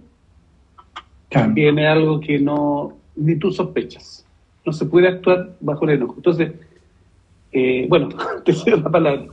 viene 1.50 1.86
algo 1.86 2.22
que 2.22 2.40
no, 2.40 2.94
ni 3.18 3.36
tú 3.36 3.52
sospechas. 3.52 4.26
No 4.66 4.72
se 4.72 4.86
puede 4.86 5.10
actuar 5.10 5.50
bajo 5.60 5.84
el 5.84 5.98
enojo. 5.98 6.14
Entonces, 6.16 6.54
eh, 7.52 7.86
bueno, 7.90 8.08
te 8.46 8.54
cedo 8.54 8.78
la 8.78 8.90
palabra. 8.90 9.26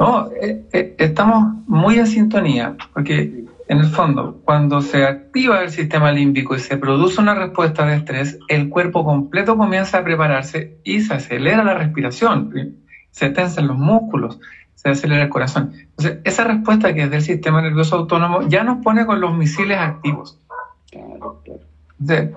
No, 0.00 0.32
eh, 0.32 0.64
eh, 0.72 0.96
estamos 0.98 1.58
muy 1.68 1.96
en 1.96 2.08
sintonía, 2.08 2.76
porque 2.92 3.39
en 3.70 3.78
el 3.78 3.86
fondo, 3.86 4.42
cuando 4.44 4.82
se 4.82 5.04
activa 5.04 5.62
el 5.62 5.70
sistema 5.70 6.10
límbico 6.10 6.56
y 6.56 6.58
se 6.58 6.76
produce 6.76 7.20
una 7.20 7.36
respuesta 7.36 7.86
de 7.86 7.98
estrés, 7.98 8.36
el 8.48 8.68
cuerpo 8.68 9.04
completo 9.04 9.56
comienza 9.56 9.98
a 9.98 10.02
prepararse 10.02 10.78
y 10.82 11.02
se 11.02 11.14
acelera 11.14 11.62
la 11.62 11.74
respiración, 11.74 12.52
se 13.12 13.30
tensan 13.30 13.68
los 13.68 13.78
músculos, 13.78 14.40
se 14.74 14.88
acelera 14.88 15.22
el 15.22 15.28
corazón. 15.28 15.72
Entonces, 15.72 16.18
esa 16.24 16.42
respuesta 16.42 16.92
que 16.92 17.02
es 17.02 17.12
del 17.12 17.22
sistema 17.22 17.62
nervioso 17.62 17.94
autónomo 17.94 18.42
ya 18.48 18.64
nos 18.64 18.82
pone 18.82 19.06
con 19.06 19.20
los 19.20 19.36
misiles 19.36 19.78
activos. 19.78 20.36
Entonces, 20.90 22.34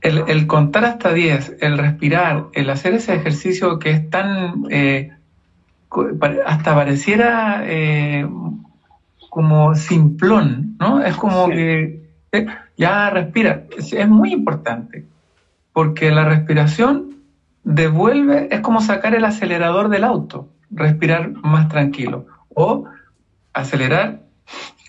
el, 0.00 0.46
contar 0.48 0.84
hasta 0.84 1.12
10, 1.12 1.58
el 1.60 1.78
respirar, 1.78 2.46
el 2.54 2.70
hacer 2.70 2.94
ese 2.94 3.14
ejercicio 3.14 3.78
que 3.78 3.90
es 3.90 4.10
tan... 4.10 4.64
Eh, 4.68 5.12
hasta 6.44 6.74
pareciera 6.74 7.62
eh, 7.66 8.26
como 9.30 9.74
simplón, 9.76 10.76
¿no? 10.78 11.02
Es 11.02 11.16
como 11.16 11.48
que 11.48 12.02
eh, 12.32 12.46
ya 12.76 13.08
respira. 13.10 13.64
Es, 13.78 14.08
muy 14.08 14.32
importante, 14.32 15.06
porque 15.72 16.10
la 16.10 16.24
respiración 16.24 17.16
devuelve, 17.62 18.48
es 18.50 18.60
como 18.60 18.80
sacar 18.80 19.14
el 19.14 19.24
acelerador 19.24 19.88
del 19.88 20.04
auto, 20.04 20.48
respirar 20.70 21.30
más 21.30 21.68
tranquilo, 21.68 22.26
o 22.54 22.84
acelerar 23.52 24.20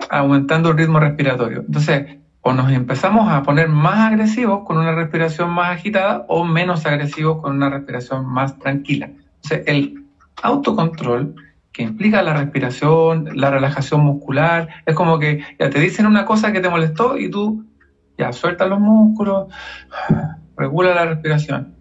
aumentando 0.09 0.71
el 0.71 0.77
ritmo 0.77 0.99
respiratorio. 0.99 1.59
Entonces, 1.59 2.17
o 2.41 2.53
nos 2.53 2.71
empezamos 2.71 3.31
a 3.31 3.43
poner 3.43 3.69
más 3.69 4.11
agresivos 4.11 4.65
con 4.65 4.77
una 4.77 4.93
respiración 4.93 5.51
más 5.51 5.77
agitada 5.77 6.25
o 6.27 6.43
menos 6.43 6.87
agresivos 6.87 7.39
con 7.41 7.55
una 7.55 7.69
respiración 7.69 8.25
más 8.25 8.57
tranquila. 8.57 9.11
Entonces, 9.43 9.63
el 9.67 10.03
autocontrol 10.41 11.35
que 11.71 11.83
implica 11.83 12.21
la 12.21 12.33
respiración, 12.33 13.29
la 13.33 13.49
relajación 13.49 14.01
muscular. 14.01 14.67
Es 14.85 14.95
como 14.95 15.19
que 15.19 15.43
ya 15.59 15.69
te 15.69 15.79
dicen 15.79 16.05
una 16.05 16.25
cosa 16.25 16.51
que 16.51 16.59
te 16.59 16.69
molestó 16.69 17.17
y 17.17 17.29
tú 17.29 17.65
ya 18.17 18.33
sueltas 18.33 18.69
los 18.69 18.79
músculos, 18.79 19.47
regula 20.57 20.93
la 20.93 21.05
respiración. 21.05 21.75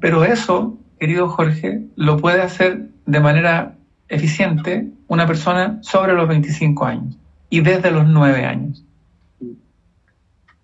Pero 0.00 0.24
eso, 0.24 0.78
querido 0.98 1.28
Jorge, 1.28 1.86
lo 1.96 2.18
puede 2.18 2.42
hacer 2.42 2.90
de 3.06 3.20
manera 3.20 3.76
eficiente 4.08 4.90
una 5.08 5.26
persona 5.26 5.78
sobre 5.82 6.14
los 6.14 6.28
25 6.28 6.84
años 6.84 7.18
y 7.50 7.60
desde 7.60 7.90
los 7.90 8.06
9 8.06 8.44
años. 8.44 8.84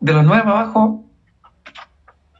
De 0.01 0.13
los 0.13 0.25
9 0.25 0.43
para 0.45 0.61
abajo, 0.61 1.05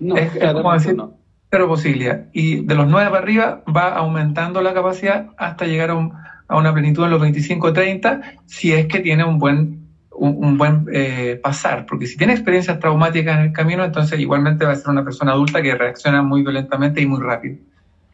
es, 0.01 0.55
como 0.55 0.73
decir, 0.73 0.97
no 0.97 1.21
cero 1.51 1.67
posibilidad. 1.67 2.27
Y 2.33 2.65
de 2.65 2.75
los 2.75 2.87
9 2.89 3.11
para 3.11 3.23
arriba 3.23 3.63
va 3.67 3.95
aumentando 3.95 4.63
la 4.63 4.73
capacidad 4.73 5.31
hasta 5.37 5.67
llegar 5.67 5.91
a, 5.91 6.11
una 6.57 6.73
plenitud 6.73 7.05
en 7.05 7.11
los 7.11 7.23
25-30 7.23 8.41
si 8.47 8.73
es 8.73 8.87
que 8.87 9.01
tiene 9.01 9.25
un 9.25 9.39
buen, 9.39 9.87
un, 10.11 10.59
buen 10.59 10.87
eh, 10.93 11.41
pasar. 11.43 11.87
Porque 11.87 12.07
si 12.07 12.17
tiene 12.17 12.33
experiencias 12.33 12.79
traumáticas 12.79 13.39
en 13.39 13.47
el 13.47 13.53
camino, 13.53 13.85
entonces 13.85 14.19
igualmente 14.19 14.65
va 14.65 14.73
a 14.73 14.77
ser 14.77 14.91
una 14.91 15.05
persona 15.05 15.33
adulta 15.33 15.63
que 15.63 15.75
reacciona 15.75 16.23
muy 16.23 16.43
violentamente 16.43 17.01
y 17.01 17.07
muy 17.07 17.21
rápido. 17.21 17.57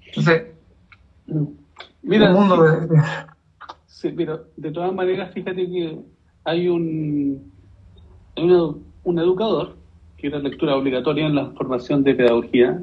Entonces, 0.07 0.45
mira, 2.03 2.33
mundo 2.33 2.63
de... 2.63 3.03
Sí, 3.87 4.13
mira, 4.15 4.41
de 4.57 4.71
todas 4.71 4.93
maneras, 4.93 5.33
fíjate 5.33 5.67
que 5.67 5.99
hay 6.45 6.69
un, 6.69 7.51
un 8.37 9.19
educador 9.19 9.75
que 10.17 10.29
era 10.29 10.39
lectura 10.39 10.77
obligatoria 10.77 11.27
en 11.27 11.35
la 11.35 11.51
formación 11.51 12.03
de 12.03 12.15
pedagogía, 12.15 12.81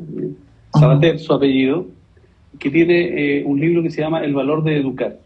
Sabater, 0.73 1.19
su 1.19 1.33
apellido, 1.33 1.87
que 2.59 2.69
tiene 2.69 3.39
eh, 3.39 3.43
un 3.45 3.59
libro 3.59 3.81
que 3.83 3.89
se 3.89 4.01
llama 4.01 4.23
El 4.23 4.33
valor 4.33 4.63
de 4.63 4.77
educar. 4.77 5.19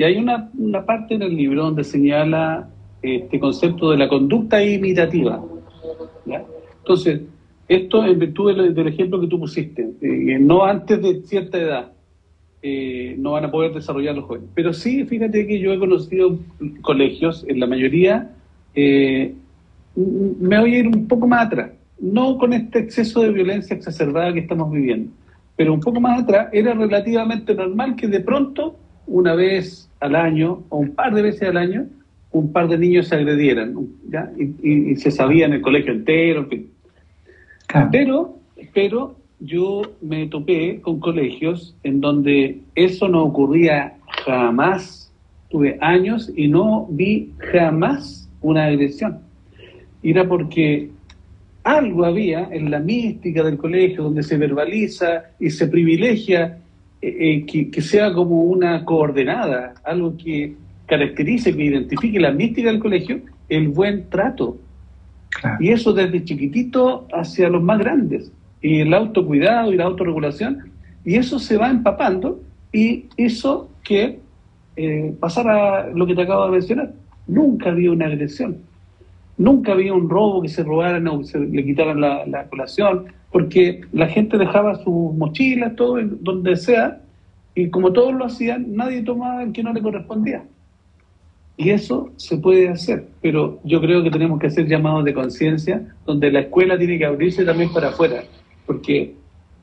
Y 0.00 0.02
hay 0.02 0.16
una, 0.16 0.48
una 0.56 0.86
parte 0.86 1.12
en 1.12 1.20
el 1.20 1.36
libro 1.36 1.64
donde 1.64 1.84
señala 1.84 2.70
este 3.02 3.38
concepto 3.38 3.90
de 3.90 3.98
la 3.98 4.08
conducta 4.08 4.64
imitativa. 4.64 5.44
Entonces, 6.78 7.20
esto 7.68 8.06
en 8.06 8.18
virtud 8.18 8.56
del, 8.72 8.88
ejemplo 8.88 9.20
que 9.20 9.26
tú 9.26 9.38
pusiste, 9.38 9.90
eh, 10.00 10.38
no 10.40 10.64
antes 10.64 11.02
de 11.02 11.20
cierta 11.24 11.58
edad, 11.58 11.92
eh, 12.62 13.14
no 13.18 13.32
van 13.32 13.44
a 13.44 13.50
poder 13.50 13.74
desarrollar 13.74 14.14
los 14.14 14.24
jóvenes. 14.24 14.48
Pero 14.54 14.72
sí, 14.72 15.04
fíjate 15.04 15.46
que 15.46 15.58
yo 15.58 15.70
he 15.70 15.78
conocido 15.78 16.38
colegios, 16.80 17.44
en 17.46 17.60
la 17.60 17.66
mayoría, 17.66 18.30
me 18.74 19.34
voy 20.60 20.76
a 20.76 20.78
ir 20.78 20.86
un 20.86 21.08
poco 21.08 21.28
más 21.28 21.48
atrás, 21.48 21.72
no 22.00 22.38
con 22.38 22.54
este 22.54 22.78
exceso 22.78 23.20
de 23.20 23.32
violencia 23.32 23.76
exacerbada 23.76 24.32
que 24.32 24.40
estamos 24.40 24.72
viviendo, 24.72 25.12
pero 25.56 25.74
un 25.74 25.80
poco 25.80 26.00
más 26.00 26.22
atrás 26.22 26.48
era 26.54 26.72
relativamente 26.72 27.54
normal 27.54 27.96
que 27.96 28.08
de 28.08 28.20
pronto, 28.20 28.76
una 29.06 29.34
vez 29.34 29.89
al 30.00 30.16
año 30.16 30.64
o 30.68 30.78
un 30.78 30.94
par 30.94 31.14
de 31.14 31.22
veces 31.22 31.48
al 31.48 31.56
año, 31.56 31.86
un 32.32 32.52
par 32.52 32.68
de 32.68 32.78
niños 32.78 33.08
se 33.08 33.16
agredieran, 33.16 33.74
¿ya? 34.08 34.30
Y, 34.38 34.96
se 34.96 35.10
sabía 35.10 35.46
en 35.46 35.54
el 35.54 35.60
colegio 35.60 35.92
entero, 35.92 36.48
Pero, 37.90 38.38
pero 38.72 39.16
yo 39.40 39.82
me 40.00 40.26
topé 40.26 40.80
con 40.80 41.00
colegios 41.00 41.76
en 41.82 42.00
donde 42.00 42.60
eso 42.74 43.08
no 43.08 43.24
ocurría 43.24 43.94
jamás. 44.24 45.12
Tuve 45.48 45.78
años 45.80 46.30
y 46.36 46.46
no 46.46 46.86
vi 46.90 47.32
jamás 47.38 48.28
una 48.40 48.66
agresión 48.66 49.18
era 50.02 50.26
porque 50.26 50.90
algo 51.62 52.04
había 52.04 52.48
en 52.50 52.70
la 52.70 52.78
mística 52.78 53.42
del 53.42 53.58
colegio 53.58 54.04
donde 54.04 54.22
se 54.22 54.38
verbaliza 54.38 55.24
y 55.38 55.50
se 55.50 55.66
privilegia 55.66 56.58
eh, 57.02 57.44
eh, 57.48 57.70
que, 57.70 57.82
sea 57.82 58.12
como 58.12 58.42
una 58.42 58.84
coordenada, 58.84 59.74
algo 59.84 60.16
que 60.16 60.54
caracterice, 60.86 61.56
que 61.56 61.64
identifique 61.64 62.20
la 62.20 62.32
mística 62.32 62.70
del 62.70 62.80
colegio, 62.80 63.20
el 63.48 63.68
buen 63.68 64.08
trato. 64.10 64.58
Y 65.60 65.70
eso 65.70 65.92
desde 65.92 66.24
chiquitito 66.24 67.06
hacia 67.12 67.48
los 67.48 67.62
más 67.62 67.78
grandes. 67.78 68.32
Y 68.60 68.80
el 68.80 68.92
autocuidado 68.92 69.72
y 69.72 69.76
la 69.76 69.84
autorregulación. 69.84 70.70
Y 71.04 71.14
eso 71.14 71.38
se 71.38 71.56
va 71.56 71.70
empapando 71.70 72.40
y 72.72 73.06
eso 73.16 73.70
que 73.82 74.18
eh, 74.76 75.14
pasara 75.18 75.88
lo 75.88 76.06
que 76.06 76.14
te 76.14 76.22
acabo 76.22 76.46
de 76.46 76.52
mencionar. 76.52 76.92
Nunca 77.26 77.70
había 77.70 77.92
una 77.92 78.06
agresión 78.06 78.58
Nunca 79.40 79.72
había 79.72 79.94
un 79.94 80.10
robo 80.10 80.42
que 80.42 80.50
se 80.50 80.62
robaran 80.62 81.08
o 81.08 81.24
se 81.24 81.38
le 81.38 81.64
quitaran 81.64 81.98
la, 81.98 82.46
colación, 82.50 83.06
porque 83.32 83.80
la 83.90 84.06
gente 84.06 84.36
dejaba 84.36 84.74
sus 84.74 85.14
mochilas, 85.14 85.74
todo 85.76 85.98
donde 86.20 86.56
sea, 86.56 87.00
y 87.54 87.70
como 87.70 87.90
todos 87.90 88.12
lo 88.12 88.26
hacían, 88.26 88.76
nadie 88.76 89.00
tomaba 89.00 89.42
el 89.42 89.52
que 89.52 89.62
no 89.62 89.72
le 89.72 89.80
correspondía. 89.80 90.44
Y 91.56 91.70
eso 91.70 92.10
se 92.16 92.36
puede 92.36 92.68
hacer, 92.68 93.06
pero 93.22 93.60
yo 93.64 93.80
creo 93.80 94.02
que 94.02 94.10
tenemos 94.10 94.38
que 94.38 94.48
hacer 94.48 94.68
llamados 94.68 95.06
de 95.06 95.14
conciencia, 95.14 95.86
donde 96.04 96.30
la 96.30 96.40
escuela 96.40 96.76
tiene 96.76 96.98
que 96.98 97.06
abrirse 97.06 97.42
también 97.42 97.72
para 97.72 97.88
afuera, 97.88 98.22
porque, 98.66 99.14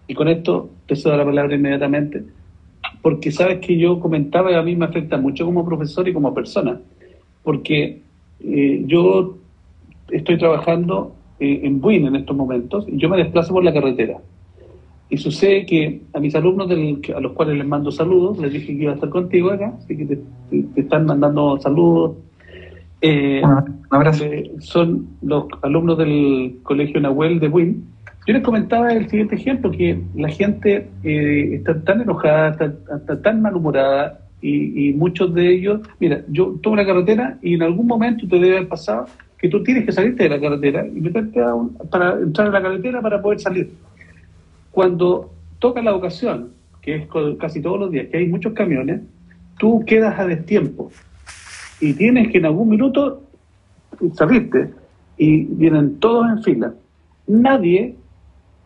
y 0.08 0.14
con 0.16 0.28
esto 0.28 0.72
te 0.88 0.96
cedo 0.96 1.16
la 1.16 1.24
palabra 1.24 1.54
inmediatamente, 1.54 2.24
porque 3.04 3.30
sabes 3.30 3.60
que 3.60 3.78
yo 3.78 4.00
comentaba 4.00 4.52
y 4.52 4.56
a 4.56 4.64
mí 4.64 4.76
me 4.76 4.86
afecta 4.86 5.18
mucho 5.18 5.46
como 5.46 5.64
profesor 5.64 6.08
y 6.08 6.14
como 6.14 6.34
persona, 6.34 6.82
porque 7.44 8.02
eh, 8.40 8.84
yo 8.88 9.38
estoy 10.12 10.38
trabajando 10.38 11.16
eh, 11.40 11.62
en 11.64 11.80
Buin 11.82 12.08
en 12.08 12.16
estos 12.16 12.36
momentos 12.36 12.86
y 12.88 12.98
yo 12.98 13.10
me 13.10 13.18
desplazo 13.18 13.54
por 13.54 13.64
la 13.64 13.74
carretera. 13.74 14.18
Y 15.10 15.18
sucede 15.18 15.66
que 15.66 16.02
a 16.14 16.20
mis 16.20 16.36
alumnos, 16.36 16.68
del, 16.68 17.00
a 17.16 17.20
los 17.22 17.32
cuales 17.32 17.58
les 17.58 17.66
mando 17.66 17.92
saludos, 17.92 18.38
les 18.40 18.52
dije 18.52 18.76
que 18.76 18.84
iba 18.84 18.92
a 18.92 18.96
estar 18.96 19.10
contigo 19.10 19.52
acá, 19.52 19.74
así 19.78 19.96
que 19.96 20.06
te, 20.06 20.20
están 20.76 21.06
mandando 21.06 21.58
saludos. 21.60 22.18
Eh, 23.00 23.42
un 23.44 23.68
abrazo. 23.90 24.26
Eh, 24.26 24.52
son 24.60 25.08
los 25.22 25.46
alumnos 25.62 25.98
del 25.98 26.58
Colegio 26.64 27.00
Nahuel 27.00 27.40
de 27.40 27.48
Buin. 27.48 27.86
Yo 28.26 28.34
les 28.34 28.44
comentaba 28.44 28.92
el 28.92 29.08
siguiente 29.08 29.36
ejemplo, 29.36 29.72
que 29.72 30.02
la 30.16 30.28
gente 30.28 30.90
está 31.04 31.82
tan 31.84 32.02
enojada, 32.02 32.50
está, 32.50 33.22
tan 33.22 33.42
malhumorada, 33.42 34.20
y, 34.42 34.90
y, 34.90 34.94
muchos 34.94 35.34
de 35.34 35.56
ellos, 35.56 35.82
mira, 36.00 36.22
yo 36.28 36.58
tomo 36.62 36.76
la 36.76 36.86
carretera 36.86 37.40
y 37.42 37.56
en 37.56 37.64
algún 37.64 37.88
momento 37.88 38.28
te 38.28 38.36
debe 38.36 38.58
haber 38.58 38.68
pasado 38.68 39.08
que 39.38 39.50
tú 39.50 39.64
tienes 39.64 39.86
que 39.86 39.92
salirte 39.92 40.24
de 40.24 40.30
la 40.30 40.40
carretera 40.40 40.86
y 40.88 41.00
meterte 41.00 41.42
a 41.42 41.54
para 41.90 42.14
entrar 42.14 42.48
a 42.48 42.52
la 42.52 42.62
carretera 42.62 43.02
para 43.02 43.22
poder 43.22 43.40
salir. 43.40 43.72
Cuando 44.72 45.32
toca 45.60 45.82
la 45.82 45.96
ocasión, 45.96 46.52
que 46.82 46.96
es 46.96 47.08
casi 47.40 47.62
todos 47.62 47.80
los 47.80 47.92
días, 47.92 48.08
que 48.08 48.18
hay 48.18 48.28
muchos 48.28 48.54
camiones, 48.54 49.02
tú 49.60 49.84
quedas 49.86 50.20
a 50.20 50.26
destiempo 50.26 50.92
y 51.80 51.94
tienes 51.94 52.32
que 52.32 52.40
en 52.40 52.46
algún 52.46 52.70
minuto 52.70 53.24
salirte 54.14 54.70
y 55.18 55.46
vienen 55.46 56.00
todos 56.00 56.28
en 56.30 56.44
fila. 56.44 56.74
Nadie, 57.28 57.96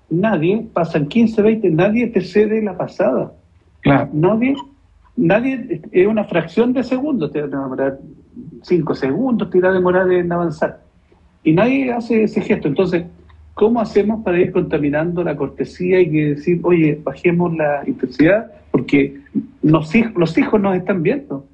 nadie, 0.10 0.68
pasan 0.74 1.08
15, 1.08 1.42
20, 1.42 1.70
nadie 1.72 2.08
te 2.08 2.22
cede 2.22 2.62
la 2.62 2.78
pasada. 2.78 3.34
Claro. 3.82 4.10
Nadie, 4.14 4.56
nadie, 5.16 5.82
es 5.92 6.08
una 6.08 6.26
fracción 6.26 6.74
de 6.74 6.84
segundos, 6.84 7.32
te 7.32 7.48
demorar 7.48 8.00
cinco 8.62 8.96
segundos 8.96 9.50
te 9.50 9.58
irá 9.58 9.70
a 9.70 9.74
demorar 9.74 10.12
en 10.12 10.32
avanzar. 10.32 10.82
Y 11.44 11.54
nadie 11.54 11.92
hace 11.92 12.24
ese 12.24 12.42
gesto. 12.42 12.68
Entonces, 12.68 13.06
¿cómo 13.54 13.82
hacemos 13.82 14.24
para 14.24 14.40
ir 14.40 14.52
contaminando 14.52 15.24
la 15.24 15.36
cortesía 15.36 16.00
y 16.00 16.10
decir, 16.10 16.60
oye, 16.64 17.00
bajemos 17.04 17.56
la 17.56 17.84
intensidad? 17.86 18.52
Porque 18.72 19.20
los 19.62 19.94
hijos, 19.96 20.14
los 20.16 20.38
hijos 20.38 20.62
nos 20.62 20.76
están 20.76 21.04
viendo. 21.04 21.46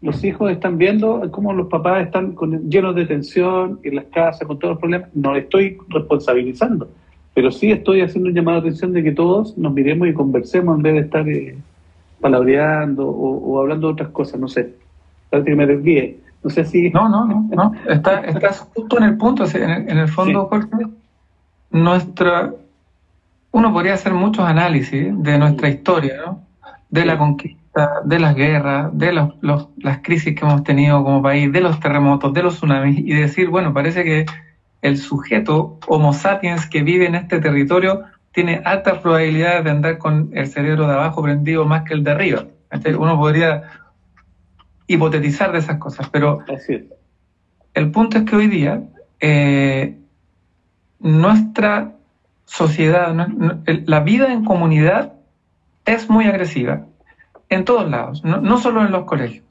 Los 0.00 0.24
hijos 0.24 0.50
están 0.50 0.78
viendo 0.78 1.30
cómo 1.30 1.52
los 1.52 1.68
papás 1.68 2.04
están 2.04 2.34
llenos 2.68 2.96
de 2.96 3.06
tensión 3.06 3.78
en 3.84 3.94
las 3.94 4.06
casas, 4.06 4.48
con 4.48 4.58
todos 4.58 4.72
los 4.72 4.80
problemas. 4.80 5.08
No 5.14 5.36
estoy 5.36 5.78
responsabilizando, 5.88 6.88
pero 7.34 7.52
sí 7.52 7.70
estoy 7.70 8.00
haciendo 8.00 8.28
un 8.28 8.34
llamado 8.34 8.60
de 8.60 8.68
atención 8.68 8.92
de 8.92 9.04
que 9.04 9.12
todos 9.12 9.56
nos 9.56 9.72
miremos 9.72 10.08
y 10.08 10.12
conversemos 10.12 10.76
en 10.76 10.82
vez 10.82 10.94
de 10.94 11.00
estar 11.00 11.28
eh, 11.28 11.56
palabreando 12.20 13.06
o, 13.06 13.60
hablando 13.60 13.88
de 13.88 13.92
otras 13.92 14.08
cosas, 14.08 14.40
no 14.40 14.48
sé. 14.48 14.74
Que 15.40 15.56
me 15.56 15.66
desvíe. 15.66 16.20
No 16.44 16.50
sé 16.50 16.64
si... 16.64 16.90
No, 16.90 17.08
no, 17.08 17.24
no, 17.24 17.48
no. 17.50 17.72
Está, 17.88 18.20
estás 18.20 18.60
justo 18.74 18.98
en 18.98 19.04
el 19.04 19.16
punto, 19.16 19.44
en 19.54 19.98
el, 19.98 20.08
fondo, 20.08 20.46
Jorge, 20.46 20.86
nuestra... 21.70 22.52
Uno 23.52 23.72
podría 23.72 23.94
hacer 23.94 24.12
muchos 24.12 24.44
análisis 24.44 25.10
de 25.22 25.38
nuestra 25.38 25.68
historia, 25.68 26.16
¿no? 26.24 26.42
De 26.90 27.06
la 27.06 27.16
conquista, 27.16 28.00
de 28.04 28.18
las 28.18 28.34
guerras, 28.34 28.90
de 28.92 29.12
los, 29.12 29.68
las 29.78 29.98
crisis 30.02 30.34
que 30.34 30.44
hemos 30.44 30.62
tenido 30.64 31.02
como 31.04 31.22
país, 31.22 31.50
de 31.50 31.60
los 31.60 31.80
terremotos, 31.80 32.34
de 32.34 32.42
los 32.42 32.56
tsunamis, 32.56 32.98
y 32.98 33.14
decir, 33.14 33.48
bueno, 33.48 33.72
parece 33.72 34.04
que 34.04 34.26
el 34.82 34.98
sujeto 34.98 35.78
Homo 35.86 36.12
sapiens 36.12 36.66
que 36.66 36.82
vive 36.82 37.06
en 37.06 37.14
este 37.14 37.40
territorio 37.40 38.02
tiene 38.32 38.62
altas 38.64 38.98
probabilidades 38.98 39.64
de 39.64 39.70
andar 39.70 39.98
con 39.98 40.30
el 40.32 40.46
cerebro 40.48 40.86
de 40.86 40.94
abajo 40.94 41.22
prendido 41.22 41.64
más 41.64 41.84
que 41.84 41.94
el 41.94 42.04
de 42.04 42.10
arriba. 42.10 42.44
Uno 42.98 43.18
podría 43.18 43.62
hipotetizar 44.94 45.52
de 45.52 45.58
esas 45.58 45.78
cosas, 45.78 46.08
pero 46.10 46.44
el 47.74 47.90
punto 47.90 48.18
es 48.18 48.24
que 48.24 48.36
hoy 48.36 48.46
día 48.46 48.82
eh, 49.20 49.98
nuestra 51.00 51.92
sociedad, 52.44 53.14
la 53.66 54.00
vida 54.00 54.32
en 54.32 54.44
comunidad 54.44 55.14
es 55.84 56.08
muy 56.10 56.26
agresiva 56.26 56.86
en 57.48 57.64
todos 57.64 57.88
lados, 57.90 58.24
no, 58.24 58.40
no 58.40 58.58
solo 58.58 58.84
en 58.84 58.92
los 58.92 59.04
colegios. 59.04 59.44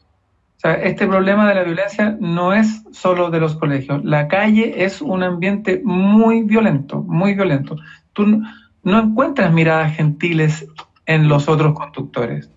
O 0.58 0.60
sea, 0.62 0.75
este 0.75 1.08
problema 1.08 1.47
de 1.47 1.56
la 1.56 1.63
violencia 1.63 2.15
no 2.19 2.54
es 2.54 2.84
solo 2.91 3.32
de 3.32 3.39
los 3.39 3.56
colegios. 3.56 4.04
La 4.06 4.27
calle 4.27 4.84
es 4.84 5.01
un 5.01 5.23
ambiente 5.23 5.82
muy 5.84 6.43
violento, 6.43 7.01
muy 7.01 7.34
violento. 7.34 7.77
Tú, 8.13 8.43
no 8.84 8.99
encuentras 8.99 9.51
miradas 9.51 9.95
gentiles 9.95 10.67
en 11.08 11.27
los 11.27 11.49
otros 11.49 11.73
conductores. 11.73 12.51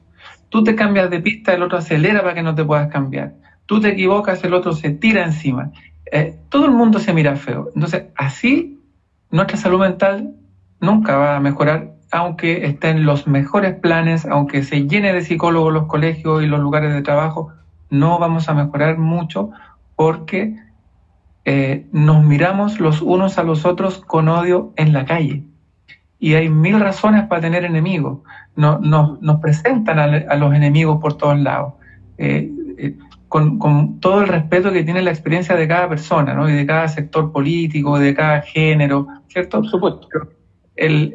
Tú 0.54 0.62
te 0.62 0.76
cambias 0.76 1.10
de 1.10 1.18
pista, 1.18 1.52
el 1.52 1.64
otro 1.64 1.78
acelera 1.78 2.22
para 2.22 2.34
que 2.34 2.42
no 2.44 2.54
te 2.54 2.64
puedas 2.64 2.86
cambiar. 2.86 3.34
Tú 3.66 3.80
te 3.80 3.88
equivocas, 3.88 4.44
el 4.44 4.54
otro 4.54 4.72
se 4.72 4.90
tira 4.90 5.24
encima. 5.24 5.72
Eh, 6.12 6.38
todo 6.48 6.66
el 6.66 6.70
mundo 6.70 7.00
se 7.00 7.12
mira 7.12 7.34
feo. 7.34 7.72
Entonces, 7.74 8.04
así 8.14 8.80
nuestra 9.32 9.56
salud 9.56 9.80
mental 9.80 10.36
nunca 10.78 11.16
va 11.16 11.34
a 11.34 11.40
mejorar, 11.40 11.94
aunque 12.12 12.66
estén 12.66 13.04
los 13.04 13.26
mejores 13.26 13.74
planes, 13.80 14.26
aunque 14.26 14.62
se 14.62 14.86
llene 14.86 15.12
de 15.12 15.22
psicólogos 15.22 15.72
los 15.72 15.86
colegios 15.86 16.40
y 16.44 16.46
los 16.46 16.60
lugares 16.60 16.94
de 16.94 17.02
trabajo, 17.02 17.52
no 17.90 18.20
vamos 18.20 18.48
a 18.48 18.54
mejorar 18.54 18.96
mucho 18.96 19.50
porque 19.96 20.54
eh, 21.46 21.88
nos 21.90 22.22
miramos 22.22 22.78
los 22.78 23.02
unos 23.02 23.38
a 23.38 23.42
los 23.42 23.66
otros 23.66 23.98
con 23.98 24.28
odio 24.28 24.72
en 24.76 24.92
la 24.92 25.04
calle 25.04 25.42
y 26.24 26.36
hay 26.36 26.48
mil 26.48 26.80
razones 26.80 27.26
para 27.26 27.42
tener 27.42 27.66
enemigos. 27.66 28.20
No, 28.56 28.78
nos 28.78 29.40
presentan 29.42 29.98
a, 29.98 30.36
los 30.36 30.54
enemigos 30.54 30.98
por 30.98 31.18
todos 31.18 31.38
lados, 31.38 31.74
eh, 32.16 32.50
eh, 32.78 32.96
con, 33.28 34.00
todo 34.00 34.22
el 34.22 34.28
respeto 34.28 34.72
que 34.72 34.84
tiene 34.84 35.02
la 35.02 35.10
experiencia 35.10 35.54
de 35.54 35.68
cada 35.68 35.86
persona, 35.86 36.32
¿no? 36.32 36.48
y 36.48 36.54
de 36.54 36.64
cada 36.64 36.88
sector 36.88 37.30
político, 37.30 37.98
de 37.98 38.14
cada 38.14 38.40
género, 38.40 39.06
¿cierto? 39.28 39.60
Por 39.60 39.68
supuesto. 39.68 40.08
El, 40.76 41.12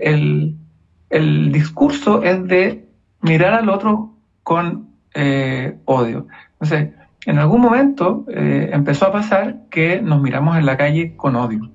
el, 1.09 1.51
discurso 1.51 2.21
es 2.21 2.45
de 2.47 2.85
mirar 3.21 3.55
al 3.55 3.69
otro 3.69 4.13
con 4.43 4.89
eh, 5.15 5.75
odio. 5.85 6.27
Entonces, 6.61 6.89
en 7.25 7.39
algún 7.39 7.61
momento 7.61 8.25
empezó 8.27 9.07
a 9.07 9.11
pasar 9.11 9.61
que 9.71 10.03
nos 10.03 10.21
miramos 10.21 10.55
en 10.55 10.67
la 10.67 10.77
calle 10.77 11.15
con 11.15 11.35
odio. 11.35 11.71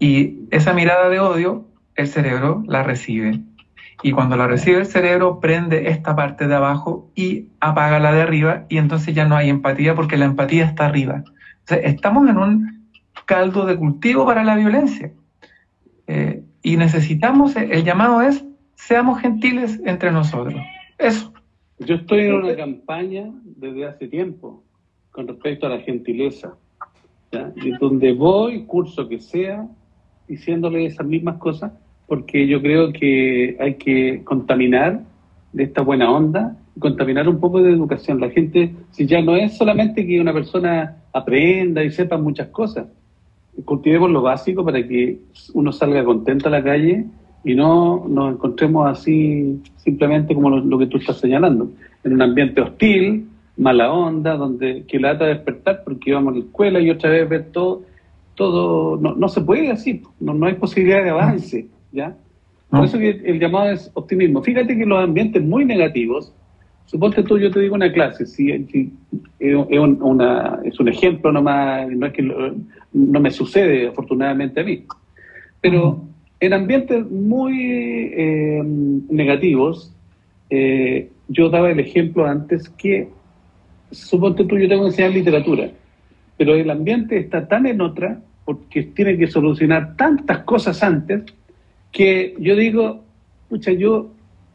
Y 0.00 0.48
esa 0.50 0.72
mirada 0.72 1.08
de 1.08 1.20
odio 1.20 1.69
el 2.00 2.08
cerebro 2.08 2.62
la 2.66 2.82
recibe. 2.82 3.40
Y 4.02 4.12
cuando 4.12 4.36
la 4.36 4.46
recibe 4.46 4.78
el 4.78 4.86
cerebro, 4.86 5.40
prende 5.40 5.90
esta 5.90 6.16
parte 6.16 6.48
de 6.48 6.54
abajo 6.54 7.10
y 7.14 7.48
apaga 7.60 7.98
la 7.98 8.12
de 8.12 8.22
arriba 8.22 8.64
y 8.68 8.78
entonces 8.78 9.14
ya 9.14 9.26
no 9.26 9.36
hay 9.36 9.50
empatía 9.50 9.94
porque 9.94 10.16
la 10.16 10.24
empatía 10.24 10.64
está 10.64 10.86
arriba. 10.86 11.22
estamos 11.68 12.28
en 12.28 12.38
un 12.38 12.88
caldo 13.26 13.66
de 13.66 13.76
cultivo 13.76 14.24
para 14.24 14.42
la 14.42 14.56
violencia. 14.56 15.12
Eh, 16.06 16.42
y 16.62 16.76
necesitamos, 16.76 17.56
el 17.56 17.84
llamado 17.84 18.22
es, 18.22 18.44
seamos 18.74 19.20
gentiles 19.20 19.80
entre 19.84 20.10
nosotros. 20.10 20.60
Eso. 20.98 21.32
Yo 21.78 21.94
estoy 21.94 22.26
en 22.26 22.34
una 22.34 22.56
campaña 22.56 23.30
desde 23.44 23.86
hace 23.86 24.08
tiempo 24.08 24.62
con 25.12 25.28
respecto 25.28 25.66
a 25.66 25.70
la 25.70 25.80
gentileza. 25.80 26.54
Y 27.56 27.70
donde 27.78 28.12
voy, 28.12 28.64
curso 28.64 29.08
que 29.08 29.20
sea, 29.20 29.66
diciéndole 30.26 30.86
esas 30.86 31.06
mismas 31.06 31.38
cosas, 31.38 31.72
porque 32.10 32.48
yo 32.48 32.60
creo 32.60 32.92
que 32.92 33.56
hay 33.60 33.74
que 33.74 34.22
contaminar 34.24 35.02
de 35.52 35.62
esta 35.62 35.82
buena 35.82 36.10
onda, 36.10 36.56
contaminar 36.76 37.28
un 37.28 37.38
poco 37.38 37.62
de 37.62 37.70
educación. 37.70 38.18
La 38.18 38.30
gente, 38.30 38.74
si 38.90 39.06
ya 39.06 39.22
no 39.22 39.36
es 39.36 39.56
solamente 39.56 40.04
que 40.04 40.20
una 40.20 40.32
persona 40.32 40.96
aprenda 41.12 41.84
y 41.84 41.92
sepa 41.92 42.18
muchas 42.18 42.48
cosas, 42.48 42.88
cultivemos 43.64 44.10
lo 44.10 44.22
básico 44.22 44.64
para 44.64 44.84
que 44.84 45.20
uno 45.54 45.70
salga 45.70 46.04
contento 46.04 46.48
a 46.48 46.50
la 46.50 46.64
calle 46.64 47.04
y 47.44 47.54
no 47.54 48.04
nos 48.08 48.34
encontremos 48.34 48.88
así 48.90 49.62
simplemente 49.76 50.34
como 50.34 50.50
lo, 50.50 50.78
que 50.80 50.88
tú 50.88 50.96
estás 50.96 51.18
señalando, 51.18 51.70
en 52.02 52.12
un 52.12 52.22
ambiente 52.22 52.60
hostil, 52.60 53.28
mala 53.56 53.92
onda, 53.92 54.34
donde 54.34 54.84
que 54.88 54.98
lata 54.98 55.26
despertar 55.26 55.82
porque 55.84 56.10
íbamos 56.10 56.32
a 56.32 56.38
la 56.38 56.44
escuela 56.44 56.80
y 56.80 56.90
otra 56.90 57.08
vez 57.08 57.28
ver 57.28 57.52
todo, 57.52 57.82
todo, 58.34 58.96
no, 58.96 59.14
no 59.14 59.28
se 59.28 59.42
puede 59.42 59.70
así, 59.70 60.02
no, 60.18 60.34
no 60.34 60.46
hay 60.46 60.54
posibilidad 60.54 61.04
de 61.04 61.10
avance, 61.10 61.68
¿ya? 61.92 62.16
Por 62.70 62.84
eso 62.84 62.98
que 62.98 63.10
el 63.24 63.40
llamado 63.40 63.72
es 63.72 63.90
optimismo. 63.94 64.42
Fíjate 64.42 64.76
que 64.76 64.86
los 64.86 65.02
ambientes 65.02 65.42
muy 65.42 65.64
negativos, 65.64 66.32
suponte 66.86 67.22
tú, 67.24 67.38
yo 67.38 67.50
te 67.50 67.60
digo 67.60 67.74
una 67.74 67.92
clase, 67.92 68.26
si, 68.26 68.52
es, 68.52 69.56
una, 69.58 70.60
es 70.64 70.78
un 70.78 70.88
ejemplo 70.88 71.32
nomás, 71.32 71.88
no 71.90 72.06
es 72.06 72.12
que 72.12 72.22
no 72.22 73.20
me 73.20 73.30
sucede 73.30 73.88
afortunadamente 73.88 74.60
a 74.60 74.64
mí, 74.64 74.84
pero 75.60 76.04
en 76.40 76.52
ambientes 76.52 77.10
muy 77.10 78.12
eh, 78.16 78.62
negativos, 78.64 79.92
eh, 80.48 81.10
yo 81.28 81.50
daba 81.50 81.70
el 81.70 81.80
ejemplo 81.80 82.26
antes 82.26 82.68
que, 82.70 83.08
suponte 83.90 84.44
tú, 84.44 84.58
yo 84.58 84.68
tengo 84.68 84.82
que 84.82 84.88
enseñar 84.88 85.10
literatura, 85.10 85.70
pero 86.36 86.54
el 86.54 86.70
ambiente 86.70 87.18
está 87.18 87.46
tan 87.46 87.66
en 87.66 87.80
otra, 87.80 88.20
porque 88.44 88.82
tiene 88.82 89.18
que 89.18 89.26
solucionar 89.26 89.96
tantas 89.96 90.38
cosas 90.38 90.82
antes, 90.82 91.22
que 91.92 92.34
yo 92.38 92.56
digo, 92.56 93.04
pucha, 93.48 93.72
yo 93.72 94.10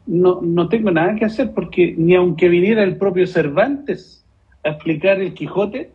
no, 0.06 0.40
no 0.40 0.68
tengo 0.68 0.90
nada 0.90 1.14
que 1.16 1.24
hacer, 1.24 1.52
porque 1.52 1.94
ni 1.96 2.14
aunque 2.14 2.48
viniera 2.48 2.82
el 2.82 2.96
propio 2.96 3.26
Cervantes 3.26 4.24
a 4.64 4.70
explicar 4.70 5.20
el 5.20 5.34
Quijote, 5.34 5.90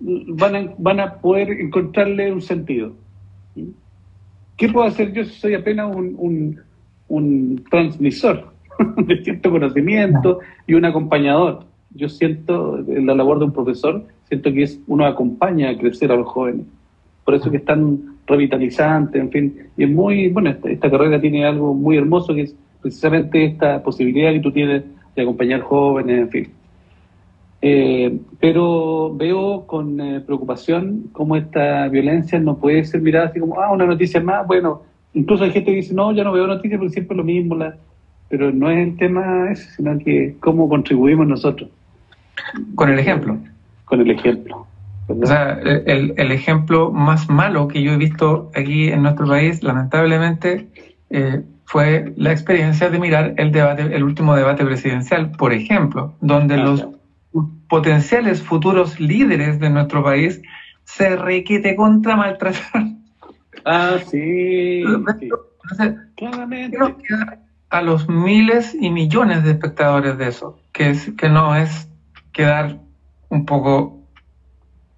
van 0.00 0.56
a, 0.56 0.74
van 0.78 1.00
a 1.00 1.14
poder 1.14 1.50
encontrarle 1.50 2.32
un 2.32 2.42
sentido. 2.42 2.92
¿Qué 4.56 4.68
puedo 4.68 4.86
hacer 4.86 5.12
yo 5.12 5.24
si 5.24 5.38
soy 5.38 5.54
apenas 5.54 5.94
un, 5.94 6.60
un, 7.08 7.64
transmisor 7.70 8.52
de 8.96 9.22
cierto 9.22 9.50
conocimiento 9.50 10.40
y 10.66 10.74
un 10.74 10.84
acompañador? 10.84 11.64
Yo 11.94 12.08
siento, 12.08 12.78
la 12.86 13.14
labor 13.14 13.38
de 13.38 13.46
un 13.46 13.52
profesor, 13.52 14.06
siento 14.28 14.52
que 14.52 14.66
uno 14.86 15.04
acompaña 15.04 15.70
a 15.70 15.76
crecer 15.76 16.10
a 16.10 16.16
los 16.16 16.28
jóvenes. 16.28 16.66
Por 17.24 17.34
eso 17.34 17.50
que 17.50 17.58
es 17.58 17.64
tan 17.64 18.11
revitalizante, 18.26 19.18
en 19.18 19.30
fin. 19.30 19.56
Y 19.76 19.84
es 19.84 19.90
muy, 19.90 20.28
bueno, 20.28 20.50
esta, 20.64 20.90
carrera 20.90 21.20
tiene 21.20 21.44
algo 21.44 21.74
muy 21.74 21.96
hermoso 21.96 22.34
que 22.34 22.42
es 22.42 22.54
precisamente 22.80 23.44
esta 23.44 23.82
posibilidad 23.82 24.32
que 24.32 24.40
tú 24.40 24.52
tienes 24.52 24.82
de 25.14 25.22
acompañar 25.22 25.60
jóvenes, 25.60 26.18
en 26.20 26.30
fin. 26.30 26.48
Eh, 27.64 28.18
pero 28.40 29.14
veo 29.14 29.66
con 29.66 30.00
eh, 30.00 30.20
preocupación 30.20 31.04
cómo 31.12 31.36
esta 31.36 31.86
violencia 31.88 32.40
no 32.40 32.56
puede 32.56 32.84
ser 32.84 33.00
mirada 33.00 33.26
así 33.26 33.38
como, 33.38 33.60
ah, 33.60 33.70
una 33.70 33.86
noticia 33.86 34.20
más, 34.20 34.44
bueno, 34.46 34.82
incluso 35.14 35.44
hay 35.44 35.52
gente 35.52 35.70
que 35.70 35.76
dice, 35.76 35.94
no, 35.94 36.12
ya 36.12 36.24
no 36.24 36.32
veo 36.32 36.46
noticias 36.48 36.78
porque 36.78 36.92
siempre 36.92 37.14
es 37.14 37.18
lo 37.18 37.24
mismo, 37.24 37.54
la... 37.54 37.76
pero 38.28 38.50
no 38.50 38.68
es 38.68 38.88
el 38.88 38.96
tema 38.96 39.52
ese, 39.52 39.70
sino 39.76 39.96
que 39.98 40.34
cómo 40.40 40.68
contribuimos 40.68 41.26
nosotros. 41.26 41.70
Con 42.74 42.90
el 42.90 42.98
ejemplo. 42.98 43.38
Con 43.84 44.00
el 44.00 44.10
ejemplo. 44.10 44.66
O 45.08 45.26
sea, 45.26 45.58
el, 45.62 46.14
el, 46.16 46.32
ejemplo 46.32 46.92
más 46.92 47.28
malo 47.28 47.68
que 47.68 47.82
yo 47.82 47.92
he 47.92 47.96
visto 47.96 48.50
aquí 48.54 48.88
en 48.88 49.02
nuestro 49.02 49.26
país, 49.26 49.62
lamentablemente, 49.62 50.68
eh, 51.10 51.42
fue 51.64 52.12
la 52.16 52.32
experiencia 52.32 52.88
de 52.88 52.98
mirar 52.98 53.34
el 53.36 53.50
debate, 53.50 53.94
el 53.94 54.04
último 54.04 54.34
debate 54.36 54.64
presidencial, 54.64 55.32
por 55.32 55.52
ejemplo, 55.52 56.14
donde 56.20 56.56
los 56.56 56.86
potenciales 57.68 58.42
futuros 58.42 59.00
líderes 59.00 59.58
de 59.58 59.70
nuestro 59.70 60.04
país 60.04 60.40
se 60.84 61.16
requete 61.16 61.74
contra 61.76 62.16
maltratar. 62.16 62.84
Ah, 63.64 63.96
sí. 64.10 64.82
Claramente. 66.16 66.76
a 67.70 67.80
los 67.80 68.08
miles 68.08 68.74
y 68.74 68.90
millones 68.90 69.44
de 69.44 69.52
espectadores 69.52 70.18
de 70.18 70.28
eso, 70.28 70.58
que, 70.72 70.90
es, 70.90 71.10
que 71.16 71.28
no 71.28 71.54
es 71.54 71.88
quedar 72.32 72.80
un 73.28 73.46
poco 73.46 74.01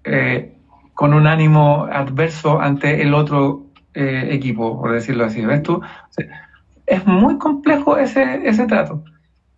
eh, 0.05 0.55
con 0.93 1.13
un 1.13 1.27
ánimo 1.27 1.87
adverso 1.91 2.61
ante 2.61 3.01
el 3.01 3.13
otro 3.13 3.65
eh, 3.93 4.29
equipo, 4.31 4.79
por 4.79 4.93
decirlo 4.93 5.25
así. 5.25 5.45
¿Ves 5.45 5.63
tú? 5.63 5.81
es 6.85 7.05
muy 7.05 7.37
complejo 7.37 7.97
ese, 7.97 8.47
ese 8.47 8.65
trato. 8.67 9.03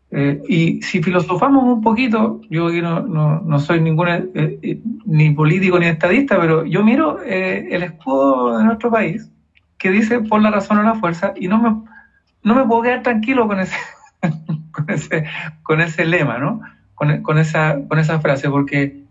Eh, 0.09 0.41
y 0.47 0.81
si 0.81 1.03
filosofamos 1.03 1.63
un 1.63 1.81
poquito, 1.81 2.39
yo 2.49 2.69
no, 2.69 3.01
no, 3.01 3.41
no 3.41 3.59
soy 3.59 3.81
ningún 3.81 4.07
eh, 4.07 4.29
eh, 4.33 4.79
ni 5.05 5.31
político 5.31 5.77
ni 5.79 5.87
estadista, 5.87 6.39
pero 6.39 6.65
yo 6.65 6.83
miro 6.83 7.21
el 7.21 7.83
escudo 7.83 8.57
de 8.57 8.63
nuestro 8.63 8.89
país 8.89 9.29
que 9.77 9.91
dice 9.91 10.21
por 10.21 10.41
la 10.41 10.49
razón 10.49 10.77
o 10.77 10.83
la 10.83 10.95
fuerza 10.95 11.33
y 11.35 11.47
no 11.47 11.61
me, 11.61 11.69
no 12.43 12.55
me 12.55 12.65
puedo 12.65 12.83
quedar 12.83 13.03
tranquilo 13.03 13.47
con 13.47 13.59
ese, 13.59 13.75
con 14.71 14.89
ese, 14.89 15.25
con 15.63 15.81
ese 15.81 16.05
lema, 16.05 16.37
¿no? 16.37 16.61
Con, 16.95 17.21
con, 17.21 17.37
esa, 17.37 17.77
con 17.87 17.99
esa 17.99 18.19
frase, 18.19 18.49
porque 18.49 19.03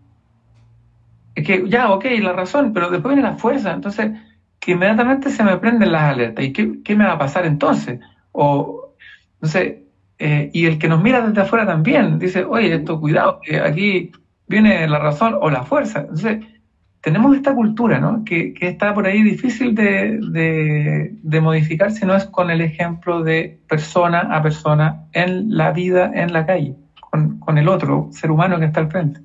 que 1.42 1.68
ya, 1.68 1.90
ok, 1.90 2.04
la 2.20 2.32
razón, 2.32 2.72
pero 2.72 2.90
después 2.90 3.14
viene 3.14 3.28
la 3.28 3.36
fuerza, 3.36 3.72
entonces 3.72 4.12
que 4.58 4.72
inmediatamente 4.72 5.30
se 5.30 5.44
me 5.44 5.56
prenden 5.58 5.92
las 5.92 6.14
alertas. 6.14 6.44
¿Y 6.44 6.52
qué, 6.52 6.82
qué 6.82 6.96
me 6.96 7.04
va 7.04 7.12
a 7.12 7.18
pasar 7.18 7.46
entonces? 7.46 8.00
O, 8.32 8.94
no 9.40 9.48
sé, 9.48 9.84
eh, 10.18 10.50
y 10.52 10.66
el 10.66 10.78
que 10.78 10.88
nos 10.88 11.02
mira 11.02 11.20
desde 11.20 11.42
afuera 11.42 11.66
también 11.66 12.18
dice, 12.18 12.44
oye, 12.44 12.74
esto, 12.74 13.00
cuidado, 13.00 13.40
que 13.42 13.60
aquí 13.60 14.12
viene 14.48 14.88
la 14.88 14.98
razón 14.98 15.36
o 15.40 15.50
la 15.50 15.64
fuerza. 15.64 16.00
Entonces, 16.00 16.44
tenemos 17.02 17.36
esta 17.36 17.54
cultura, 17.54 18.00
¿no? 18.00 18.24
Que, 18.24 18.52
que 18.54 18.68
está 18.68 18.92
por 18.94 19.06
ahí 19.06 19.22
difícil 19.22 19.74
de, 19.74 20.18
de, 21.22 21.40
modificar 21.40 21.92
si 21.92 22.04
no 22.04 22.16
es 22.16 22.24
con 22.24 22.50
el 22.50 22.60
ejemplo 22.60 23.22
de 23.22 23.60
persona 23.68 24.20
a 24.36 24.42
persona 24.42 25.04
en 25.12 25.56
la 25.56 25.70
vida, 25.70 26.10
en 26.12 26.32
la 26.32 26.46
calle, 26.46 26.74
con, 27.00 27.38
con 27.38 27.58
el 27.58 27.68
otro 27.68 28.08
ser 28.10 28.30
humano 28.32 28.58
que 28.58 28.64
está 28.64 28.80
al 28.80 28.90
frente. 28.90 29.20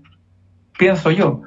Pienso 0.77 1.09
yo. 1.09 1.41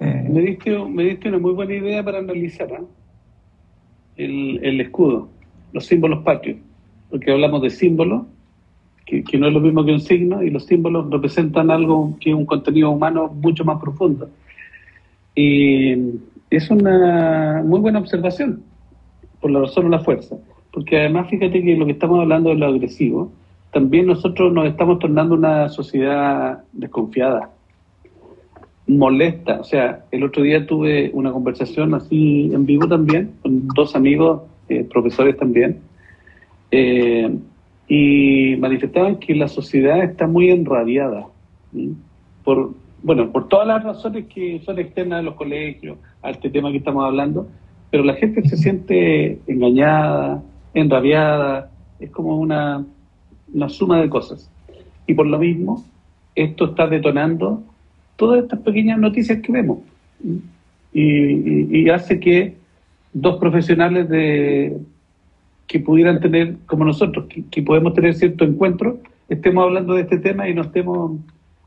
Eh, 0.00 0.26
me, 0.30 0.40
diste, 0.40 0.78
me 0.78 1.04
diste 1.04 1.28
una 1.28 1.38
muy 1.38 1.52
buena 1.52 1.74
idea 1.74 2.02
para 2.02 2.18
analizar 2.18 2.70
¿eh? 2.72 4.58
el, 4.62 4.80
escudo, 4.80 5.28
los 5.72 5.86
símbolos 5.86 6.22
patrios 6.24 6.58
porque 7.10 7.32
hablamos 7.32 7.60
de 7.62 7.70
símbolos, 7.70 8.22
que, 9.04 9.24
no 9.36 9.48
es 9.48 9.52
lo 9.52 9.60
mismo 9.60 9.84
que 9.84 9.92
un 9.92 10.00
signo, 10.00 10.42
y 10.42 10.50
los 10.50 10.66
símbolos 10.66 11.10
representan 11.10 11.70
algo 11.70 12.16
que 12.20 12.30
es 12.30 12.36
un 12.36 12.46
contenido 12.46 12.90
humano 12.90 13.28
mucho 13.28 13.64
más 13.64 13.80
profundo. 13.80 14.30
Y 15.34 15.96
es 16.48 16.70
una 16.70 17.62
muy 17.64 17.80
buena 17.80 17.98
observación, 17.98 18.62
por 19.40 19.50
la 19.50 19.60
razón 19.60 19.86
o 19.86 19.88
la 19.88 19.98
fuerza, 19.98 20.36
porque 20.72 21.00
además 21.00 21.28
fíjate 21.28 21.62
que 21.62 21.76
lo 21.76 21.86
que 21.86 21.92
estamos 21.92 22.20
hablando 22.20 22.50
de 22.50 22.56
lo 22.56 22.66
agresivo, 22.66 23.32
también 23.72 24.06
nosotros 24.06 24.52
nos 24.52 24.66
estamos 24.66 25.00
tornando 25.00 25.34
una 25.34 25.68
sociedad 25.68 26.62
desconfiada, 26.72 27.50
molesta. 28.96 29.60
O 29.60 29.64
sea, 29.64 30.04
el 30.10 30.24
otro 30.24 30.42
día 30.42 30.66
tuve 30.66 31.10
una 31.12 31.32
conversación 31.32 31.94
así 31.94 32.50
en 32.52 32.66
vivo 32.66 32.88
también, 32.88 33.32
con 33.42 33.68
dos 33.68 33.94
amigos, 33.94 34.42
eh, 34.68 34.84
profesores 34.84 35.36
también, 35.36 35.80
eh, 36.70 37.30
y 37.88 38.56
manifestaban 38.56 39.16
que 39.16 39.34
la 39.34 39.48
sociedad 39.48 40.02
está 40.02 40.26
muy 40.26 40.50
enrabiada 40.50 41.26
por 42.44 42.72
bueno 43.02 43.32
por 43.32 43.48
todas 43.48 43.66
las 43.66 43.82
razones 43.82 44.26
que 44.26 44.60
son 44.64 44.78
externas 44.78 45.20
a 45.20 45.22
los 45.22 45.34
colegios 45.34 45.98
a 46.22 46.30
este 46.30 46.50
tema 46.50 46.70
que 46.70 46.76
estamos 46.76 47.04
hablando 47.04 47.48
pero 47.90 48.04
la 48.04 48.14
gente 48.14 48.46
se 48.48 48.56
siente 48.56 49.40
engañada 49.46 50.42
enrabiada 50.74 51.70
es 51.98 52.10
como 52.10 52.38
una, 52.38 52.84
una 53.52 53.68
suma 53.68 54.00
de 54.00 54.08
cosas 54.08 54.50
y 55.06 55.14
por 55.14 55.26
lo 55.26 55.38
mismo 55.38 55.84
esto 56.36 56.66
está 56.66 56.86
detonando 56.86 57.62
todas 58.20 58.42
estas 58.44 58.60
pequeñas 58.60 58.98
noticias 58.98 59.40
que 59.40 59.50
vemos 59.50 59.78
y 60.92 61.88
hace 61.88 62.20
que 62.20 62.60
dos 63.12 63.38
profesionales 63.38 64.08
de, 64.08 64.76
que 65.70 65.78
pudieran 65.78 66.20
tener, 66.20 66.56
como 66.66 66.84
nosotros, 66.84 67.26
que, 67.48 67.62
podemos 67.62 67.94
tener 67.94 68.14
cierto 68.14 68.44
encuentro, 68.44 68.98
estemos 69.28 69.62
hablando 69.64 69.94
de 69.94 70.02
este 70.02 70.18
tema 70.18 70.48
y 70.48 70.52
no 70.52 70.62
estemos 70.62 71.12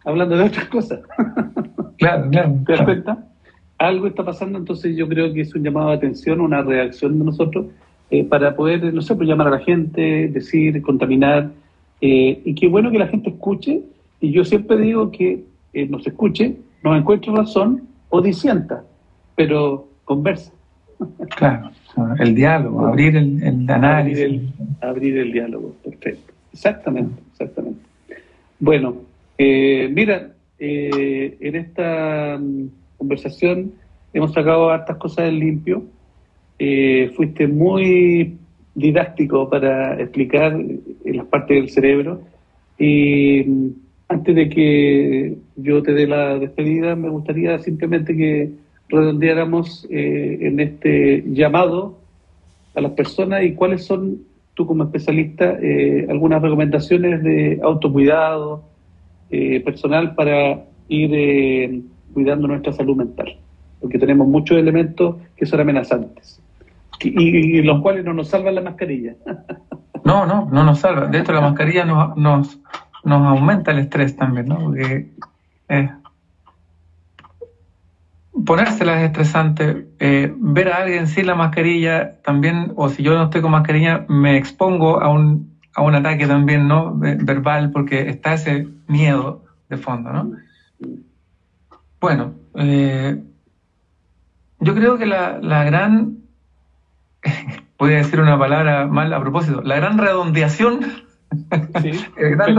hablando 0.04 0.36
de 0.38 0.44
otras 0.44 0.68
cosas. 0.68 1.00
Claro, 1.96 2.30
claro. 2.32 2.60
¿Te 2.66 2.74
das 2.74 2.82
cuenta? 2.82 3.28
Algo 3.78 4.08
está 4.08 4.26
pasando, 4.26 4.58
entonces 4.58 4.98
yo 4.98 5.08
creo 5.08 5.32
que 5.32 5.42
es 5.42 5.56
un 5.56 5.64
llamado 5.64 5.90
de 5.90 5.96
atención, 5.96 6.42
una 6.42 6.62
reacción 6.62 7.18
de 7.18 7.24
nosotros 7.24 7.68
eh, 8.10 8.26
para 8.26 8.56
poder, 8.58 8.94
no 8.94 9.02
sé, 9.02 9.16
pues 9.16 9.30
llamar 9.30 9.48
a 9.48 9.52
la 9.52 9.60
gente, 9.60 10.28
decir, 10.28 10.82
contaminar, 10.82 11.52
eh, 12.02 12.42
y 12.44 12.56
qué 12.56 12.68
bueno 12.68 12.92
que 12.92 13.00
la 13.00 13.08
gente 13.08 13.30
escuche, 13.30 13.84
y 14.20 14.32
yo 14.32 14.44
siempre 14.44 14.76
digo 14.78 15.12
que 15.12 15.46
eh, 15.74 15.88
nos 15.88 16.06
escuche, 16.06 16.56
nos 16.84 16.98
encuentre 16.98 17.32
razón 17.32 17.88
o 18.10 18.22
disienta, 18.22 18.84
pero 19.36 19.88
conversa. 20.06 20.52
Claro, 21.36 21.72
el 22.20 22.36
diálogo, 22.36 22.86
abrir 22.86 23.16
el, 23.16 23.42
el 23.44 23.70
análisis. 23.70 24.42
Abrir 24.82 25.18
el, 25.18 25.32
diálogo, 25.32 25.76
perfecto. 25.84 26.34
Exactamente, 26.54 27.22
exactamente. 27.32 27.82
Bueno, 28.60 28.96
eh, 29.38 29.90
mira, 29.92 30.32
eh, 30.60 31.38
en 31.40 31.56
esta 31.56 32.38
mm, 32.40 32.68
conversación 32.98 33.74
hemos 34.14 34.34
sacado 34.34 34.70
hartas 34.70 34.98
cosas 34.98 35.30
en 35.30 35.40
limpio. 35.40 35.84
Eh, 36.60 37.12
fuiste 37.16 37.48
muy 37.48 38.38
didáctico 38.76 39.50
para 39.50 40.00
explicar 40.00 40.58
las 41.06 41.26
partes 41.26 41.58
del 41.58 41.70
cerebro. 41.70 42.22
Y 42.78 43.44
mm, 43.44 43.70
antes 44.14 44.36
de 44.36 44.50
que 44.50 45.38
yo 45.56 45.82
te 45.84 45.94
dé 45.94 46.08
la 46.08 46.40
despedida, 46.40 46.96
me 46.96 47.10
gustaría 47.10 47.60
simplemente 47.60 48.16
que 48.16 48.52
redondeáramos 48.90 49.88
eh, 49.90 50.38
en 50.42 50.60
este 50.60 51.24
llamado 51.28 51.98
a 52.76 52.82
las 52.82 52.92
personas 52.92 53.44
y 53.44 53.54
cuáles 53.54 53.86
son, 53.86 54.20
tú 54.54 54.66
como 54.66 54.84
especialista, 54.84 55.58
eh, 55.62 56.06
algunas 56.10 56.42
recomendaciones 56.42 57.24
de 57.24 57.60
autocuidado 57.64 58.64
eh, 59.32 59.60
personal 59.62 60.16
para 60.16 60.64
ir 60.90 61.84
cuidando 62.14 62.48
nuestra 62.48 62.74
salud 62.74 62.96
mental, 62.96 63.36
porque 63.82 63.98
tenemos 63.98 64.28
muchos 64.28 64.58
elementos 64.58 65.16
que 65.36 65.46
son 65.46 65.60
amenazantes 65.60 66.40
y, 67.02 67.62
los 67.62 67.82
cuales 67.82 68.06
no 68.06 68.14
nos 68.14 68.30
salvan 68.30 68.56
la 68.56 68.62
mascarilla. 68.62 69.16
No, 70.04 70.26
no, 70.26 70.50
no 70.52 70.64
nos 70.64 70.80
salva. 70.80 71.08
De 71.08 71.20
hecho, 71.20 71.32
la 71.32 71.42
mascarilla 71.42 71.86
nos, 71.86 72.16
nos, 72.18 72.60
nos 73.04 73.26
aumenta 73.26 73.72
el 73.72 73.80
estrés 73.80 74.16
también, 74.16 74.48
¿no? 74.48 74.60
Porque 74.60 75.10
eh, 75.70 75.90
ponérsela 78.46 79.02
es 79.02 79.08
estresante. 79.08 79.88
Eh, 80.00 80.34
ver 80.38 80.70
a 80.70 80.78
alguien 80.78 81.08
sin 81.08 81.28
la 81.28 81.36
mascarilla 81.36 82.22
también, 82.24 82.74
o 82.76 82.90
si 82.90 83.04
yo 83.04 83.16
no 83.16 83.26
estoy 83.26 83.42
con 83.42 83.52
mascarilla, 83.52 84.06
me 84.08 84.38
expongo 84.38 85.02
a 85.02 85.10
un, 85.10 85.54
a 85.76 85.82
un 85.82 85.96
ataque 85.96 86.28
también, 86.28 86.68
¿no? 86.68 86.94
verbal, 86.96 87.72
porque 87.72 88.10
está 88.10 88.34
ese 88.34 88.68
miedo 88.88 89.44
de 89.70 89.78
fondo, 89.78 90.12
¿no? 90.12 90.32
Bueno, 92.00 92.34
eh, 92.56 93.24
yo 94.60 94.76
creo 94.76 94.98
que 94.98 95.06
la, 95.06 95.40
la 95.42 95.64
gran, 95.64 96.18
voy 97.78 97.94
a 97.94 97.98
decir 97.98 98.20
una 98.20 98.38
palabra 98.38 98.88
mal 98.88 99.14
a 99.14 99.20
propósito, 99.22 99.62
la 99.62 99.78
gran 99.78 99.98
redondeación, 99.98 100.82
el 102.18 102.36
gran 102.36 102.56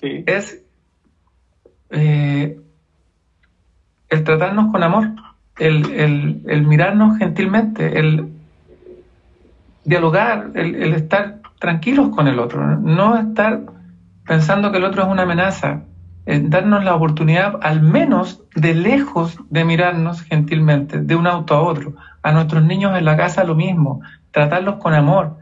es 0.00 0.62
eh, 1.90 2.60
el 4.08 4.24
tratarnos 4.24 4.70
con 4.70 4.82
amor, 4.82 5.10
el, 5.58 6.42
el, 6.46 6.62
mirarnos 6.66 7.18
gentilmente, 7.18 7.98
el 7.98 8.28
dialogar, 9.84 10.50
el, 10.54 10.74
el, 10.74 10.94
estar 10.94 11.40
tranquilos 11.58 12.10
con 12.10 12.28
el 12.28 12.38
otro, 12.38 12.76
no 12.78 13.16
estar 13.16 13.62
pensando 14.26 14.70
que 14.70 14.78
el 14.78 14.84
otro 14.84 15.02
es 15.02 15.08
una 15.08 15.22
amenaza, 15.22 15.82
darnos 16.26 16.84
la 16.84 16.94
oportunidad 16.94 17.58
al 17.62 17.82
menos 17.82 18.42
de 18.54 18.74
lejos 18.74 19.36
de 19.50 19.64
mirarnos 19.64 20.22
gentilmente, 20.22 21.00
de 21.00 21.16
un 21.16 21.26
auto 21.26 21.54
a 21.54 21.62
otro. 21.62 21.94
A 22.22 22.32
nuestros 22.32 22.64
niños 22.64 22.96
en 22.96 23.04
la 23.04 23.16
casa 23.16 23.44
lo 23.44 23.54
mismo, 23.54 24.00
tratarlos 24.30 24.76
con 24.76 24.94
amor, 24.94 25.36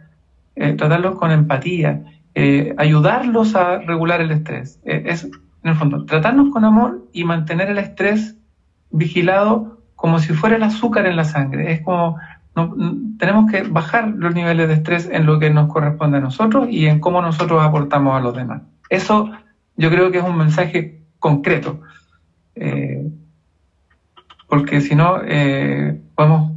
eh, 0.56 0.74
tratarlos 0.74 1.16
con 1.16 1.30
empatía, 1.30 2.02
eh, 2.34 2.74
ayudarlos 2.78 3.54
a 3.54 3.78
regular 3.78 4.20
el 4.20 4.30
estrés. 4.30 4.80
Eh, 4.84 5.04
es, 5.06 5.24
en 5.24 5.70
el 5.70 5.74
fondo, 5.74 6.04
tratarnos 6.04 6.50
con 6.52 6.64
amor 6.64 7.08
y 7.12 7.24
mantener 7.24 7.70
el 7.70 7.78
estrés 7.78 8.36
vigilado 8.90 9.80
como 9.94 10.18
si 10.18 10.32
fuera 10.32 10.56
el 10.56 10.62
azúcar 10.62 11.06
en 11.06 11.16
la 11.16 11.24
sangre. 11.24 11.72
Es 11.72 11.80
como 11.82 12.18
tenemos 13.18 13.50
que 13.50 13.62
bajar 13.62 14.08
los 14.08 14.34
niveles 14.34 14.68
de 14.68 14.74
estrés 14.74 15.08
en 15.10 15.24
lo 15.24 15.38
que 15.38 15.48
nos 15.48 15.72
corresponde 15.72 16.18
a 16.18 16.20
nosotros 16.20 16.68
y 16.70 16.86
en 16.86 17.00
cómo 17.00 17.22
nosotros 17.22 17.62
aportamos 17.62 18.14
a 18.14 18.20
los 18.20 18.36
demás. 18.36 18.62
Eso 18.90 19.30
yo 19.76 19.88
creo 19.88 20.10
que 20.10 20.18
es 20.18 20.24
un 20.24 20.36
mensaje 20.36 21.00
concreto, 21.18 21.80
porque 24.52 24.82
si 24.82 24.94
no 24.94 25.22
eh, 25.24 25.98
podemos 26.14 26.52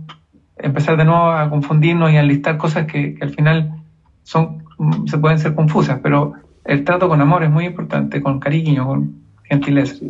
empezar 0.57 0.97
de 0.97 1.05
nuevo 1.05 1.31
a 1.31 1.49
confundirnos 1.49 2.11
y 2.11 2.17
a 2.17 2.19
enlistar 2.19 2.57
cosas 2.57 2.87
que, 2.87 3.17
al 3.21 3.29
final 3.29 3.84
son 4.25 4.65
se 5.07 5.17
pueden 5.17 5.39
ser 5.39 5.55
confusas, 5.55 6.01
pero 6.03 6.33
el 6.65 6.83
trato 6.83 7.07
con 7.07 7.21
amor 7.21 7.43
es 7.43 7.49
muy 7.49 7.65
importante, 7.65 8.21
con 8.21 8.41
cariño, 8.41 8.85
con 8.85 9.15
gentileza. 9.43 10.03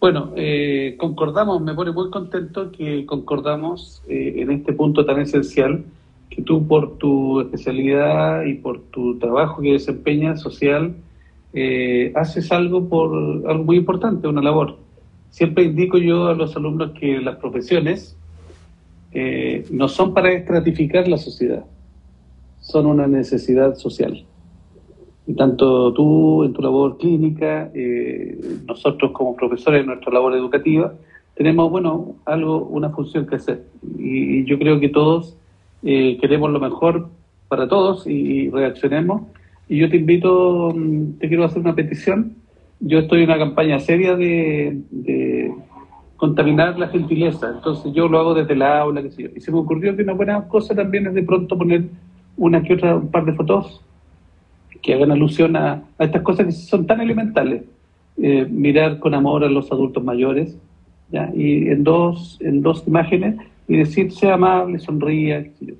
Bueno, 0.00 0.32
eh, 0.34 0.96
concordamos, 0.98 1.60
me 1.60 1.74
pone 1.74 1.92
muy 1.92 2.08
contento 2.08 2.72
que 2.72 3.04
concordamos 3.04 4.02
en 4.08 4.50
este 4.50 4.72
punto 4.72 5.04
tan 5.04 5.20
esencial, 5.20 5.84
que 6.30 6.40
tú 6.40 6.66
por 6.66 6.96
tu 6.96 7.40
especialidad 7.40 8.44
y 8.44 8.54
por 8.54 8.80
tu 8.90 9.18
trabajo 9.18 9.60
que 9.60 9.72
desempeñas 9.72 10.40
social, 10.40 10.94
eh, 11.54 12.12
haces 12.14 12.52
algo 12.52 12.88
por 12.88 13.10
algo 13.48 13.64
muy 13.64 13.76
importante, 13.76 14.28
una 14.28 14.42
labor. 14.42 14.76
Siempre 15.30 15.64
indico 15.64 15.98
yo 15.98 16.28
a 16.28 16.34
los 16.34 16.54
alumnos 16.56 16.92
que 16.92 17.20
las 17.20 17.36
profesiones 17.36 18.16
eh, 19.12 19.64
no 19.70 19.88
son 19.88 20.12
para 20.12 20.32
estratificar 20.32 21.08
la 21.08 21.16
sociedad, 21.16 21.64
son 22.68 22.86
una 22.86 23.06
necesidad 23.06 23.74
social. 23.74 24.24
Y 25.26 25.34
tanto 25.34 25.92
tú 25.92 26.44
en 26.44 26.52
tu 26.52 26.62
labor 26.62 26.96
clínica, 26.96 27.70
eh, 27.74 28.38
nosotros 28.66 29.10
como 29.12 29.36
profesores 29.36 29.80
en 29.80 29.86
nuestra 29.86 30.12
labor 30.12 30.34
educativa, 30.34 30.94
tenemos, 31.34 31.70
bueno, 31.70 32.14
algo, 32.24 32.64
una 32.64 32.90
función 32.90 33.26
que 33.26 33.36
hacer. 33.36 33.64
Y, 33.98 34.44
yo 34.44 34.58
creo 34.58 34.80
que 34.80 34.88
todos 34.88 35.36
queremos 35.82 36.50
lo 36.50 36.58
mejor 36.58 37.08
para 37.48 37.68
todos 37.68 38.06
y 38.06 38.50
reaccionemos 38.50 39.22
y 39.68 39.78
yo 39.78 39.90
te 39.90 39.96
invito, 39.96 40.72
mm, 40.74 41.18
te 41.18 41.28
quiero 41.28 41.44
hacer 41.44 41.60
una 41.60 41.74
petición. 41.74 42.36
Yo 42.80 43.00
estoy 43.00 43.22
en 43.22 43.30
una 43.30 43.38
campaña 43.38 43.78
seria 43.80 44.16
de, 44.16 45.52
contaminar 46.16 46.76
la 46.76 46.88
gentileza, 46.88 47.48
entonces 47.54 47.92
yo 47.92 48.08
lo 48.08 48.18
hago 48.18 48.34
desde 48.34 48.56
la 48.56 48.80
aula, 48.80 49.02
qué 49.02 49.10
sé 49.12 49.22
yo. 49.22 49.28
Y 49.36 49.40
se 49.40 49.52
me 49.52 49.58
ocurrió 49.58 49.94
que 49.94 50.02
una 50.02 50.14
buena 50.14 50.48
cosa 50.48 50.74
también 50.74 51.06
es 51.06 51.14
de 51.14 51.22
pronto 51.22 51.56
poner 51.56 51.84
una 52.38 52.62
que 52.62 52.74
otra, 52.74 52.96
un 52.96 53.10
par 53.10 53.26
de 53.26 53.34
fotos 53.34 53.84
que 54.80 54.94
hagan 54.94 55.10
alusión 55.10 55.56
a, 55.56 55.82
estas 55.98 56.22
cosas 56.22 56.46
que 56.46 56.52
son 56.52 56.86
tan 56.86 57.00
elementales. 57.00 57.64
Eh, 58.20 58.46
mirar 58.50 58.98
con 58.98 59.14
amor 59.14 59.44
a 59.44 59.48
los 59.48 59.70
adultos 59.70 60.02
mayores, 60.02 60.58
y 61.34 61.68
en 61.68 61.84
dos, 61.84 62.36
en 62.40 62.62
dos 62.62 62.82
imágenes, 62.86 63.36
y 63.68 63.76
decir, 63.76 64.10
sea 64.10 64.34
amable, 64.34 64.78
sonría, 64.78 65.46
yo. 65.60 65.74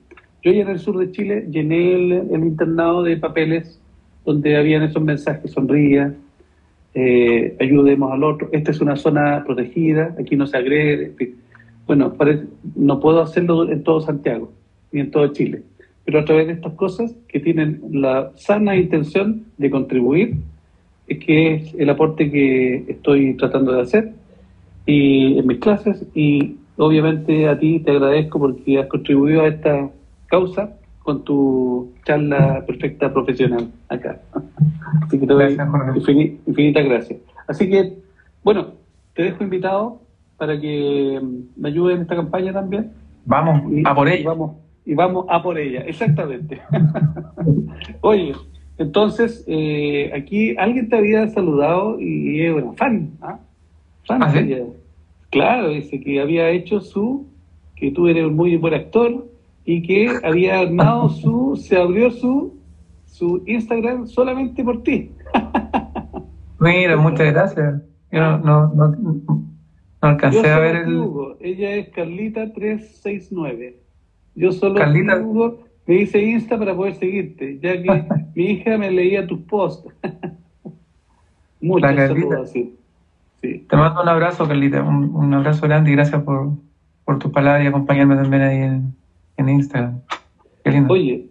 Ya 0.45 0.53
en 0.53 0.69
el 0.69 0.79
sur 0.79 0.97
de 0.99 1.11
Chile 1.11 1.47
llené 1.51 1.95
el, 1.95 2.13
internado 2.31 3.03
de 3.03 3.17
papeles 3.17 3.81
donde 4.25 4.57
habían 4.57 4.83
esos 4.83 5.03
mensajes, 5.03 5.51
sonría, 5.51 6.15
eh, 6.95 7.57
ayudemos 7.61 8.13
al 8.13 8.23
otro, 8.23 8.49
esta 8.53 8.71
es 8.71 8.81
una 8.81 8.97
zona 8.97 9.43
protegida, 9.45 10.15
aquí 10.19 10.37
no 10.37 10.47
se 10.47 10.57
agrede, 10.57 11.13
Bueno, 11.87 12.15
no 12.77 13.01
puedo 13.01 13.21
hacerlo 13.21 13.69
en 13.71 13.83
todo 13.83 14.01
Santiago, 14.01 14.53
ni 14.93 15.01
en 15.01 15.11
todo 15.11 15.27
Chile, 15.33 15.63
pero 16.09 16.21
a 16.21 16.25
través 16.25 16.47
de 16.47 16.55
estas 16.55 16.73
cosas 16.73 17.15
que 17.29 17.39
tienen 17.39 17.83
la 17.93 18.33
sana 18.35 18.75
intención 18.77 19.45
de 19.59 19.69
contribuir, 19.69 20.37
es 21.07 21.19
que 21.19 21.55
es 21.57 21.75
el 21.75 21.91
aporte 21.91 22.31
que 22.31 22.87
estoy 22.89 23.37
tratando 23.37 23.75
de 23.75 23.83
hacer 23.83 24.15
y 24.87 25.39
en 25.39 25.47
mis 25.47 25.59
clases 25.59 26.07
y 26.15 26.57
obviamente 26.79 27.47
a 27.47 27.59
ti 27.59 27.81
te 27.81 27.91
agradezco 27.91 28.39
porque 28.39 28.79
has 28.79 28.87
contribuido 28.87 29.43
a 29.43 29.49
esta 29.49 29.91
causa 30.29 30.79
con 31.01 31.25
tu 31.25 31.93
charla 32.07 32.65
perfecta 32.67 33.13
profesional 33.13 33.69
acá. 33.91 34.19
Así 35.03 35.21
que 35.21 35.27
te 35.27 35.35
doy 35.35 36.39
infinitas 36.47 36.87
gracias. 36.87 37.21
Así 37.47 37.69
que, 37.69 37.99
bueno, 38.43 38.69
te 39.13 39.25
dejo 39.25 39.45
invitado 39.45 40.01
para 40.39 40.59
que 40.59 41.21
me 41.55 41.69
ayude 41.69 41.97
en 41.97 42.01
esta 42.01 42.17
campaña 42.17 42.55
también. 42.55 42.93
Vamos 43.27 43.61
a 43.85 43.95
por 43.95 44.09
ella. 44.09 44.27
Vamos, 44.27 44.53
y 44.89 44.95
vamos 44.95 45.27
a 45.29 45.43
por 45.43 45.59
ella, 45.59 45.81
exactamente. 45.81 46.63
Oye, 48.01 48.33
entonces, 48.79 49.45
eh, 49.47 50.11
aquí 50.17 50.57
alguien 50.57 50.89
te 50.89 50.97
había 50.97 51.29
saludado 51.29 52.01
y 52.01 52.41
es 52.41 52.55
bueno, 52.55 52.73
fan, 52.73 53.11
¿ah? 53.21 53.39
Fan, 54.07 54.23
¿Ah, 54.23 54.33
Claro, 55.29 55.69
dice 55.69 56.01
que 56.01 56.23
había 56.23 56.49
hecho 56.49 56.81
su, 56.81 57.27
que 57.77 57.91
tú 57.91 58.09
eres 58.09 58.25
un 58.25 58.35
muy 58.35 58.57
buen 58.57 58.73
actor, 58.73 59.27
y 59.67 59.83
que 59.83 60.11
había 60.25 60.61
armado 60.61 61.11
su, 61.11 61.55
se 61.63 61.77
abrió 61.77 62.11
su, 62.11 62.57
su 63.05 63.43
Instagram 63.47 64.07
solamente 64.07 64.65
por 64.65 64.83
ti. 64.83 65.13
Mira, 66.59 66.97
muchas 66.97 67.31
gracias. 67.35 67.83
Yo 68.11 68.21
no, 68.21 68.39
no, 68.39 68.73
no, 68.75 69.45
alcancé 70.01 70.49
a 70.49 70.59
ver 70.61 70.77
el... 70.77 71.05
Ella 71.41 71.75
es 71.75 71.93
Carlita369. 71.93 73.88
Yo 74.39 74.53
solo 74.53 74.81
me 75.87 75.95
hice 75.95 76.23
Insta 76.23 76.59
para 76.59 76.75
poder 76.77 76.95
seguirte, 76.95 77.59
ya 77.61 77.83
que 77.83 78.05
mi 78.35 78.45
hija 78.45 78.79
me 78.79 78.91
leía 78.91 79.27
tus 79.27 79.41
posts. 79.41 79.93
Muchas 81.61 81.95
gracias. 81.95 82.69
Sí. 83.41 83.67
Te 83.69 83.77
mando 83.77 84.03
un 84.03 84.09
abrazo, 84.09 84.47
Carlita, 84.47 84.83
un, 84.83 85.15
un 85.15 85.35
abrazo 85.35 85.67
grande 85.67 85.91
y 85.91 85.95
gracias 85.95 86.23
por, 86.23 86.51
por 87.05 87.19
tu 87.19 87.31
palabra 87.31 87.63
y 87.63 87.67
acompañarme 87.67 88.17
también 88.17 88.43
ahí 88.43 88.57
en, 88.59 88.95
en 89.37 89.49
Instagram. 89.49 90.01
Oye, 90.89 91.27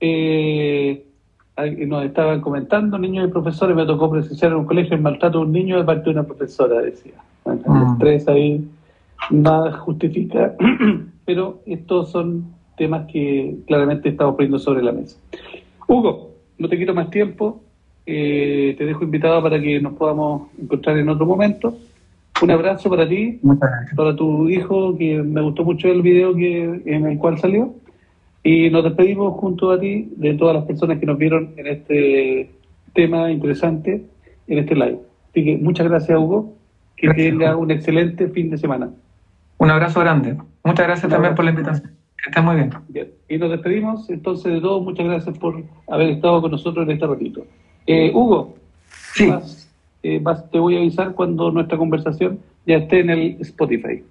eh, 0.00 1.06
nos 1.86 2.04
estaban 2.04 2.40
comentando, 2.40 2.98
niños 2.98 3.28
y 3.28 3.30
profesores, 3.30 3.76
me 3.76 3.86
tocó 3.86 4.10
precisar 4.10 4.50
en 4.50 4.58
un 4.58 4.66
colegio 4.66 4.96
el 4.96 5.02
maltrato 5.02 5.38
de 5.38 5.44
un 5.44 5.52
niño 5.52 5.78
de 5.78 5.84
parte 5.84 6.04
de 6.04 6.10
una 6.10 6.24
profesora, 6.24 6.80
decía. 6.80 7.14
El 7.46 7.60
mm. 7.64 7.92
estrés 7.92 8.28
ahí. 8.28 8.68
nada 9.30 9.72
justifica, 9.78 10.54
pero 11.24 11.62
estos 11.66 12.10
son 12.10 12.54
temas 12.76 13.06
que 13.10 13.56
claramente 13.66 14.08
estamos 14.08 14.34
poniendo 14.34 14.58
sobre 14.58 14.82
la 14.82 14.92
mesa. 14.92 15.18
Hugo, 15.86 16.30
no 16.58 16.68
te 16.68 16.78
quito 16.78 16.94
más 16.94 17.10
tiempo, 17.10 17.60
eh, 18.06 18.74
te 18.76 18.84
dejo 18.84 19.04
invitado 19.04 19.42
para 19.42 19.60
que 19.60 19.80
nos 19.80 19.94
podamos 19.94 20.48
encontrar 20.60 20.98
en 20.98 21.08
otro 21.08 21.26
momento. 21.26 21.76
Un 22.42 22.50
abrazo 22.50 22.90
para 22.90 23.08
ti, 23.08 23.40
para 23.96 24.16
tu 24.16 24.48
hijo, 24.48 24.96
que 24.98 25.22
me 25.22 25.40
gustó 25.40 25.64
mucho 25.64 25.88
el 25.88 26.02
video 26.02 26.34
que, 26.34 26.82
en 26.84 27.06
el 27.06 27.18
cual 27.18 27.38
salió. 27.38 27.74
Y 28.42 28.68
nos 28.70 28.84
despedimos 28.84 29.34
junto 29.40 29.70
a 29.70 29.80
ti 29.80 30.12
de 30.16 30.34
todas 30.34 30.54
las 30.54 30.64
personas 30.64 30.98
que 30.98 31.06
nos 31.06 31.16
vieron 31.16 31.54
en 31.56 31.66
este 31.66 32.50
tema 32.92 33.30
interesante, 33.30 34.04
en 34.48 34.58
este 34.58 34.74
live. 34.74 34.98
Así 35.30 35.44
que 35.44 35.56
muchas 35.56 35.88
gracias, 35.88 36.18
Hugo. 36.18 36.54
Que 36.96 37.08
tenga 37.14 37.56
un 37.56 37.70
excelente 37.70 38.28
fin 38.28 38.50
de 38.50 38.58
semana. 38.58 38.90
Un 39.58 39.70
abrazo 39.70 40.00
grande. 40.00 40.36
Muchas 40.62 40.86
gracias 40.86 41.10
también 41.10 41.34
por 41.34 41.44
la 41.44 41.50
invitación. 41.52 41.92
Que 42.22 42.30
estés 42.30 42.44
muy 42.44 42.56
bien. 42.56 42.70
bien. 42.88 43.10
Y 43.28 43.38
nos 43.38 43.50
despedimos 43.50 44.08
entonces 44.08 44.52
de 44.52 44.60
todos. 44.60 44.82
Muchas 44.82 45.06
gracias 45.06 45.38
por 45.38 45.62
haber 45.88 46.10
estado 46.10 46.40
con 46.40 46.50
nosotros 46.50 46.86
en 46.86 46.92
este 46.92 47.06
ratito. 47.06 47.44
Eh, 47.86 48.10
Hugo, 48.14 48.54
sí. 49.14 49.32
Eh, 50.02 50.22
te 50.52 50.58
voy 50.58 50.76
a 50.76 50.78
avisar 50.80 51.12
cuando 51.14 51.50
nuestra 51.50 51.78
conversación 51.78 52.38
ya 52.66 52.76
esté 52.76 53.00
en 53.00 53.10
el 53.10 53.36
Spotify. 53.40 54.02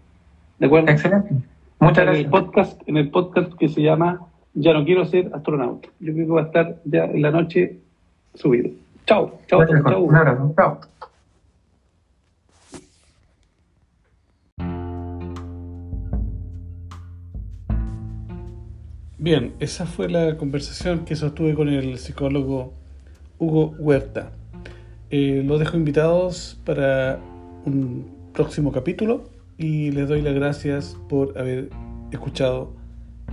¿De 0.60 0.66
acuerdo? 0.66 0.92
Excelente. 0.92 1.36
Muchas 1.80 2.06
gracias. 2.06 2.20
En 2.20 2.26
el 2.26 2.32
podcast, 2.32 2.82
en 2.88 2.98
el 2.98 3.10
podcast 3.10 3.54
que 3.54 3.68
se 3.68 3.82
llama 3.82 4.22
Ya 4.54 4.74
no 4.74 4.86
quiero 4.86 5.06
ser 5.06 5.30
astronauta. 5.34 5.90
Yo 6.00 6.14
creo 6.14 6.26
que 6.26 6.32
va 6.32 6.42
a 6.42 6.46
estar 6.46 6.76
ya 6.86 7.06
en 7.06 7.22
la 7.22 7.32
noche 7.32 7.80
subido. 8.36 8.70
Chao, 9.06 9.40
chao, 9.48 9.66
chao. 9.66 10.02
Un 10.02 10.16
abrazo. 10.16 10.54
Chao. 10.56 10.80
Bien, 19.24 19.54
esa 19.62 19.86
fue 19.86 20.10
la 20.10 20.36
conversación 20.36 21.06
que 21.06 21.16
sostuve 21.16 21.56
con 21.56 21.70
el 21.70 21.98
psicólogo 21.98 22.74
Hugo 23.40 23.74
Huerta. 23.80 24.34
Eh, 25.12 25.42
los 25.46 25.62
dejo 25.62 25.78
invitados 25.78 26.60
para 26.66 27.22
un 27.64 28.06
próximo 28.34 28.74
capítulo 28.74 29.30
y 29.58 29.92
les 29.92 30.10
doy 30.10 30.22
las 30.22 30.34
gracias 30.34 30.98
por 31.08 31.38
haber 31.38 31.70
escuchado 32.12 32.74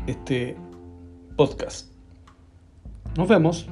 este 0.07 0.55
podcast. 1.37 1.91
Nos 3.17 3.27
vemos. 3.27 3.69